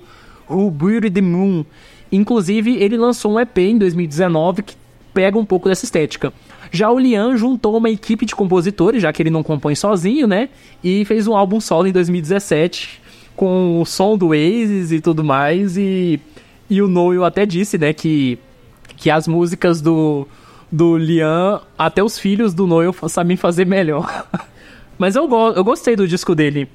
Who 0.49 0.69
Beauty 0.71 1.09
the 1.09 1.21
Moon. 1.21 1.65
Inclusive, 2.11 2.75
ele 2.75 2.95
lançou 2.95 3.33
um 3.33 3.39
EP 3.39 3.57
em 3.57 3.77
2019 3.77 4.63
que 4.63 4.75
pega 5.17 5.35
um 5.35 5.45
pouco 5.45 5.67
dessa 5.67 5.83
estética. 5.83 6.31
Já 6.71 6.91
o 6.91 6.99
Liam 6.99 7.35
juntou 7.35 7.75
uma 7.75 7.89
equipe 7.89 8.23
de 8.23 8.35
compositores, 8.35 9.01
já 9.01 9.11
que 9.11 9.23
ele 9.23 9.31
não 9.31 9.41
compõe 9.41 9.73
sozinho, 9.73 10.27
né? 10.27 10.47
E 10.83 11.03
fez 11.05 11.25
um 11.25 11.35
álbum 11.35 11.59
solo 11.59 11.87
em 11.87 11.91
2017 11.91 13.01
com 13.35 13.81
o 13.81 13.85
som 13.85 14.15
do 14.15 14.27
Oasis 14.27 14.91
e 14.91 15.01
tudo 15.01 15.23
mais. 15.23 15.75
E, 15.75 16.19
e 16.69 16.83
o 16.83 16.87
Noel 16.87 17.25
até 17.25 17.47
disse, 17.47 17.79
né, 17.79 17.93
que, 17.93 18.37
que 18.95 19.09
as 19.09 19.27
músicas 19.27 19.81
do, 19.81 20.27
do 20.71 20.95
Liam, 20.99 21.61
até 21.75 22.03
os 22.03 22.19
filhos 22.19 22.53
do 22.53 22.67
Noel 22.67 22.93
sabem 23.09 23.35
fazer 23.35 23.65
melhor. 23.65 24.27
Mas 24.99 25.15
eu, 25.15 25.27
go 25.27 25.49
eu 25.49 25.63
gostei 25.63 25.95
do 25.95 26.07
disco 26.07 26.35
dele. 26.35 26.69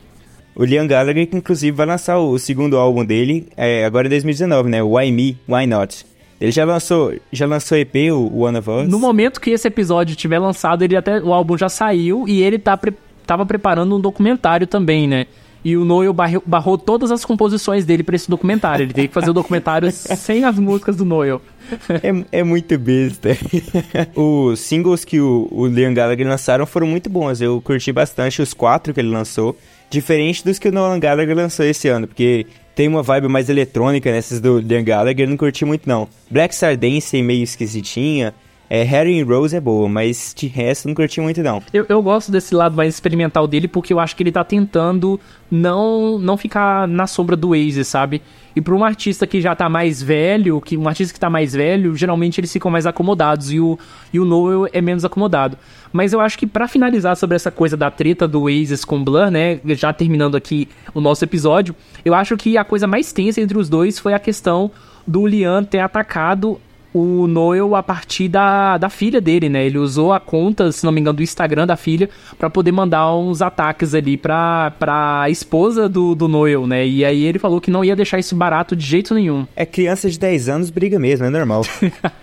O 0.56 0.64
Liam 0.64 0.88
Gallagher, 0.88 1.28
que 1.28 1.36
inclusive 1.36 1.76
vai 1.76 1.86
lançar 1.86 2.18
o 2.18 2.36
segundo 2.40 2.76
álbum 2.76 3.04
dele, 3.04 3.46
é, 3.56 3.84
agora 3.84 4.08
em 4.08 4.10
2019, 4.10 4.68
né? 4.68 4.82
Why 4.82 5.12
Me, 5.12 5.38
Why 5.48 5.64
Not? 5.68 6.10
Ele 6.42 6.50
já 6.50 6.64
lançou, 6.64 7.14
já 7.30 7.46
lançou 7.46 7.78
EP, 7.78 7.94
o 8.12 8.40
One 8.40 8.58
of 8.58 8.68
Us? 8.68 8.88
No 8.88 8.98
momento 8.98 9.40
que 9.40 9.50
esse 9.50 9.68
episódio 9.68 10.16
tiver 10.16 10.40
lançado, 10.40 10.82
ele 10.82 10.96
até 10.96 11.20
o 11.20 11.32
álbum 11.32 11.56
já 11.56 11.68
saiu 11.68 12.24
e 12.26 12.42
ele 12.42 12.58
tá 12.58 12.76
pre, 12.76 12.92
tava 13.24 13.46
preparando 13.46 13.96
um 13.96 14.00
documentário 14.00 14.66
também, 14.66 15.06
né? 15.06 15.26
E 15.64 15.76
o 15.76 15.84
Noel 15.84 16.12
barrou, 16.12 16.42
barrou 16.44 16.76
todas 16.76 17.12
as 17.12 17.24
composições 17.24 17.84
dele 17.84 18.02
para 18.02 18.16
esse 18.16 18.28
documentário. 18.28 18.82
Ele 18.82 18.92
teve 18.92 19.06
que 19.06 19.14
fazer 19.14 19.30
o 19.30 19.32
documentário 19.32 19.88
sem 19.94 20.42
as 20.44 20.58
músicas 20.58 20.96
do 20.96 21.04
Noel. 21.04 21.40
É, 21.88 22.40
é 22.40 22.42
muito 22.42 22.76
besta. 22.76 23.36
os 24.16 24.58
singles 24.58 25.04
que 25.04 25.20
o, 25.20 25.46
o 25.48 25.68
Liam 25.68 25.94
Gallagher 25.94 26.26
lançaram 26.26 26.66
foram 26.66 26.88
muito 26.88 27.08
bons. 27.08 27.40
Eu 27.40 27.60
curti 27.60 27.92
bastante 27.92 28.42
os 28.42 28.52
quatro 28.52 28.92
que 28.92 28.98
ele 28.98 29.10
lançou. 29.10 29.56
Diferente 29.88 30.44
dos 30.44 30.58
que 30.58 30.68
o 30.68 30.72
Nolan 30.72 30.98
Gallagher 30.98 31.36
lançou 31.36 31.64
esse 31.64 31.86
ano, 31.86 32.08
porque 32.08 32.46
tem 32.74 32.88
uma 32.88 33.02
vibe 33.02 33.28
mais 33.28 33.48
eletrônica 33.48 34.10
nessas 34.10 34.40
do 34.40 34.60
Dan 34.60 34.84
Gallagher, 34.84 35.28
não 35.28 35.36
curti 35.36 35.64
muito 35.64 35.88
não. 35.88 36.08
Black 36.30 36.54
Star 36.54 36.76
Dance 36.76 37.16
é 37.16 37.22
meio 37.22 37.42
esquisitinha, 37.42 38.34
é, 38.74 38.84
Harry 38.84 39.22
Rose 39.22 39.54
é 39.54 39.60
boa, 39.60 39.86
mas 39.86 40.32
de 40.34 40.46
resto 40.46 40.88
não 40.88 40.94
curti 40.94 41.20
muito 41.20 41.42
não. 41.42 41.62
Eu, 41.74 41.84
eu 41.90 42.02
gosto 42.02 42.32
desse 42.32 42.54
lado 42.54 42.74
mais 42.74 42.94
experimental 42.94 43.46
dele 43.46 43.68
porque 43.68 43.92
eu 43.92 44.00
acho 44.00 44.16
que 44.16 44.22
ele 44.22 44.32
tá 44.32 44.42
tentando 44.42 45.20
não 45.50 46.18
não 46.18 46.38
ficar 46.38 46.88
na 46.88 47.06
sombra 47.06 47.36
do 47.36 47.50
Waze, 47.50 47.84
sabe? 47.84 48.22
E 48.56 48.62
para 48.62 48.74
um 48.74 48.82
artista 48.82 49.26
que 49.26 49.42
já 49.42 49.54
tá 49.54 49.68
mais 49.68 50.02
velho, 50.02 50.58
que 50.58 50.78
um 50.78 50.88
artista 50.88 51.12
que 51.12 51.20
tá 51.20 51.28
mais 51.28 51.52
velho, 51.52 51.94
geralmente 51.94 52.40
eles 52.40 52.50
ficam 52.50 52.70
mais 52.70 52.86
acomodados 52.86 53.52
e 53.52 53.60
o, 53.60 53.78
e 54.10 54.18
o 54.18 54.24
Noel 54.24 54.66
é 54.72 54.80
menos 54.80 55.04
acomodado. 55.04 55.58
Mas 55.92 56.12
eu 56.12 56.20
acho 56.20 56.38
que 56.38 56.46
para 56.46 56.66
finalizar 56.66 57.16
sobre 57.16 57.36
essa 57.36 57.50
coisa 57.50 57.76
da 57.76 57.90
treta 57.90 58.26
do 58.26 58.42
Oasis 58.42 58.84
com 58.84 59.02
Blur, 59.02 59.30
né, 59.30 59.60
já 59.64 59.92
terminando 59.92 60.36
aqui 60.36 60.68
o 60.94 61.00
nosso 61.00 61.24
episódio, 61.24 61.74
eu 62.04 62.14
acho 62.14 62.36
que 62.36 62.56
a 62.56 62.64
coisa 62.64 62.86
mais 62.86 63.12
tensa 63.12 63.40
entre 63.40 63.58
os 63.58 63.68
dois 63.68 63.98
foi 63.98 64.14
a 64.14 64.18
questão 64.18 64.70
do 65.06 65.26
Liam 65.26 65.64
ter 65.64 65.80
atacado 65.80 66.60
o 66.92 67.26
Noel 67.26 67.74
a 67.74 67.82
partir 67.82 68.28
da, 68.28 68.76
da 68.76 68.88
filha 68.88 69.20
dele, 69.20 69.48
né? 69.48 69.64
Ele 69.64 69.78
usou 69.78 70.12
a 70.12 70.20
conta, 70.20 70.70
se 70.70 70.84
não 70.84 70.92
me 70.92 71.00
engano, 71.00 71.16
do 71.16 71.22
Instagram 71.22 71.66
da 71.66 71.76
filha 71.76 72.10
para 72.38 72.50
poder 72.50 72.72
mandar 72.72 73.14
uns 73.14 73.40
ataques 73.40 73.94
ali 73.94 74.16
pra, 74.16 74.72
pra 74.78 75.26
esposa 75.28 75.88
do, 75.88 76.14
do 76.14 76.28
Noel, 76.28 76.66
né? 76.66 76.86
E 76.86 77.04
aí 77.04 77.24
ele 77.24 77.38
falou 77.38 77.60
que 77.60 77.70
não 77.70 77.84
ia 77.84 77.96
deixar 77.96 78.18
isso 78.18 78.36
barato 78.36 78.76
de 78.76 78.84
jeito 78.84 79.14
nenhum. 79.14 79.46
É 79.56 79.64
criança 79.64 80.10
de 80.10 80.18
10 80.18 80.48
anos 80.48 80.70
briga 80.70 80.98
mesmo, 80.98 81.26
é 81.26 81.30
normal. 81.30 81.62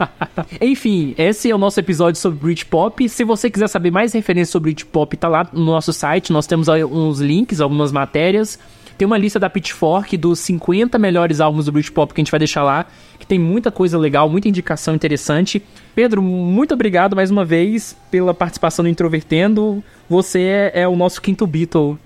Enfim, 0.62 1.16
esse 1.18 1.50
é 1.50 1.56
o 1.56 1.58
nosso 1.58 1.80
episódio 1.80 2.20
sobre 2.20 2.40
Britpop. 2.40 3.10
Se 3.10 3.24
você 3.24 3.50
quiser 3.50 3.68
saber 3.68 3.92
mais 3.92 4.14
referências 4.14 4.50
sobre 4.50 4.72
Britpop, 4.72 5.18
tá 5.18 5.28
lá 5.28 5.50
no 5.52 5.66
nosso 5.66 5.92
site. 5.92 6.32
Nós 6.32 6.46
temos 6.46 6.68
uns 6.68 7.20
links, 7.20 7.60
algumas 7.60 7.92
matérias. 7.92 8.60
Tem 9.00 9.06
uma 9.06 9.18
lista 9.18 9.40
da 9.40 9.50
Pitchfork 9.50 10.18
dos 10.18 10.40
50 10.40 11.00
melhores 11.00 11.40
álbuns 11.40 11.68
do 11.68 11.72
Britpop 11.72 12.14
que 12.14 12.20
a 12.20 12.22
gente 12.22 12.32
vai 12.32 12.40
deixar 12.40 12.64
lá, 12.64 12.86
que 13.18 13.26
tem 13.26 13.40
muita 13.40 13.72
coisa 13.72 13.98
legal, 13.98 14.30
muita 14.30 14.50
indicação 14.50 14.94
interessante. 14.94 15.64
Pedro, 15.96 16.22
muito 16.22 16.74
obrigado 16.74 17.16
mais 17.16 17.32
uma 17.32 17.46
vez 17.46 17.96
pela 18.12 18.34
participação 18.34 18.84
no 18.84 18.90
Introvertendo. 18.90 19.82
Você 20.10 20.42
é, 20.42 20.82
é 20.82 20.88
o 20.90 20.98
nosso 20.98 21.22
quinto 21.22 21.48
Beatle. 21.48 21.98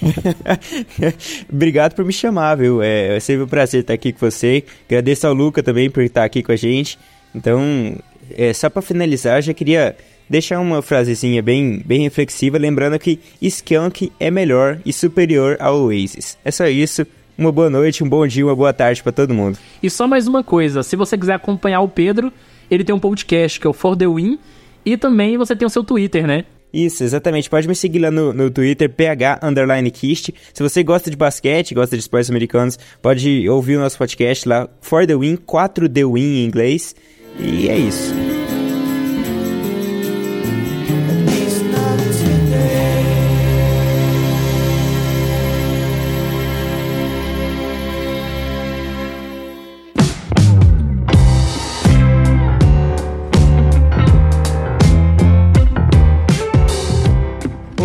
obrigado 1.50 1.94
por 1.94 2.04
me 2.04 2.12
chamar, 2.12 2.56
viu? 2.56 2.82
É, 2.82 3.16
é 3.16 3.20
sempre 3.20 3.44
um 3.44 3.48
prazer 3.48 3.80
estar 3.80 3.94
aqui 3.94 4.12
com 4.12 4.30
você. 4.30 4.64
Agradeço 4.86 5.26
ao 5.26 5.32
Luca 5.32 5.62
também 5.62 5.88
por 5.88 6.02
estar 6.02 6.24
aqui 6.24 6.42
com 6.42 6.52
a 6.52 6.56
gente. 6.56 6.98
Então, 7.34 7.96
é, 8.36 8.52
só 8.52 8.68
para 8.68 8.82
finalizar, 8.82 9.40
já 9.40 9.54
queria 9.54 9.96
deixar 10.28 10.60
uma 10.60 10.82
frasezinha 10.82 11.42
bem, 11.42 11.82
bem 11.84 12.02
reflexiva, 12.02 12.58
lembrando 12.58 12.98
que 12.98 13.20
Skunk 13.40 14.12
é 14.18 14.30
melhor 14.30 14.78
e 14.84 14.92
superior 14.92 15.56
ao 15.60 15.82
Oasis. 15.82 16.38
É 16.44 16.50
só 16.50 16.66
isso. 16.66 17.06
Uma 17.36 17.50
boa 17.50 17.68
noite, 17.68 18.04
um 18.04 18.08
bom 18.08 18.24
dia, 18.26 18.46
uma 18.46 18.54
boa 18.54 18.72
tarde 18.72 19.02
para 19.02 19.10
todo 19.10 19.34
mundo. 19.34 19.58
E 19.82 19.90
só 19.90 20.06
mais 20.06 20.28
uma 20.28 20.44
coisa, 20.44 20.84
se 20.84 20.94
você 20.94 21.18
quiser 21.18 21.34
acompanhar 21.34 21.80
o 21.80 21.88
Pedro, 21.88 22.32
ele 22.70 22.84
tem 22.84 22.94
um 22.94 23.00
podcast 23.00 23.58
que 23.58 23.66
é 23.66 23.70
o 23.70 23.72
For 23.72 23.96
The 23.96 24.06
Win, 24.06 24.38
e 24.86 24.96
também 24.96 25.36
você 25.36 25.56
tem 25.56 25.66
o 25.66 25.70
seu 25.70 25.82
Twitter, 25.82 26.26
né? 26.26 26.44
Isso, 26.72 27.04
exatamente. 27.04 27.48
Pode 27.48 27.68
me 27.68 27.74
seguir 27.74 28.00
lá 28.00 28.10
no, 28.10 28.32
no 28.32 28.50
Twitter, 28.50 28.90
PH_Kist. 28.90 30.34
Se 30.52 30.62
você 30.62 30.82
gosta 30.82 31.08
de 31.08 31.16
basquete, 31.16 31.72
gosta 31.72 31.96
de 31.96 32.02
esportes 32.02 32.28
americanos, 32.28 32.76
pode 33.00 33.48
ouvir 33.48 33.76
o 33.76 33.80
nosso 33.80 33.96
podcast 33.96 34.48
lá, 34.48 34.68
For 34.80 35.06
The 35.06 35.16
Win, 35.16 35.36
4The 35.36 36.12
Win 36.12 36.20
em 36.20 36.44
inglês. 36.44 36.94
E 37.38 37.68
é 37.68 37.78
isso. 37.78 38.33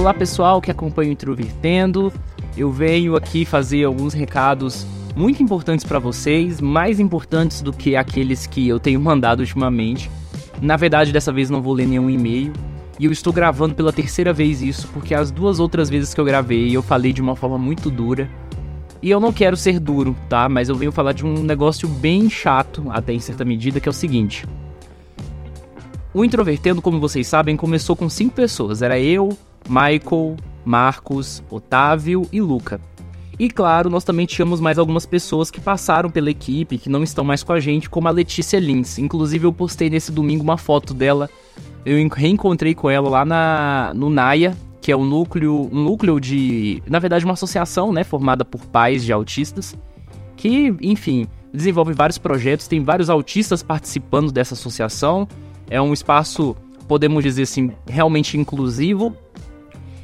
Olá 0.10 0.18
pessoal 0.18 0.60
que 0.60 0.72
acompanha 0.72 1.12
o 1.12 1.14
Introvertendo. 1.14 2.12
Eu 2.58 2.72
venho 2.72 3.16
aqui 3.16 3.46
fazer 3.46 3.84
alguns 3.84 4.12
recados 4.12 4.84
muito 5.16 5.44
importantes 5.44 5.86
para 5.86 6.00
vocês, 6.00 6.60
mais 6.60 7.00
importantes 7.00 7.62
do 7.62 7.72
que 7.72 7.96
aqueles 7.96 8.48
que 8.48 8.68
eu 8.68 8.80
tenho 8.80 9.00
mandado 9.06 9.42
ultimamente. 9.42 10.10
Na 10.60 10.76
verdade, 10.78 11.12
dessa 11.12 11.32
vez 11.32 11.52
não 11.52 11.62
vou 11.62 11.74
ler 11.74 11.86
nenhum 11.86 12.10
e-mail. 12.10 12.52
E 13.00 13.06
eu 13.06 13.12
estou 13.12 13.32
gravando 13.32 13.76
pela 13.76 13.94
terceira 13.94 14.34
vez 14.34 14.64
isso, 14.64 14.88
porque 14.88 15.14
as 15.14 15.30
duas 15.30 15.60
outras 15.60 15.92
vezes 15.92 16.12
que 16.12 16.20
eu 16.20 16.26
gravei 16.26 16.76
eu 16.76 16.82
falei 16.82 17.14
de 17.14 17.22
uma 17.22 17.36
forma 17.36 17.60
muito 17.60 17.92
dura. 17.92 18.28
E 19.04 19.12
eu 19.12 19.20
não 19.20 19.32
quero 19.32 19.56
ser 19.56 19.80
duro, 19.80 20.16
tá? 20.28 20.50
Mas 20.50 20.70
eu 20.70 20.76
venho 20.76 20.92
falar 20.92 21.12
de 21.12 21.24
um 21.24 21.44
negócio 21.44 21.88
bem 21.88 22.28
chato, 22.32 22.84
até 22.90 23.14
em 23.14 23.20
certa 23.20 23.46
medida, 23.46 23.80
que 23.80 23.88
é 23.88 23.92
o 23.92 23.94
seguinte. 23.94 24.48
O 26.12 26.26
Introvertendo, 26.26 26.82
como 26.82 27.00
vocês 27.00 27.28
sabem, 27.28 27.56
começou 27.56 27.96
com 27.96 28.10
cinco 28.10 28.34
pessoas. 28.34 28.82
Era 28.82 29.00
eu, 29.00 29.38
Michael, 29.70 30.36
Marcos, 30.66 31.44
Otávio 31.50 32.28
e 32.32 32.42
Luca. 32.42 32.82
E 33.40 33.50
claro, 33.50 33.90
nós 33.90 34.04
também 34.04 34.26
tínhamos 34.26 34.60
mais 34.60 34.78
algumas 34.78 35.06
pessoas 35.06 35.50
que 35.50 35.62
passaram 35.62 36.10
pela 36.10 36.30
equipe, 36.30 36.78
que 36.78 36.90
não 36.90 37.04
estão 37.04 37.24
mais 37.24 37.42
com 37.42 37.54
a 37.54 37.60
gente, 37.60 37.90
como 37.90 38.10
a 38.10 38.12
Letícia 38.12 38.60
Lins. 38.60 39.00
Inclusive 39.00 39.46
eu 39.46 39.54
postei 39.54 39.90
nesse 39.90 40.12
domingo 40.12 40.44
uma 40.44 40.58
foto 40.58 40.94
dela. 40.94 41.30
Eu 41.86 42.06
reencontrei 42.10 42.76
com 42.76 42.90
ela 42.90 43.10
lá 43.10 43.24
na, 43.24 43.94
no 43.96 44.10
Naya, 44.10 44.58
que 44.82 44.92
é 44.92 44.98
um 44.98 45.06
núcleo, 45.06 45.70
um 45.72 45.84
núcleo 45.84 46.20
de, 46.20 46.84
na 46.86 47.00
verdade, 47.00 47.24
uma 47.24 47.34
associação, 47.34 47.94
né, 47.94 48.04
formada 48.04 48.44
por 48.44 48.66
pais 48.66 49.06
de 49.06 49.14
autistas, 49.14 49.74
que, 50.36 50.76
enfim, 50.82 51.26
desenvolve 51.54 51.94
vários 51.94 52.18
projetos, 52.18 52.68
tem 52.68 52.84
vários 52.84 53.10
autistas 53.10 53.64
participando 53.64 54.34
dessa 54.34 54.54
associação. 54.54 55.26
É 55.70 55.82
um 55.82 55.94
espaço, 55.94 56.58
podemos 56.90 57.24
dizer 57.24 57.44
assim, 57.44 57.72
realmente 57.88 58.38
inclusivo 58.38 59.16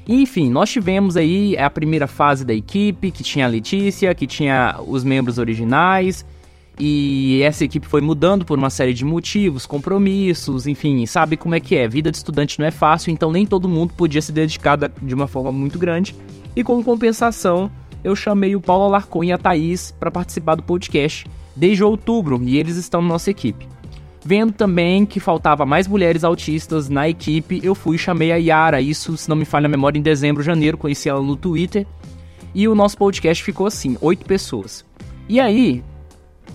enfim, 0.08 0.49
nós 0.49 0.70
tivemos 0.70 1.18
aí 1.18 1.58
a 1.58 1.70
primeira 1.70 2.08
fase 2.08 2.45
da 2.45 2.53
equipe, 2.53 3.12
que 3.12 3.24
tinha 3.24 3.45
a 3.45 3.49
Letícia, 3.49 4.14
que 4.14 4.28
tinha 4.28 4.80
os 4.86 5.03
membros 5.03 5.38
originais, 5.38 6.26
e 6.80 7.41
essa 7.41 7.64
equipe 7.64 7.88
foi 7.88 8.01
mudando 8.01 8.45
por 8.45 8.58
uma 8.58 8.70
série 8.70 8.93
de 8.93 9.06
motivos, 9.06 9.66
compromissos, 9.66 10.68
enfim, 10.68 11.06
sabe 11.06 11.38
como 11.38 11.56
é 11.56 11.60
que 11.60 11.76
é. 11.76 11.88
Vida 11.88 12.12
de 12.12 12.18
estudante 12.18 12.60
não 12.60 12.66
é 12.66 12.72
fácil, 12.72 13.12
então 13.12 13.32
nem 13.32 13.45
todo 13.45 13.70
mundo 13.70 13.93
podia 13.93 14.22
se 14.22 14.32
dedicar 14.32 14.78
de 14.78 15.14
uma 15.16 15.28
forma 15.28 15.51
muito 15.51 15.80
grande. 15.80 16.16
E 16.56 16.64
como 16.64 16.84
compensação, 16.84 17.72
eu 18.03 18.16
chamei 18.16 18.56
o 18.56 18.62
Paulo 18.62 18.86
Alarcon 18.86 19.24
e 19.24 19.32
a 19.32 19.38
Thaís 19.38 19.91
para 19.99 20.12
participar 20.12 20.56
do 20.56 20.64
podcast 20.64 21.26
desde 21.56 21.84
outubro, 21.84 22.41
e 22.43 22.58
eles 22.58 22.76
estão 22.76 23.01
na 23.01 23.08
nossa 23.08 23.32
equipe. 23.32 23.68
Vendo 24.28 24.51
também 24.53 25.05
que 25.05 25.19
faltava 25.19 25.67
mais 25.67 25.88
mulheres 25.88 26.23
autistas 26.23 26.89
na 26.89 27.07
equipe, 27.07 27.61
eu 27.63 27.76
fui 27.76 27.95
e 27.95 27.99
chamei 27.99 28.32
a 28.32 28.38
Yara. 28.38 28.82
Isso, 28.82 29.15
se 29.15 29.30
não 29.30 29.36
me 29.36 29.45
falha 29.45 29.67
a 29.67 29.69
memória, 29.69 29.99
em 29.99 30.01
dezembro, 30.01 30.41
janeiro, 30.41 30.80
conheci 30.80 31.07
ela 31.07 31.21
no 31.21 31.36
Twitter. 31.36 31.86
E 32.51 32.67
o 32.67 32.73
nosso 32.73 32.97
podcast 32.97 33.43
ficou 33.43 33.67
assim, 33.67 33.95
oito 34.01 34.26
pessoas. 34.26 34.84
E 35.30 35.39
aí, 35.39 35.84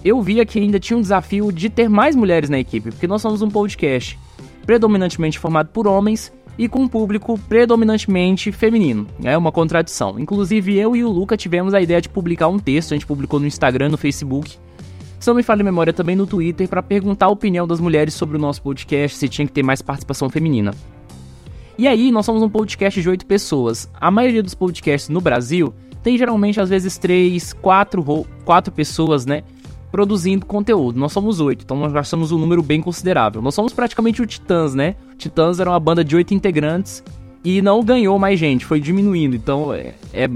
eu 0.04 0.20
via 0.20 0.44
que 0.44 0.58
ainda 0.58 0.80
tinha 0.80 0.96
um 0.96 1.00
desafio 1.00 1.52
de 1.52 1.70
ter 1.70 1.88
mais 1.88 2.16
mulheres 2.16 2.50
na 2.50 2.58
equipe, 2.58 2.90
porque 2.90 3.06
nós 3.06 3.22
somos 3.22 3.40
um 3.40 3.48
podcast 3.48 4.18
predominantemente 4.66 5.38
formado 5.38 5.68
por 5.68 5.86
homens 5.86 6.32
e 6.58 6.66
com 6.66 6.80
um 6.80 6.88
público 6.88 7.38
predominantemente 7.48 8.50
feminino. 8.50 9.06
É 9.22 9.38
uma 9.38 9.52
contradição. 9.52 10.18
Inclusive, 10.18 10.76
eu 10.76 10.96
e 10.96 11.04
o 11.04 11.08
Luca 11.08 11.36
tivemos 11.36 11.72
a 11.72 11.80
ideia 11.80 12.00
de 12.00 12.08
publicar 12.08 12.48
um 12.48 12.58
texto, 12.58 12.90
a 12.90 12.96
gente 12.96 13.06
publicou 13.06 13.38
no 13.38 13.46
Instagram, 13.46 13.90
no 13.90 13.96
Facebook, 13.96 14.58
se 15.20 15.28
não 15.28 15.34
me 15.34 15.42
falha 15.42 15.60
a 15.60 15.64
memória, 15.64 15.92
também 15.92 16.16
no 16.16 16.26
Twitter, 16.26 16.66
para 16.66 16.82
perguntar 16.82 17.26
a 17.26 17.30
opinião 17.30 17.68
das 17.68 17.78
mulheres 17.78 18.14
sobre 18.14 18.38
o 18.38 18.40
nosso 18.40 18.62
podcast, 18.62 19.18
se 19.18 19.28
tinha 19.28 19.46
que 19.46 19.52
ter 19.52 19.62
mais 19.62 19.82
participação 19.82 20.30
feminina. 20.30 20.72
E 21.76 21.86
aí, 21.86 22.10
nós 22.10 22.24
somos 22.24 22.42
um 22.42 22.48
podcast 22.48 23.00
de 23.00 23.06
oito 23.06 23.26
pessoas. 23.26 23.86
A 24.00 24.10
maioria 24.10 24.42
dos 24.42 24.54
podcasts 24.54 25.10
no 25.10 25.20
Brasil 25.20 25.74
tem 26.02 26.16
geralmente, 26.16 26.58
às 26.58 26.70
vezes, 26.70 26.96
três, 26.96 27.52
quatro, 27.52 28.02
quatro 28.46 28.72
pessoas, 28.72 29.26
né? 29.26 29.42
Produzindo 29.92 30.46
conteúdo. 30.46 30.98
Nós 30.98 31.12
somos 31.12 31.38
oito, 31.38 31.64
então 31.64 31.76
nós 31.76 31.92
já 31.92 32.02
somos 32.02 32.32
um 32.32 32.38
número 32.38 32.62
bem 32.62 32.80
considerável. 32.80 33.42
Nós 33.42 33.54
somos 33.54 33.74
praticamente 33.74 34.22
o 34.22 34.26
Titãs, 34.26 34.74
né? 34.74 34.96
O 35.12 35.16
Titãs 35.16 35.60
era 35.60 35.68
uma 35.68 35.80
banda 35.80 36.02
de 36.02 36.16
oito 36.16 36.32
integrantes 36.32 37.04
e 37.44 37.60
não 37.60 37.84
ganhou 37.84 38.18
mais 38.18 38.40
gente, 38.40 38.64
foi 38.64 38.80
diminuindo. 38.80 39.36
Então 39.36 39.74
é, 39.74 39.94
é, 40.14 40.30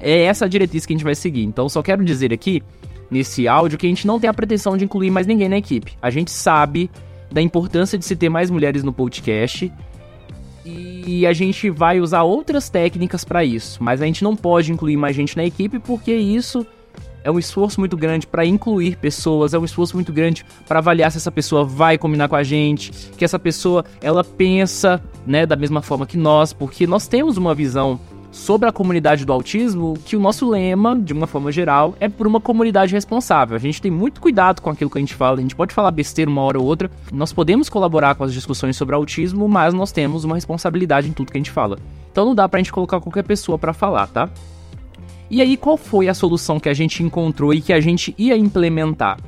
é 0.00 0.22
essa 0.24 0.44
a 0.44 0.48
diretriz 0.48 0.84
que 0.84 0.92
a 0.92 0.96
gente 0.96 1.04
vai 1.04 1.14
seguir. 1.14 1.44
Então 1.44 1.66
só 1.68 1.82
quero 1.82 2.04
dizer 2.04 2.32
aqui 2.32 2.62
nesse 3.10 3.48
áudio 3.48 3.78
que 3.78 3.86
a 3.86 3.88
gente 3.88 4.06
não 4.06 4.20
tem 4.20 4.28
a 4.28 4.34
pretensão 4.34 4.76
de 4.76 4.84
incluir 4.84 5.10
mais 5.10 5.26
ninguém 5.26 5.48
na 5.48 5.58
equipe. 5.58 5.96
A 6.00 6.10
gente 6.10 6.30
sabe 6.30 6.90
da 7.30 7.42
importância 7.42 7.98
de 7.98 8.04
se 8.04 8.16
ter 8.16 8.28
mais 8.28 8.50
mulheres 8.50 8.82
no 8.82 8.92
podcast 8.92 9.72
e 10.64 11.26
a 11.26 11.32
gente 11.32 11.70
vai 11.70 12.00
usar 12.00 12.22
outras 12.22 12.68
técnicas 12.68 13.24
para 13.24 13.44
isso, 13.44 13.82
mas 13.82 14.02
a 14.02 14.06
gente 14.06 14.22
não 14.22 14.36
pode 14.36 14.72
incluir 14.72 14.96
mais 14.96 15.16
gente 15.16 15.36
na 15.36 15.44
equipe 15.44 15.78
porque 15.78 16.14
isso 16.14 16.66
é 17.24 17.30
um 17.30 17.38
esforço 17.38 17.80
muito 17.80 17.96
grande 17.96 18.26
para 18.26 18.44
incluir 18.44 18.96
pessoas, 18.96 19.54
é 19.54 19.58
um 19.58 19.64
esforço 19.64 19.94
muito 19.94 20.12
grande 20.12 20.44
para 20.66 20.78
avaliar 20.78 21.10
se 21.10 21.18
essa 21.18 21.32
pessoa 21.32 21.64
vai 21.64 21.98
combinar 21.98 22.28
com 22.28 22.36
a 22.36 22.42
gente, 22.42 22.92
que 23.16 23.24
essa 23.24 23.38
pessoa 23.38 23.84
ela 24.00 24.22
pensa, 24.22 25.02
né, 25.26 25.44
da 25.44 25.56
mesma 25.56 25.82
forma 25.82 26.06
que 26.06 26.16
nós, 26.16 26.52
porque 26.52 26.86
nós 26.86 27.06
temos 27.06 27.36
uma 27.36 27.54
visão 27.54 27.98
sobre 28.30 28.68
a 28.68 28.72
comunidade 28.72 29.24
do 29.24 29.32
autismo 29.32 29.94
que 30.04 30.16
o 30.16 30.20
nosso 30.20 30.48
lema, 30.48 30.98
de 30.98 31.12
uma 31.12 31.26
forma 31.26 31.50
geral, 31.50 31.94
é 31.98 32.08
por 32.08 32.26
uma 32.26 32.40
comunidade 32.40 32.92
responsável. 32.92 33.56
A 33.56 33.60
gente 33.60 33.80
tem 33.80 33.90
muito 33.90 34.20
cuidado 34.20 34.60
com 34.60 34.70
aquilo 34.70 34.90
que 34.90 34.98
a 34.98 35.00
gente 35.00 35.14
fala, 35.14 35.38
a 35.38 35.40
gente 35.40 35.56
pode 35.56 35.74
falar 35.74 35.90
besteira 35.90 36.30
uma 36.30 36.42
hora 36.42 36.58
ou 36.58 36.66
outra, 36.66 36.90
nós 37.12 37.32
podemos 37.32 37.68
colaborar 37.68 38.14
com 38.14 38.24
as 38.24 38.32
discussões 38.32 38.76
sobre 38.76 38.94
autismo, 38.94 39.48
mas 39.48 39.72
nós 39.72 39.92
temos 39.92 40.24
uma 40.24 40.34
responsabilidade 40.34 41.08
em 41.08 41.12
tudo 41.12 41.32
que 41.32 41.38
a 41.38 41.40
gente 41.40 41.50
fala. 41.50 41.78
Então 42.10 42.24
não 42.24 42.34
dá 42.34 42.48
pra 42.48 42.58
gente 42.58 42.72
colocar 42.72 43.00
qualquer 43.00 43.24
pessoa 43.24 43.58
para 43.58 43.72
falar, 43.72 44.06
tá? 44.08 44.28
E 45.30 45.42
aí, 45.42 45.58
qual 45.58 45.76
foi 45.76 46.08
a 46.08 46.14
solução 46.14 46.58
que 46.58 46.70
a 46.70 46.74
gente 46.74 47.02
encontrou 47.02 47.52
e 47.52 47.60
que 47.60 47.72
a 47.72 47.80
gente 47.80 48.14
ia 48.16 48.36
implementar? 48.36 49.18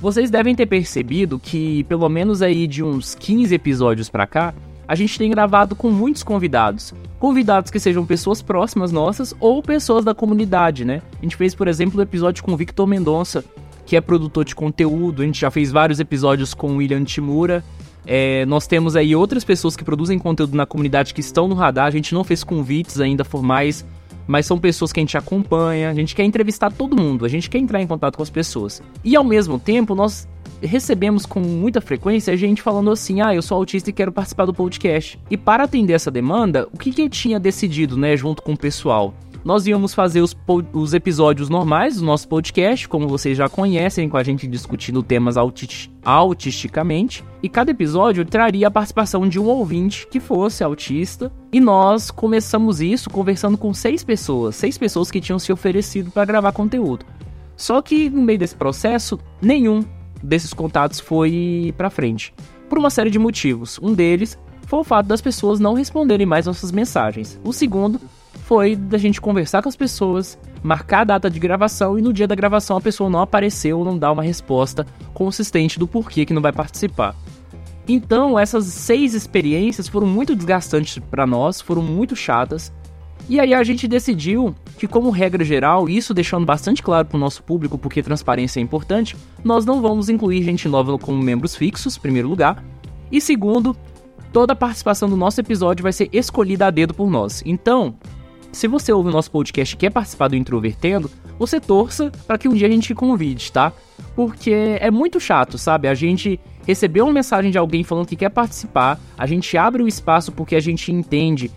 Vocês 0.00 0.28
devem 0.28 0.56
ter 0.56 0.66
percebido 0.66 1.38
que, 1.38 1.84
pelo 1.84 2.08
menos 2.08 2.42
aí 2.42 2.66
de 2.66 2.82
uns 2.82 3.14
15 3.14 3.54
episódios 3.54 4.08
para 4.08 4.26
cá, 4.26 4.52
a 4.88 4.94
gente 4.96 5.16
tem 5.16 5.30
gravado 5.30 5.76
com 5.76 5.88
muitos 5.90 6.24
convidados. 6.24 6.92
Convidados 7.20 7.70
que 7.70 7.78
sejam 7.78 8.06
pessoas 8.06 8.40
próximas 8.40 8.90
nossas 8.90 9.34
ou 9.38 9.62
pessoas 9.62 10.06
da 10.06 10.14
comunidade, 10.14 10.86
né? 10.86 11.02
A 11.18 11.22
gente 11.22 11.36
fez, 11.36 11.54
por 11.54 11.68
exemplo, 11.68 11.98
o 11.98 12.00
um 12.00 12.02
episódio 12.02 12.42
com 12.42 12.52
o 12.52 12.56
Victor 12.56 12.86
Mendonça, 12.86 13.44
que 13.84 13.94
é 13.94 14.00
produtor 14.00 14.42
de 14.42 14.54
conteúdo. 14.54 15.20
A 15.20 15.26
gente 15.26 15.38
já 15.38 15.50
fez 15.50 15.70
vários 15.70 16.00
episódios 16.00 16.54
com 16.54 16.72
o 16.72 16.76
William 16.76 17.04
Timura. 17.04 17.62
É, 18.06 18.46
nós 18.46 18.66
temos 18.66 18.96
aí 18.96 19.14
outras 19.14 19.44
pessoas 19.44 19.76
que 19.76 19.84
produzem 19.84 20.18
conteúdo 20.18 20.56
na 20.56 20.64
comunidade 20.64 21.12
que 21.12 21.20
estão 21.20 21.46
no 21.46 21.54
radar. 21.54 21.88
A 21.88 21.90
gente 21.90 22.14
não 22.14 22.24
fez 22.24 22.42
convites 22.42 22.98
ainda 22.98 23.22
formais, 23.22 23.84
mas 24.26 24.46
são 24.46 24.58
pessoas 24.58 24.90
que 24.90 24.98
a 24.98 25.02
gente 25.02 25.18
acompanha. 25.18 25.90
A 25.90 25.94
gente 25.94 26.14
quer 26.14 26.24
entrevistar 26.24 26.72
todo 26.72 26.96
mundo, 26.96 27.26
a 27.26 27.28
gente 27.28 27.50
quer 27.50 27.58
entrar 27.58 27.82
em 27.82 27.86
contato 27.86 28.16
com 28.16 28.22
as 28.22 28.30
pessoas. 28.30 28.82
E 29.04 29.14
ao 29.14 29.24
mesmo 29.24 29.58
tempo, 29.58 29.94
nós 29.94 30.26
recebemos 30.62 31.26
com 31.26 31.40
muita 31.40 31.80
frequência 31.80 32.36
gente 32.36 32.62
falando 32.62 32.90
assim: 32.90 33.20
ah, 33.20 33.34
eu 33.34 33.42
sou 33.42 33.56
autista 33.56 33.90
e 33.90 33.92
quero 33.92 34.12
participar 34.12 34.46
do 34.46 34.54
podcast. 34.54 35.18
E 35.30 35.36
para 35.36 35.64
atender 35.64 35.92
essa 35.92 36.10
demanda, 36.10 36.68
o 36.72 36.78
que, 36.78 36.92
que 36.92 37.02
eu 37.02 37.08
tinha 37.08 37.40
decidido, 37.40 37.96
né, 37.96 38.16
junto 38.16 38.42
com 38.42 38.52
o 38.52 38.58
pessoal? 38.58 39.14
Nós 39.42 39.66
íamos 39.66 39.94
fazer 39.94 40.20
os, 40.20 40.36
os 40.74 40.92
episódios 40.92 41.48
normais 41.48 41.96
do 41.96 42.04
nosso 42.04 42.28
podcast, 42.28 42.86
como 42.86 43.08
vocês 43.08 43.38
já 43.38 43.48
conhecem, 43.48 44.08
com 44.08 44.18
a 44.18 44.22
gente 44.22 44.46
discutindo 44.46 45.02
temas 45.02 45.38
autist 45.38 45.88
autisticamente. 46.04 47.24
E 47.42 47.48
cada 47.48 47.70
episódio 47.70 48.24
traria 48.24 48.68
a 48.68 48.70
participação 48.70 49.26
de 49.26 49.40
um 49.40 49.46
ouvinte 49.46 50.06
que 50.08 50.20
fosse 50.20 50.62
autista. 50.62 51.32
E 51.50 51.58
nós 51.58 52.10
começamos 52.10 52.82
isso 52.82 53.08
conversando 53.08 53.56
com 53.56 53.72
seis 53.72 54.04
pessoas, 54.04 54.56
seis 54.56 54.76
pessoas 54.76 55.10
que 55.10 55.22
tinham 55.22 55.38
se 55.38 55.50
oferecido 55.50 56.10
para 56.10 56.26
gravar 56.26 56.52
conteúdo. 56.52 57.06
Só 57.56 57.80
que 57.80 58.10
no 58.10 58.22
meio 58.22 58.38
desse 58.38 58.54
processo, 58.54 59.18
nenhum 59.40 59.82
desses 60.22 60.52
contatos 60.52 61.00
foi 61.00 61.74
para 61.76 61.90
frente, 61.90 62.32
por 62.68 62.78
uma 62.78 62.90
série 62.90 63.10
de 63.10 63.18
motivos. 63.18 63.78
Um 63.82 63.94
deles 63.94 64.38
foi 64.66 64.78
o 64.78 64.84
fato 64.84 65.06
das 65.06 65.20
pessoas 65.20 65.58
não 65.58 65.74
responderem 65.74 66.26
mais 66.26 66.46
nossas 66.46 66.70
mensagens. 66.70 67.40
O 67.44 67.52
segundo 67.52 68.00
foi 68.44 68.76
da 68.76 68.98
gente 68.98 69.20
conversar 69.20 69.62
com 69.62 69.68
as 69.68 69.76
pessoas, 69.76 70.38
marcar 70.62 71.00
a 71.00 71.04
data 71.04 71.30
de 71.30 71.38
gravação 71.38 71.98
e 71.98 72.02
no 72.02 72.12
dia 72.12 72.26
da 72.26 72.34
gravação 72.34 72.76
a 72.76 72.80
pessoa 72.80 73.10
não 73.10 73.20
apareceu 73.20 73.78
ou 73.78 73.84
não 73.84 73.98
dá 73.98 74.10
uma 74.10 74.22
resposta 74.22 74.86
consistente 75.14 75.78
do 75.78 75.86
porquê 75.86 76.24
que 76.24 76.34
não 76.34 76.42
vai 76.42 76.52
participar. 76.52 77.14
Então, 77.88 78.38
essas 78.38 78.66
seis 78.66 79.14
experiências 79.14 79.88
foram 79.88 80.06
muito 80.06 80.36
desgastantes 80.36 80.98
para 81.10 81.26
nós, 81.26 81.60
foram 81.60 81.82
muito 81.82 82.14
chatas 82.14 82.72
e 83.30 83.38
aí 83.38 83.54
a 83.54 83.62
gente 83.62 83.86
decidiu 83.86 84.52
que, 84.76 84.88
como 84.88 85.08
regra 85.08 85.44
geral, 85.44 85.88
isso 85.88 86.12
deixando 86.12 86.44
bastante 86.44 86.82
claro 86.82 87.06
para 87.06 87.16
o 87.16 87.20
nosso 87.20 87.44
público, 87.44 87.78
porque 87.78 88.02
transparência 88.02 88.58
é 88.58 88.62
importante, 88.62 89.16
nós 89.44 89.64
não 89.64 89.80
vamos 89.80 90.08
incluir 90.08 90.42
gente 90.42 90.68
nova 90.68 90.98
como 90.98 91.22
membros 91.22 91.54
fixos, 91.54 91.96
primeiro 91.96 92.28
lugar. 92.28 92.60
E 93.08 93.20
segundo, 93.20 93.76
toda 94.32 94.52
a 94.52 94.56
participação 94.56 95.08
do 95.08 95.16
nosso 95.16 95.40
episódio 95.40 95.84
vai 95.84 95.92
ser 95.92 96.08
escolhida 96.12 96.66
a 96.66 96.70
dedo 96.70 96.92
por 96.92 97.08
nós. 97.08 97.40
Então, 97.46 97.94
se 98.50 98.66
você 98.66 98.92
ouve 98.92 99.10
o 99.10 99.12
nosso 99.12 99.30
podcast 99.30 99.76
e 99.76 99.78
quer 99.78 99.90
participar 99.90 100.26
do 100.26 100.34
Introvertendo, 100.34 101.08
você 101.38 101.60
torça 101.60 102.10
para 102.26 102.36
que 102.36 102.48
um 102.48 102.52
dia 102.52 102.66
a 102.66 102.70
gente 102.70 102.88
te 102.88 102.94
convide, 102.96 103.52
tá? 103.52 103.72
Porque 104.16 104.50
é 104.80 104.90
muito 104.90 105.20
chato, 105.20 105.56
sabe? 105.56 105.86
A 105.86 105.94
gente 105.94 106.40
recebeu 106.66 107.04
uma 107.04 107.12
mensagem 107.12 107.52
de 107.52 107.58
alguém 107.58 107.84
falando 107.84 108.08
que 108.08 108.16
quer 108.16 108.30
participar, 108.30 108.98
a 109.16 109.24
gente 109.24 109.56
abre 109.56 109.84
o 109.84 109.88
espaço 109.88 110.32
porque 110.32 110.56
a 110.56 110.60
gente 110.60 110.90
entende 110.90 111.48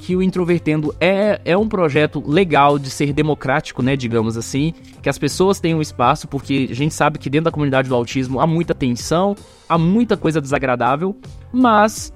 que 0.00 0.14
o 0.14 0.22
Introvertendo 0.22 0.94
é, 1.00 1.40
é 1.44 1.56
um 1.56 1.68
projeto 1.68 2.22
legal 2.26 2.78
de 2.78 2.90
ser 2.90 3.12
democrático, 3.12 3.82
né, 3.82 3.96
digamos 3.96 4.36
assim, 4.36 4.74
que 5.02 5.08
as 5.08 5.18
pessoas 5.18 5.60
tenham 5.60 5.80
espaço, 5.80 6.28
porque 6.28 6.68
a 6.70 6.74
gente 6.74 6.94
sabe 6.94 7.18
que 7.18 7.30
dentro 7.30 7.46
da 7.46 7.50
comunidade 7.50 7.88
do 7.88 7.94
autismo 7.94 8.40
há 8.40 8.46
muita 8.46 8.74
tensão, 8.74 9.34
há 9.68 9.78
muita 9.78 10.16
coisa 10.16 10.40
desagradável, 10.40 11.16
mas 11.52 12.12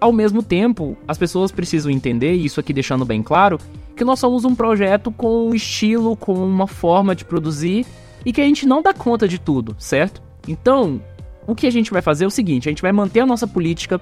ao 0.00 0.12
mesmo 0.12 0.42
tempo, 0.42 0.96
as 1.08 1.16
pessoas 1.16 1.50
precisam 1.50 1.90
entender, 1.90 2.34
isso 2.34 2.60
aqui 2.60 2.72
deixando 2.72 3.04
bem 3.04 3.22
claro, 3.22 3.58
que 3.96 4.04
nós 4.04 4.18
somos 4.18 4.44
um 4.44 4.54
projeto 4.54 5.10
com 5.10 5.48
um 5.48 5.54
estilo, 5.54 6.16
com 6.16 6.34
uma 6.34 6.66
forma 6.66 7.14
de 7.14 7.24
produzir 7.24 7.86
e 8.24 8.32
que 8.32 8.40
a 8.40 8.44
gente 8.44 8.66
não 8.66 8.82
dá 8.82 8.92
conta 8.92 9.26
de 9.26 9.38
tudo, 9.38 9.74
certo? 9.78 10.22
Então, 10.46 11.00
o 11.46 11.54
que 11.54 11.66
a 11.66 11.70
gente 11.70 11.90
vai 11.90 12.02
fazer 12.02 12.24
é 12.24 12.26
o 12.26 12.30
seguinte: 12.30 12.68
a 12.68 12.70
gente 12.70 12.82
vai 12.82 12.92
manter 12.92 13.20
a 13.20 13.26
nossa 13.26 13.46
política 13.46 14.00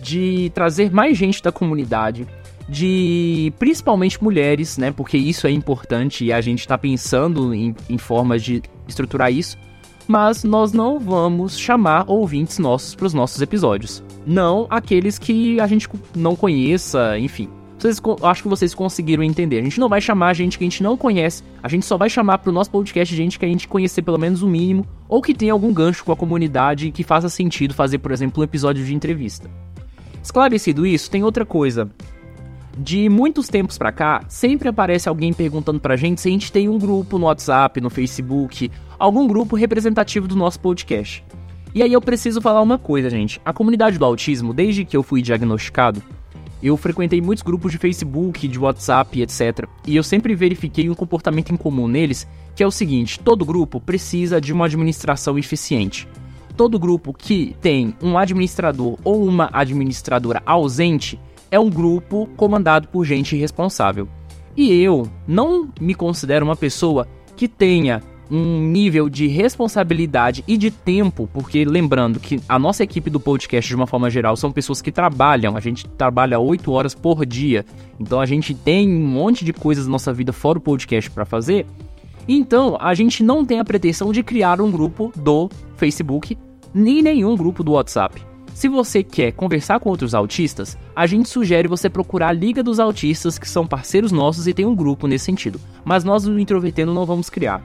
de 0.00 0.50
trazer 0.54 0.92
mais 0.92 1.16
gente 1.16 1.42
da 1.42 1.52
comunidade, 1.52 2.26
de 2.70 3.52
principalmente 3.58 4.22
mulheres, 4.22 4.78
né? 4.78 4.92
Porque 4.92 5.18
isso 5.18 5.46
é 5.46 5.50
importante 5.50 6.24
e 6.24 6.32
a 6.32 6.40
gente 6.40 6.60
está 6.60 6.78
pensando 6.78 7.52
em, 7.52 7.74
em 7.88 7.98
formas 7.98 8.42
de 8.42 8.62
estruturar 8.86 9.32
isso. 9.32 9.58
Mas 10.06 10.44
nós 10.44 10.72
não 10.72 10.98
vamos 10.98 11.58
chamar 11.58 12.04
ouvintes 12.08 12.58
nossos 12.58 12.94
para 12.94 13.06
os 13.06 13.14
nossos 13.14 13.42
episódios. 13.42 14.02
Não 14.26 14.66
aqueles 14.70 15.18
que 15.18 15.60
a 15.60 15.66
gente 15.66 15.88
não 16.16 16.34
conheça, 16.34 17.18
enfim. 17.18 17.48
Vocês, 17.78 18.00
acho 18.22 18.42
que 18.42 18.48
vocês 18.48 18.74
conseguiram 18.74 19.22
entender. 19.22 19.58
A 19.58 19.62
gente 19.62 19.80
não 19.80 19.88
vai 19.88 20.00
chamar 20.00 20.34
gente 20.34 20.58
que 20.58 20.64
a 20.64 20.68
gente 20.68 20.82
não 20.82 20.96
conhece. 20.96 21.42
A 21.62 21.68
gente 21.68 21.86
só 21.86 21.96
vai 21.96 22.10
chamar 22.10 22.38
para 22.38 22.50
o 22.50 22.52
nosso 22.52 22.70
podcast 22.70 23.14
gente 23.14 23.38
que 23.38 23.44
a 23.44 23.48
gente 23.48 23.66
conhecer 23.66 24.02
pelo 24.02 24.18
menos 24.18 24.42
o 24.42 24.48
mínimo. 24.48 24.86
Ou 25.08 25.22
que 25.22 25.32
tenha 25.32 25.52
algum 25.52 25.72
gancho 25.72 26.04
com 26.04 26.12
a 26.12 26.16
comunidade 26.16 26.88
e 26.88 26.92
que 26.92 27.02
faça 27.02 27.28
sentido 27.28 27.72
fazer, 27.72 27.98
por 27.98 28.12
exemplo, 28.12 28.40
um 28.40 28.44
episódio 28.44 28.84
de 28.84 28.94
entrevista. 28.94 29.50
Esclarecido 30.22 30.84
isso, 30.84 31.10
tem 31.10 31.24
outra 31.24 31.46
coisa 31.46 31.90
de 32.78 33.08
muitos 33.08 33.48
tempos 33.48 33.76
para 33.76 33.92
cá, 33.92 34.22
sempre 34.28 34.68
aparece 34.68 35.08
alguém 35.08 35.32
perguntando 35.32 35.80
pra 35.80 35.96
gente 35.96 36.20
se 36.20 36.28
a 36.28 36.32
gente 36.32 36.52
tem 36.52 36.68
um 36.68 36.78
grupo 36.78 37.18
no 37.18 37.26
WhatsApp, 37.26 37.80
no 37.80 37.90
Facebook, 37.90 38.70
algum 38.98 39.26
grupo 39.26 39.56
representativo 39.56 40.28
do 40.28 40.36
nosso 40.36 40.60
podcast. 40.60 41.24
E 41.74 41.82
aí 41.82 41.92
eu 41.92 42.00
preciso 42.00 42.40
falar 42.40 42.60
uma 42.62 42.78
coisa, 42.78 43.08
gente. 43.08 43.40
A 43.44 43.52
comunidade 43.52 43.98
do 43.98 44.04
autismo, 44.04 44.52
desde 44.52 44.84
que 44.84 44.96
eu 44.96 45.02
fui 45.02 45.22
diagnosticado, 45.22 46.02
eu 46.62 46.76
frequentei 46.76 47.20
muitos 47.20 47.42
grupos 47.42 47.72
de 47.72 47.78
Facebook, 47.78 48.46
de 48.46 48.58
WhatsApp, 48.58 49.22
etc. 49.22 49.66
E 49.86 49.96
eu 49.96 50.02
sempre 50.02 50.34
verifiquei 50.34 50.90
um 50.90 50.94
comportamento 50.94 51.52
em 51.52 51.56
comum 51.56 51.88
neles, 51.88 52.26
que 52.54 52.62
é 52.62 52.66
o 52.66 52.70
seguinte: 52.70 53.18
todo 53.18 53.44
grupo 53.44 53.80
precisa 53.80 54.40
de 54.40 54.52
uma 54.52 54.66
administração 54.66 55.38
eficiente. 55.38 56.06
todo 56.56 56.78
grupo 56.78 57.14
que 57.14 57.56
tem 57.62 57.94
um 58.02 58.18
administrador 58.18 58.98
ou 59.02 59.24
uma 59.24 59.48
administradora 59.50 60.42
ausente 60.44 61.18
é 61.50 61.58
um 61.58 61.68
grupo 61.68 62.28
comandado 62.36 62.88
por 62.88 63.04
gente 63.04 63.36
irresponsável. 63.36 64.08
E 64.56 64.72
eu 64.82 65.08
não 65.26 65.68
me 65.80 65.94
considero 65.94 66.44
uma 66.44 66.56
pessoa 66.56 67.08
que 67.36 67.48
tenha 67.48 68.02
um 68.30 68.60
nível 68.60 69.08
de 69.08 69.26
responsabilidade 69.26 70.44
e 70.46 70.56
de 70.56 70.70
tempo, 70.70 71.28
porque 71.32 71.64
lembrando 71.64 72.20
que 72.20 72.40
a 72.48 72.58
nossa 72.58 72.84
equipe 72.84 73.10
do 73.10 73.18
podcast, 73.18 73.68
de 73.68 73.74
uma 73.74 73.86
forma 73.86 74.08
geral, 74.08 74.36
são 74.36 74.52
pessoas 74.52 74.80
que 74.80 74.92
trabalham, 74.92 75.56
a 75.56 75.60
gente 75.60 75.88
trabalha 75.88 76.38
8 76.38 76.70
horas 76.70 76.94
por 76.94 77.26
dia, 77.26 77.64
então 77.98 78.20
a 78.20 78.26
gente 78.26 78.54
tem 78.54 78.88
um 78.88 79.06
monte 79.06 79.44
de 79.44 79.52
coisas 79.52 79.86
na 79.86 79.92
nossa 79.92 80.12
vida 80.12 80.32
fora 80.32 80.58
o 80.58 80.60
podcast 80.60 81.10
para 81.10 81.24
fazer. 81.24 81.66
Então 82.28 82.76
a 82.80 82.94
gente 82.94 83.24
não 83.24 83.44
tem 83.44 83.58
a 83.58 83.64
pretensão 83.64 84.12
de 84.12 84.22
criar 84.22 84.60
um 84.60 84.70
grupo 84.70 85.12
do 85.16 85.50
Facebook, 85.76 86.38
nem 86.72 87.02
nenhum 87.02 87.36
grupo 87.36 87.64
do 87.64 87.72
WhatsApp. 87.72 88.29
Se 88.60 88.68
você 88.68 89.02
quer 89.02 89.32
conversar 89.32 89.80
com 89.80 89.88
outros 89.88 90.14
autistas, 90.14 90.76
a 90.94 91.06
gente 91.06 91.30
sugere 91.30 91.66
você 91.66 91.88
procurar 91.88 92.28
a 92.28 92.32
Liga 92.32 92.62
dos 92.62 92.78
Autistas, 92.78 93.38
que 93.38 93.48
são 93.48 93.66
parceiros 93.66 94.12
nossos 94.12 94.46
e 94.46 94.52
tem 94.52 94.66
um 94.66 94.76
grupo 94.76 95.06
nesse 95.06 95.24
sentido. 95.24 95.58
Mas 95.82 96.04
nós, 96.04 96.26
o 96.26 96.38
Introvertendo, 96.38 96.92
não 96.92 97.06
vamos 97.06 97.30
criar. 97.30 97.62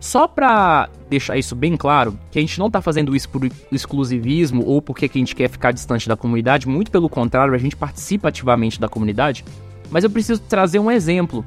Só 0.00 0.26
pra 0.26 0.88
deixar 1.08 1.38
isso 1.38 1.54
bem 1.54 1.76
claro, 1.76 2.18
que 2.32 2.40
a 2.40 2.42
gente 2.42 2.58
não 2.58 2.68
tá 2.68 2.82
fazendo 2.82 3.14
isso 3.14 3.28
por 3.28 3.48
exclusivismo 3.70 4.64
ou 4.66 4.82
porque 4.82 5.04
a 5.04 5.08
gente 5.16 5.32
quer 5.32 5.48
ficar 5.48 5.70
distante 5.70 6.08
da 6.08 6.16
comunidade, 6.16 6.66
muito 6.66 6.90
pelo 6.90 7.08
contrário, 7.08 7.54
a 7.54 7.58
gente 7.58 7.76
participa 7.76 8.26
ativamente 8.26 8.80
da 8.80 8.88
comunidade, 8.88 9.44
mas 9.92 10.02
eu 10.02 10.10
preciso 10.10 10.40
trazer 10.40 10.80
um 10.80 10.90
exemplo 10.90 11.46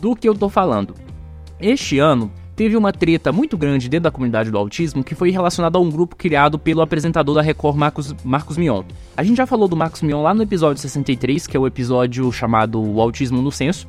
do 0.00 0.16
que 0.16 0.28
eu 0.28 0.34
tô 0.34 0.48
falando. 0.48 0.92
Este 1.60 2.00
ano, 2.00 2.32
teve 2.58 2.76
uma 2.76 2.92
treta 2.92 3.30
muito 3.30 3.56
grande 3.56 3.88
dentro 3.88 4.02
da 4.02 4.10
comunidade 4.10 4.50
do 4.50 4.58
autismo 4.58 5.04
que 5.04 5.14
foi 5.14 5.30
relacionada 5.30 5.78
a 5.78 5.80
um 5.80 5.88
grupo 5.88 6.16
criado 6.16 6.58
pelo 6.58 6.80
apresentador 6.80 7.36
da 7.36 7.40
Record, 7.40 7.76
Marcos, 7.76 8.12
Marcos 8.24 8.56
Mion. 8.56 8.82
A 9.16 9.22
gente 9.22 9.36
já 9.36 9.46
falou 9.46 9.68
do 9.68 9.76
Marcos 9.76 10.02
Mion 10.02 10.22
lá 10.22 10.34
no 10.34 10.42
episódio 10.42 10.82
63, 10.82 11.46
que 11.46 11.56
é 11.56 11.60
o 11.60 11.68
episódio 11.68 12.32
chamado 12.32 12.82
O 12.82 13.00
Autismo 13.00 13.40
no 13.40 13.52
Censo, 13.52 13.86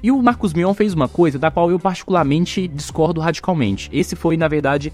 e 0.00 0.12
o 0.12 0.22
Marcos 0.22 0.54
Mion 0.54 0.72
fez 0.72 0.94
uma 0.94 1.08
coisa 1.08 1.36
da 1.36 1.50
qual 1.50 1.68
eu 1.68 1.80
particularmente 1.80 2.68
discordo 2.68 3.20
radicalmente. 3.20 3.90
Esse 3.92 4.14
foi, 4.14 4.36
na 4.36 4.46
verdade, 4.46 4.92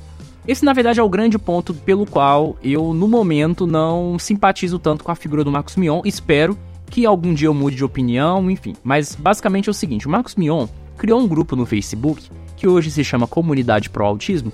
esse 0.48 0.64
na 0.64 0.72
verdade 0.72 0.98
é 0.98 1.02
o 1.02 1.08
grande 1.10 1.38
ponto 1.38 1.74
pelo 1.74 2.06
qual 2.06 2.56
eu 2.64 2.94
no 2.94 3.06
momento 3.06 3.66
não 3.66 4.18
simpatizo 4.18 4.78
tanto 4.78 5.04
com 5.04 5.12
a 5.12 5.14
figura 5.14 5.44
do 5.44 5.52
Marcos 5.52 5.76
Mion. 5.76 6.00
Espero 6.06 6.56
que 6.86 7.04
algum 7.04 7.34
dia 7.34 7.48
eu 7.48 7.54
mude 7.54 7.76
de 7.76 7.84
opinião, 7.84 8.50
enfim. 8.50 8.74
Mas 8.82 9.14
basicamente 9.14 9.68
é 9.68 9.70
o 9.70 9.74
seguinte, 9.74 10.06
o 10.06 10.10
Marcos 10.10 10.34
Mion 10.34 10.66
criou 10.96 11.20
um 11.20 11.28
grupo 11.28 11.56
no 11.56 11.66
Facebook 11.66 12.30
que 12.56 12.68
hoje 12.68 12.90
se 12.90 13.02
chama 13.02 13.26
Comunidade 13.26 13.90
Pro 13.90 14.04
Autismo. 14.04 14.52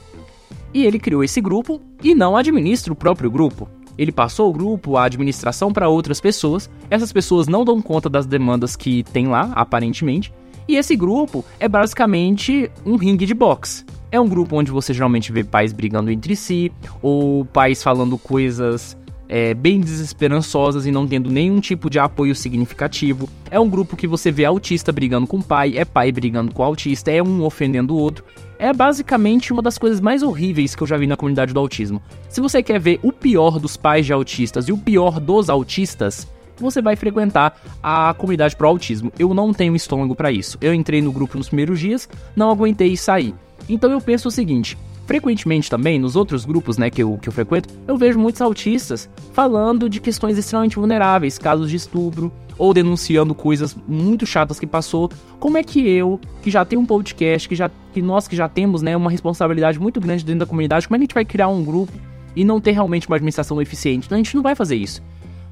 E 0.73 0.85
ele 0.85 0.99
criou 0.99 1.23
esse 1.23 1.41
grupo 1.41 1.81
e 2.03 2.15
não 2.15 2.37
administra 2.37 2.93
o 2.93 2.97
próprio 2.97 3.31
grupo. 3.31 3.69
Ele 3.99 4.13
passou 4.13 4.49
o 4.49 4.53
grupo, 4.53 4.97
a 4.97 5.05
administração 5.05 5.73
para 5.73 5.89
outras 5.89 6.21
pessoas. 6.21 6.71
Essas 6.89 7.13
pessoas 7.13 7.49
não 7.49 7.65
dão 7.65 7.83
conta 7.83 8.09
das 8.09 8.27
demandas 8.27 8.77
que 8.77 9.03
tem 9.13 9.27
lá, 9.27 9.51
aparentemente. 9.55 10.33
E 10.69 10.77
esse 10.77 10.95
grupo 10.95 11.45
é 11.59 11.69
basicamente 11.69 12.71
um 12.87 12.97
ringue 12.97 13.27
de 13.27 13.35
boxe. 13.35 13.85
É 14.11 14.21
um 14.21 14.29
grupo 14.29 14.57
onde 14.57 14.71
você 14.71 14.95
geralmente 14.95 15.33
vê 15.33 15.43
pais 15.43 15.73
brigando 15.73 16.11
entre 16.11 16.37
si, 16.37 16.73
ou 17.03 17.45
pais 17.45 17.83
falando 17.83 18.17
coisas 18.17 18.97
é, 19.29 19.53
bem 19.53 19.81
desesperançosas 19.81 20.87
e 20.87 20.91
não 20.91 21.07
tendo 21.07 21.31
nenhum 21.31 21.61
tipo 21.61 21.91
de 21.91 21.99
apoio 21.99 22.35
significativo. 22.35 23.29
É 23.51 23.61
um 23.61 23.69
grupo 23.69 23.97
que 23.97 24.07
você 24.07 24.31
vê 24.31 24.45
autista 24.45 24.91
brigando 24.91 25.27
com 25.27 25.39
o 25.39 25.43
pai, 25.43 25.77
é 25.77 25.85
pai 25.85 26.11
brigando 26.11 26.53
com 26.53 26.63
o 26.63 26.65
autista, 26.65 27.11
é 27.11 27.23
um 27.23 27.45
ofendendo 27.45 27.95
o 27.95 27.99
outro. 27.99 28.25
É 28.59 28.73
basicamente 28.73 29.53
uma 29.53 29.63
das 29.63 29.79
coisas 29.79 30.01
mais 30.01 30.23
horríveis 30.23 30.75
que 30.75 30.83
eu 30.83 30.87
já 30.87 30.97
vi 30.97 31.07
na 31.07 31.17
comunidade 31.17 31.53
do 31.53 31.61
autismo. 31.61 32.03
Se 32.29 32.41
você 32.41 32.63
quer 32.63 32.81
ver 32.81 32.99
o 33.03 33.13
pior 33.13 33.61
dos 33.61 33.77
pais 33.77 34.07
de 34.07 34.13
autistas 34.13 34.67
e 34.69 34.73
o 34.73 34.79
pior 34.79 35.21
dos 35.21 35.49
autistas, 35.49 36.27
você 36.57 36.83
vai 36.83 36.97
frequentar 36.97 37.61
a 37.81 38.13
comunidade 38.15 38.57
pro 38.57 38.67
autismo. 38.67 39.13
Eu 39.17 39.33
não 39.33 39.53
tenho 39.53 39.77
estômago 39.77 40.15
para 40.15 40.33
isso. 40.33 40.59
Eu 40.61 40.75
entrei 40.75 41.01
no 41.01 41.13
grupo 41.13 41.39
nos 41.39 41.49
primeiros 41.49 41.79
dias, 41.79 42.09
não 42.35 42.51
aguentei 42.51 42.97
sair. 42.97 43.33
Então 43.69 43.93
eu 43.93 44.01
penso 44.01 44.29
o 44.29 44.33
seguinte: 44.33 44.77
frequentemente 45.09 45.71
também, 45.71 45.99
nos 45.99 46.17
outros 46.17 46.45
grupos 46.45 46.77
né, 46.77 46.91
que, 46.91 47.03
eu, 47.03 47.17
que 47.17 47.31
eu 47.31 47.33
frequento, 47.33 47.71
eu 47.89 47.97
vejo 47.97 48.19
muitos 48.19 48.43
autistas 48.43 49.09
falando 49.33 49.89
de 49.89 50.01
questões 50.01 50.37
extremamente 50.37 50.77
vulneráveis, 50.77 51.39
casos 51.39 51.71
de 51.71 51.77
estupro, 51.77 52.31
ou 52.59 52.75
denunciando 52.75 53.35
coisas 53.35 53.75
muito 53.89 54.27
chatas 54.27 54.61
que 54.61 54.67
passou. 54.67 55.11
Como 55.41 55.57
é 55.57 55.63
que 55.63 55.81
eu, 55.89 56.21
que 56.43 56.51
já 56.51 56.63
tenho 56.63 56.83
um 56.83 56.85
podcast, 56.85 57.49
que, 57.49 57.55
já, 57.55 57.71
que 57.95 58.03
nós 58.03 58.29
que 58.29 58.37
já 58.37 58.51
temos 58.51 58.83
né, 58.83 58.95
uma 58.95 59.11
responsabilidade 59.11 59.81
muito 59.81 59.99
grande 59.99 60.27
dentro 60.27 60.41
da 60.41 60.47
comunidade, 60.47 60.87
como 60.87 60.97
é 60.97 60.99
que 60.99 61.05
a 61.05 61.07
gente 61.07 61.15
vai 61.15 61.25
criar 61.25 61.49
um 61.49 61.65
grupo 61.65 61.93
e 62.37 62.45
não 62.45 62.61
ter 62.61 62.73
realmente 62.73 63.07
uma 63.07 63.17
administração 63.17 63.63
eficiente? 63.63 64.05
Então 64.05 64.17
a 64.17 64.19
gente 64.19 64.37
não 64.37 64.43
vai 64.43 64.55
fazer 64.55 64.77
isso. 64.77 65.03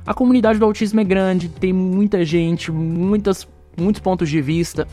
A 0.07 0.12
comunidade 0.12 0.59
do 0.59 0.66
autismo 0.66 1.00
é 1.00 1.04
grande, 1.04 1.48
tem 1.48 1.72
muita 1.72 2.22
gente, 2.26 2.70
muitas, 2.70 3.48
muitos 3.74 4.02
pontos 4.02 4.28
de 4.28 4.42
vista. 4.42 4.86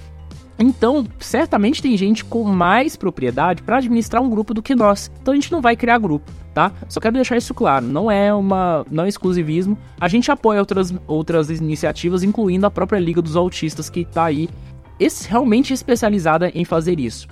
Então, 0.57 1.05
certamente 1.19 1.81
tem 1.81 1.97
gente 1.97 2.23
com 2.23 2.43
mais 2.43 2.95
propriedade 2.95 3.63
para 3.63 3.77
administrar 3.77 4.21
um 4.21 4.29
grupo 4.29 4.53
do 4.53 4.61
que 4.61 4.75
nós. 4.75 5.11
Então 5.21 5.31
a 5.31 5.35
gente 5.35 5.51
não 5.51 5.61
vai 5.61 5.75
criar 5.75 5.97
grupo, 5.97 6.31
tá? 6.53 6.71
Só 6.87 6.99
quero 6.99 7.15
deixar 7.15 7.37
isso 7.37 7.53
claro, 7.53 7.85
não 7.85 8.09
é 8.09 8.33
uma 8.33 8.85
não 8.89 9.05
é 9.05 9.09
exclusivismo. 9.09 9.77
A 9.99 10.07
gente 10.07 10.31
apoia 10.31 10.59
outras, 10.59 10.93
outras 11.07 11.49
iniciativas, 11.49 12.23
incluindo 12.23 12.65
a 12.65 12.71
própria 12.71 12.99
Liga 12.99 13.21
dos 13.21 13.35
Autistas 13.35 13.89
que 13.89 14.01
está 14.01 14.25
aí 14.25 14.47
esse, 14.99 15.27
realmente 15.27 15.73
especializada 15.73 16.51
em 16.53 16.63
fazer 16.63 16.99
isso. 16.99 17.27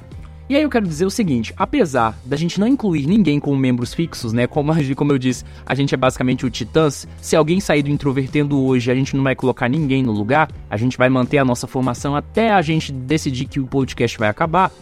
E 0.51 0.55
aí 0.57 0.63
eu 0.63 0.69
quero 0.69 0.85
dizer 0.85 1.05
o 1.05 1.09
seguinte, 1.09 1.53
apesar 1.55 2.13
da 2.25 2.35
gente 2.35 2.59
não 2.59 2.67
incluir 2.67 3.07
ninguém 3.07 3.39
como 3.39 3.55
membros 3.55 3.93
fixos, 3.93 4.33
né, 4.33 4.47
como, 4.47 4.73
como 4.97 5.13
eu 5.13 5.17
disse, 5.17 5.45
a 5.65 5.73
gente 5.73 5.93
é 5.93 5.97
basicamente 5.97 6.45
o 6.45 6.49
Titãs, 6.49 7.07
se 7.21 7.37
alguém 7.37 7.61
sair 7.61 7.81
do 7.81 7.89
Introvertendo 7.89 8.61
hoje, 8.61 8.91
a 8.91 8.93
gente 8.93 9.15
não 9.15 9.23
vai 9.23 9.33
colocar 9.33 9.69
ninguém 9.69 10.03
no 10.03 10.11
lugar, 10.11 10.51
a 10.69 10.75
gente 10.75 10.97
vai 10.97 11.07
manter 11.07 11.37
a 11.37 11.45
nossa 11.45 11.67
formação 11.67 12.17
até 12.17 12.51
a 12.51 12.61
gente 12.61 12.91
decidir 12.91 13.45
que 13.45 13.61
o 13.61 13.65
podcast 13.65 14.19
vai 14.19 14.27
acabar, 14.27 14.73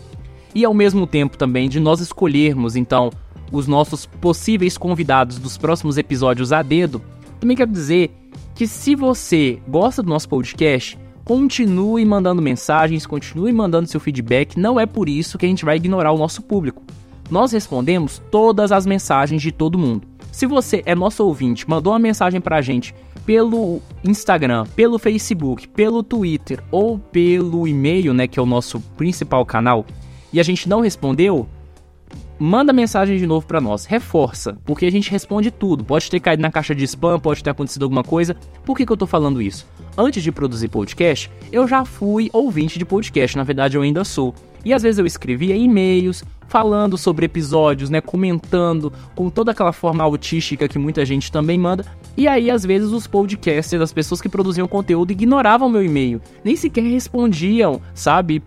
e 0.56 0.66
ao 0.66 0.74
mesmo 0.74 1.06
tempo 1.06 1.38
também 1.38 1.70
de 1.70 1.80
nós 1.80 2.00
escolhermos, 2.00 2.76
então, 2.76 3.12
os 3.52 3.68
nossos 3.68 4.08
possíveis 4.08 4.76
convidados 4.76 5.38
dos 5.38 5.56
próximos 5.56 6.00
episódios 6.00 6.52
a 6.52 6.64
dedo, 6.64 7.00
também 7.40 7.56
quero 7.56 7.72
dizer 7.72 8.10
que 8.56 8.66
se 8.66 8.96
você 8.96 9.60
gosta 9.68 10.02
do 10.02 10.10
nosso 10.10 10.28
podcast, 10.30 10.98
continue 11.30 12.04
mandando 12.06 12.42
mensagens, 12.42 13.06
continue 13.06 13.54
mandando 13.54 13.88
seu 13.88 14.00
feedback. 14.00 14.60
Não 14.60 14.80
é 14.80 14.88
por 14.88 15.08
isso 15.08 15.38
que 15.38 15.46
a 15.46 15.50
gente 15.50 15.64
vai 15.64 15.76
ignorar 15.76 16.12
o 16.12 16.18
nosso 16.18 16.42
público. 16.42 16.82
Nós 17.30 17.52
respondemos 17.52 18.20
todas 18.32 18.72
as 18.72 18.84
mensagens 18.84 19.40
de 19.40 19.52
todo 19.52 19.78
mundo. 19.78 20.08
Se 20.32 20.48
você 20.48 20.82
é 20.88 20.96
nosso 20.96 21.24
ouvinte, 21.24 21.70
mandou 21.70 21.94
uma 21.94 22.00
mensagem 22.00 22.42
pra 22.42 22.64
gente 22.64 22.96
pelo 23.28 23.80
Instagram, 24.04 24.66
pelo 24.76 24.98
Facebook, 24.98 25.68
pelo 25.68 26.02
Twitter 26.02 26.64
ou 26.72 26.98
pelo 26.98 27.68
e-mail, 27.68 28.12
né, 28.12 28.26
que 28.26 28.40
é 28.40 28.42
o 28.42 28.48
nosso 28.48 28.80
principal 28.98 29.46
canal, 29.46 29.86
e 30.34 30.40
a 30.40 30.44
gente 30.44 30.68
não 30.68 30.82
respondeu, 30.82 31.48
manda 32.40 32.74
mensagem 32.74 33.20
de 33.20 33.28
novo 33.28 33.46
para 33.46 33.62
nós, 33.62 33.86
reforça, 33.86 34.58
porque 34.66 34.88
a 34.88 34.92
gente 34.92 35.12
responde 35.12 35.52
tudo. 35.52 35.84
Pode 35.84 36.10
ter 36.10 36.20
caído 36.20 36.42
na 36.42 36.50
caixa 36.50 36.74
de 36.74 36.86
spam, 36.86 37.20
pode 37.20 37.44
ter 37.44 37.52
acontecido 37.52 37.84
alguma 37.84 38.04
coisa. 38.04 38.36
Por 38.66 38.76
que, 38.76 38.84
que 38.84 38.92
eu 38.92 38.98
tô 38.98 39.06
falando 39.06 39.40
isso? 39.40 39.68
Antes 40.02 40.24
de 40.24 40.32
produzir 40.32 40.70
podcast, 40.70 41.30
eu 41.52 41.68
já 41.68 41.84
fui 41.84 42.30
ouvinte 42.32 42.80
de 42.80 42.86
podcast, 42.86 43.36
na 43.36 43.44
verdade 43.44 43.76
eu 43.76 43.82
ainda 43.82 44.06
sou. 44.06 44.34
E 44.64 44.74
às 44.74 44.82
vezes 44.82 44.98
eu 44.98 45.06
escrevia 45.06 45.58
e-mails 45.58 46.24
falando 46.48 46.98
sobre 46.98 47.26
episódios, 47.26 47.90
né, 47.90 48.00
comentando 48.00 48.94
com 49.14 49.30
toda 49.30 49.52
aquela 49.52 49.74
forma 49.74 50.02
autística 50.02 50.70
que 50.70 50.80
muita 50.80 51.06
gente 51.06 51.30
também 51.30 51.60
manda. 51.60 51.86
E 52.16 52.30
aí 52.30 52.50
às 52.50 52.66
vezes 52.66 52.92
os 52.92 53.08
podcasters, 53.08 53.82
as 53.82 53.92
pessoas 53.92 54.22
que 54.22 54.30
produziam 54.30 54.70
conteúdo 54.70 55.12
ignoravam 55.12 55.68
meu 55.68 55.84
e-mail, 55.84 56.22
nem 56.46 56.56
sequer 56.56 56.86
respondiam, 56.86 57.82
sabe, 57.94 58.42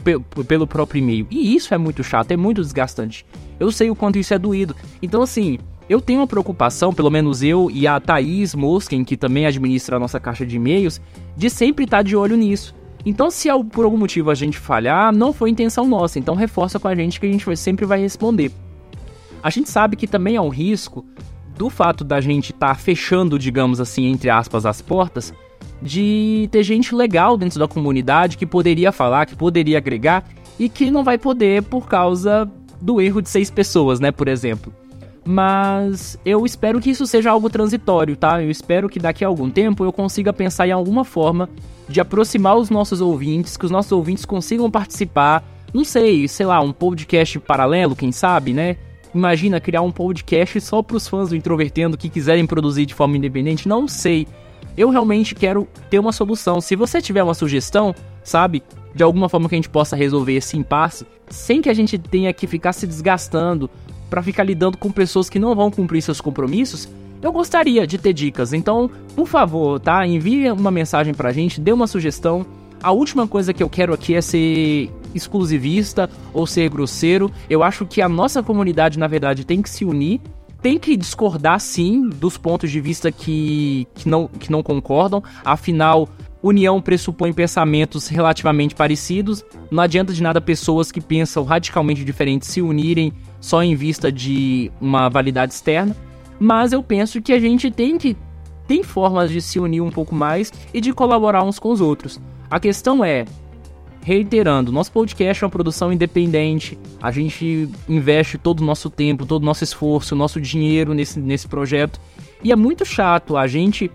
pelo 0.48 0.66
próprio 0.66 1.00
e-mail. 1.00 1.26
E 1.30 1.54
isso 1.54 1.74
é 1.74 1.78
muito 1.78 2.02
chato, 2.02 2.30
é 2.30 2.36
muito 2.36 2.62
desgastante. 2.62 3.26
Eu 3.60 3.70
sei 3.70 3.90
o 3.90 3.94
quanto 3.94 4.18
isso 4.18 4.32
é 4.32 4.38
doído. 4.38 4.74
Então 5.02 5.20
assim, 5.20 5.58
eu 5.92 6.00
tenho 6.00 6.20
uma 6.20 6.26
preocupação, 6.26 6.90
pelo 6.90 7.10
menos 7.10 7.42
eu 7.42 7.70
e 7.70 7.86
a 7.86 8.00
Thaís 8.00 8.54
Mosken, 8.54 9.04
que 9.04 9.14
também 9.14 9.44
administra 9.44 9.96
a 9.96 10.00
nossa 10.00 10.18
caixa 10.18 10.46
de 10.46 10.56
e-mails, 10.56 11.02
de 11.36 11.50
sempre 11.50 11.84
estar 11.84 12.02
de 12.02 12.16
olho 12.16 12.34
nisso. 12.34 12.74
Então, 13.04 13.30
se 13.30 13.48
por 13.70 13.84
algum 13.84 13.98
motivo 13.98 14.30
a 14.30 14.34
gente 14.34 14.56
falhar, 14.56 15.14
não 15.14 15.34
foi 15.34 15.50
intenção 15.50 15.86
nossa. 15.86 16.18
Então, 16.18 16.34
reforça 16.34 16.80
com 16.80 16.88
a 16.88 16.94
gente 16.94 17.20
que 17.20 17.26
a 17.26 17.30
gente 17.30 17.56
sempre 17.58 17.84
vai 17.84 18.00
responder. 18.00 18.50
A 19.42 19.50
gente 19.50 19.68
sabe 19.68 19.96
que 19.96 20.06
também 20.06 20.34
há 20.34 20.40
um 20.40 20.48
risco 20.48 21.04
do 21.58 21.68
fato 21.68 22.04
da 22.04 22.22
gente 22.22 22.52
estar 22.52 22.68
tá 22.68 22.74
fechando, 22.74 23.38
digamos 23.38 23.78
assim, 23.78 24.06
entre 24.06 24.30
aspas, 24.30 24.64
as 24.64 24.80
portas, 24.80 25.34
de 25.82 26.48
ter 26.50 26.62
gente 26.62 26.94
legal 26.94 27.36
dentro 27.36 27.58
da 27.58 27.68
comunidade 27.68 28.38
que 28.38 28.46
poderia 28.46 28.92
falar, 28.92 29.26
que 29.26 29.36
poderia 29.36 29.76
agregar 29.76 30.24
e 30.58 30.70
que 30.70 30.90
não 30.90 31.04
vai 31.04 31.18
poder 31.18 31.64
por 31.64 31.86
causa 31.86 32.50
do 32.80 32.98
erro 32.98 33.20
de 33.20 33.28
seis 33.28 33.50
pessoas, 33.50 34.00
né, 34.00 34.10
por 34.10 34.26
exemplo 34.26 34.72
mas 35.24 36.18
eu 36.24 36.44
espero 36.44 36.80
que 36.80 36.90
isso 36.90 37.06
seja 37.06 37.30
algo 37.30 37.48
transitório, 37.48 38.16
tá? 38.16 38.42
Eu 38.42 38.50
espero 38.50 38.88
que 38.88 38.98
daqui 38.98 39.24
a 39.24 39.28
algum 39.28 39.48
tempo 39.48 39.84
eu 39.84 39.92
consiga 39.92 40.32
pensar 40.32 40.66
em 40.66 40.72
alguma 40.72 41.04
forma 41.04 41.48
de 41.88 42.00
aproximar 42.00 42.56
os 42.56 42.70
nossos 42.70 43.00
ouvintes, 43.00 43.56
que 43.56 43.64
os 43.64 43.70
nossos 43.70 43.92
ouvintes 43.92 44.24
consigam 44.24 44.70
participar, 44.70 45.44
não 45.72 45.84
sei, 45.84 46.26
sei 46.26 46.46
lá, 46.46 46.60
um 46.60 46.72
podcast 46.72 47.38
paralelo, 47.40 47.96
quem 47.96 48.10
sabe, 48.10 48.52
né? 48.52 48.76
Imagina 49.14 49.60
criar 49.60 49.82
um 49.82 49.90
podcast 49.90 50.60
só 50.60 50.82
para 50.82 50.96
os 50.96 51.06
fãs 51.06 51.28
do 51.28 51.36
Introvertendo 51.36 51.98
que 51.98 52.08
quiserem 52.08 52.46
produzir 52.46 52.86
de 52.86 52.94
forma 52.94 53.16
independente? 53.16 53.68
Não 53.68 53.86
sei. 53.86 54.26
Eu 54.76 54.88
realmente 54.88 55.34
quero 55.34 55.68
ter 55.90 55.98
uma 55.98 56.12
solução. 56.12 56.60
Se 56.60 56.74
você 56.74 57.00
tiver 57.00 57.22
uma 57.22 57.34
sugestão, 57.34 57.94
sabe, 58.24 58.62
de 58.94 59.02
alguma 59.02 59.28
forma 59.28 59.48
que 59.48 59.54
a 59.54 59.58
gente 59.58 59.68
possa 59.68 59.94
resolver 59.94 60.34
esse 60.34 60.56
impasse, 60.56 61.06
sem 61.28 61.60
que 61.60 61.68
a 61.68 61.74
gente 61.74 61.98
tenha 61.98 62.32
que 62.32 62.46
ficar 62.46 62.72
se 62.72 62.86
desgastando 62.86 63.68
para 64.12 64.22
ficar 64.22 64.44
lidando 64.44 64.76
com 64.76 64.92
pessoas 64.92 65.30
que 65.30 65.38
não 65.38 65.54
vão 65.54 65.70
cumprir 65.70 66.02
seus 66.02 66.20
compromissos, 66.20 66.86
eu 67.22 67.32
gostaria 67.32 67.86
de 67.86 67.96
ter 67.96 68.12
dicas. 68.12 68.52
Então, 68.52 68.90
por 69.16 69.26
favor, 69.26 69.80
tá? 69.80 70.06
Envie 70.06 70.50
uma 70.50 70.70
mensagem 70.70 71.14
pra 71.14 71.32
gente, 71.32 71.58
dê 71.58 71.72
uma 71.72 71.86
sugestão. 71.86 72.44
A 72.82 72.92
última 72.92 73.26
coisa 73.26 73.54
que 73.54 73.62
eu 73.62 73.70
quero 73.70 73.94
aqui 73.94 74.14
é 74.14 74.20
ser 74.20 74.90
exclusivista 75.14 76.10
ou 76.34 76.46
ser 76.46 76.68
grosseiro. 76.68 77.32
Eu 77.48 77.62
acho 77.62 77.86
que 77.86 78.02
a 78.02 78.08
nossa 78.08 78.42
comunidade, 78.42 78.98
na 78.98 79.06
verdade, 79.06 79.46
tem 79.46 79.62
que 79.62 79.70
se 79.70 79.82
unir 79.82 80.20
tem 80.60 80.78
que 80.78 80.96
discordar 80.96 81.58
sim 81.58 82.08
dos 82.08 82.38
pontos 82.38 82.70
de 82.70 82.80
vista 82.80 83.10
que, 83.10 83.84
que, 83.96 84.08
não, 84.08 84.28
que 84.28 84.48
não 84.48 84.62
concordam, 84.62 85.20
afinal, 85.44 86.08
união 86.40 86.80
pressupõe 86.80 87.32
pensamentos 87.32 88.06
relativamente 88.06 88.72
parecidos. 88.72 89.44
Não 89.72 89.82
adianta 89.82 90.12
de 90.12 90.22
nada 90.22 90.40
pessoas 90.40 90.92
que 90.92 91.00
pensam 91.00 91.42
radicalmente 91.42 92.04
diferentes 92.04 92.48
se 92.48 92.62
unirem 92.62 93.12
só 93.42 93.62
em 93.62 93.74
vista 93.74 94.10
de 94.10 94.70
uma 94.80 95.10
validade 95.10 95.52
externa. 95.52 95.94
Mas 96.38 96.72
eu 96.72 96.82
penso 96.82 97.20
que 97.20 97.32
a 97.32 97.38
gente 97.38 97.70
tem 97.70 97.98
que 97.98 98.16
tem 98.66 98.82
formas 98.82 99.30
de 99.30 99.42
se 99.42 99.58
unir 99.58 99.82
um 99.82 99.90
pouco 99.90 100.14
mais 100.14 100.50
e 100.72 100.80
de 100.80 100.92
colaborar 100.94 101.42
uns 101.42 101.58
com 101.58 101.70
os 101.70 101.80
outros. 101.80 102.20
A 102.48 102.60
questão 102.60 103.04
é, 103.04 103.26
reiterando, 104.02 104.72
nosso 104.72 104.92
podcast 104.92 105.42
é 105.42 105.46
uma 105.46 105.50
produção 105.50 105.92
independente. 105.92 106.78
A 107.02 107.10
gente 107.10 107.68
investe 107.88 108.38
todo 108.38 108.60
o 108.60 108.64
nosso 108.64 108.88
tempo, 108.88 109.26
todo 109.26 109.42
o 109.42 109.44
nosso 109.46 109.64
esforço, 109.64 110.16
nosso 110.16 110.40
dinheiro 110.40 110.94
nesse, 110.94 111.20
nesse 111.20 111.48
projeto. 111.48 112.00
E 112.42 112.52
é 112.52 112.56
muito 112.56 112.84
chato 112.84 113.36
a 113.36 113.46
gente 113.46 113.90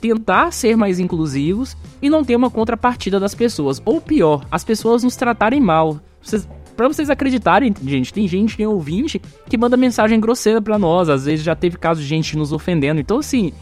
tentar 0.00 0.52
ser 0.52 0.76
mais 0.76 1.00
inclusivos 1.00 1.76
e 2.00 2.08
não 2.08 2.24
ter 2.24 2.36
uma 2.36 2.50
contrapartida 2.50 3.18
das 3.18 3.34
pessoas. 3.34 3.82
Ou 3.84 4.00
pior, 4.00 4.46
as 4.50 4.62
pessoas 4.62 5.02
nos 5.02 5.16
tratarem 5.16 5.60
mal. 5.60 5.98
Vocês, 6.22 6.48
pra 6.76 6.88
vocês 6.88 7.10
acreditarem, 7.10 7.74
gente, 7.84 8.12
tem 8.12 8.26
gente, 8.26 8.56
tem 8.56 8.66
ouvinte 8.66 9.20
que 9.48 9.58
manda 9.58 9.76
mensagem 9.76 10.18
grosseira 10.20 10.60
para 10.60 10.78
nós. 10.78 11.08
Às 11.08 11.24
vezes 11.24 11.44
já 11.44 11.54
teve 11.54 11.76
caso 11.76 12.00
de 12.00 12.06
gente 12.06 12.36
nos 12.36 12.52
ofendendo. 12.52 13.00
Então, 13.00 13.18
assim, 13.18 13.52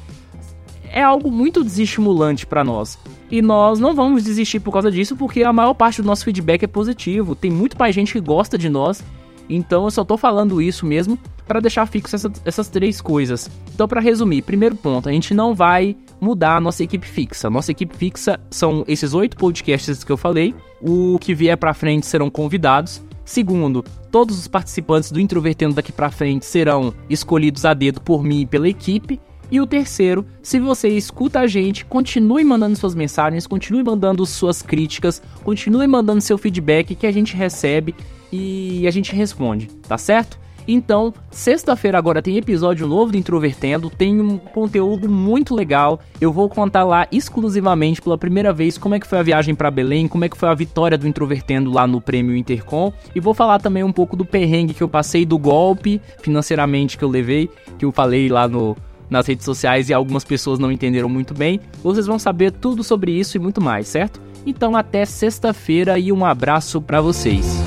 é 0.91 1.03
algo 1.03 1.31
muito 1.31 1.63
desestimulante 1.63 2.47
para 2.47 2.65
nós. 2.65 2.99
E 3.31 3.43
nós 3.43 3.79
não 3.79 3.95
vamos 3.95 4.25
desistir 4.25 4.61
por 4.61 4.73
causa 4.73 4.91
disso, 4.91 5.15
porque 5.17 5.43
a 5.43 5.53
maior 5.53 5.75
parte 5.75 6.01
do 6.01 6.07
nosso 6.07 6.25
feedback 6.25 6.63
é 6.63 6.67
positivo. 6.67 7.35
Tem 7.35 7.51
muito 7.51 7.77
mais 7.79 7.95
gente 7.95 8.13
que 8.13 8.21
gosta 8.21 8.57
de 8.57 8.69
nós. 8.69 9.03
Então 9.49 9.85
eu 9.85 9.91
só 9.91 10.05
tô 10.05 10.17
falando 10.17 10.61
isso 10.61 10.85
mesmo 10.85 11.19
para 11.47 11.61
deixar 11.61 11.87
fixo 11.87 12.15
essa, 12.15 12.31
essas 12.45 12.69
três 12.69 13.01
coisas. 13.01 13.51
Então, 13.75 13.89
para 13.89 14.01
resumir, 14.01 14.43
primeiro 14.43 14.77
ponto, 14.77 15.09
a 15.09 15.13
gente 15.13 15.33
não 15.33 15.55
vai 15.55 15.97
mudar 16.21 16.57
a 16.57 16.61
nossa 16.61 16.85
equipe 16.85 17.07
fixa. 17.07 17.49
Nossa 17.49 17.73
equipe 17.73 17.97
fixa 17.97 18.39
são 18.51 18.85
esses 18.87 19.15
oito 19.15 19.37
podcasts 19.37 20.05
que 20.05 20.13
eu 20.13 20.17
falei. 20.17 20.55
O 20.81 21.19
que 21.19 21.35
vier 21.35 21.57
para 21.57 21.73
frente 21.73 22.07
serão 22.07 22.29
convidados. 22.29 23.03
Segundo, 23.25 23.85
todos 24.11 24.39
os 24.39 24.47
participantes 24.47 25.11
do 25.11 25.21
Introvertendo 25.21 25.75
daqui 25.75 25.93
para 25.93 26.11
frente 26.11 26.45
serão 26.45 26.95
escolhidos 27.09 27.65
a 27.65 27.73
dedo 27.73 28.01
por 28.01 28.23
mim 28.23 28.43
e 28.43 28.47
pela 28.47 28.69
equipe. 28.69 29.21
E 29.51 29.61
o 29.61 29.67
terceiro, 29.67 30.27
se 30.43 30.61
você 30.61 30.89
escuta 30.89 31.41
a 31.41 31.47
gente, 31.47 31.85
continue 31.87 32.45
mandando 32.45 32.77
suas 32.77 32.95
mensagens, 32.95 33.47
continue 33.47 33.83
mandando 33.83 34.27
suas 34.27 34.61
críticas, 34.61 35.23
continue 35.43 35.87
mandando 35.87 36.21
seu 36.21 36.37
feedback 36.37 36.95
que 36.95 37.07
a 37.07 37.13
gente 37.13 37.35
recebe 37.35 37.95
e 38.33 38.87
a 38.87 38.91
gente 38.91 39.15
responde, 39.15 39.67
tá 39.89 39.99
certo? 39.99 40.39
Então, 40.71 41.15
sexta-feira 41.31 41.97
agora 41.97 42.21
tem 42.21 42.37
episódio 42.37 42.87
novo 42.87 43.11
do 43.13 43.17
Introvertendo, 43.17 43.89
tem 43.89 44.21
um 44.21 44.37
conteúdo 44.37 45.09
muito 45.09 45.55
legal. 45.55 45.99
Eu 46.21 46.31
vou 46.31 46.47
contar 46.47 46.85
lá 46.85 47.09
exclusivamente 47.11 48.03
pela 48.03 48.19
primeira 48.19 48.53
vez 48.53 48.77
como 48.77 48.95
é 48.95 49.01
que 49.01 49.07
foi 49.07 49.19
a 49.19 49.23
viagem 49.23 49.55
para 49.55 49.71
Belém, 49.71 50.07
como 50.07 50.27
é 50.27 50.29
que 50.29 50.37
foi 50.37 50.51
a 50.51 50.55
vitória 50.55 50.99
do 50.99 51.09
Introvertendo 51.09 51.73
lá 51.73 51.87
no 51.87 52.03
Prêmio 52.03 52.37
Intercom 52.37 52.93
e 53.15 53.21
vou 53.21 53.33
falar 53.33 53.59
também 53.61 53.83
um 53.83 53.93
pouco 53.93 54.15
do 54.15 54.27
perrengue 54.27 54.75
que 54.75 54.83
eu 54.83 54.89
passei 54.91 55.25
do 55.25 55.39
golpe 55.39 56.03
financeiramente 56.21 56.99
que 56.99 57.05
eu 57.05 57.09
levei, 57.09 57.49
que 57.79 57.87
eu 57.87 57.91
falei 57.91 58.29
lá 58.29 58.47
no 58.47 58.77
nas 59.09 59.27
redes 59.27 59.47
sociais 59.47 59.89
e 59.89 59.95
algumas 59.95 60.23
pessoas 60.23 60.59
não 60.59 60.71
entenderam 60.71 61.09
muito 61.09 61.33
bem. 61.33 61.61
Vocês 61.83 62.07
vão 62.07 62.19
saber 62.19 62.53
tudo 62.53 62.85
sobre 62.85 63.11
isso 63.11 63.39
e 63.39 63.41
muito 63.41 63.59
mais, 63.59 63.89
certo? 63.89 64.21
Então 64.45 64.77
até 64.77 65.07
sexta-feira 65.07 65.99
e 65.99 66.13
um 66.13 66.27
abraço 66.27 66.83
para 66.83 67.01
vocês. 67.01 67.59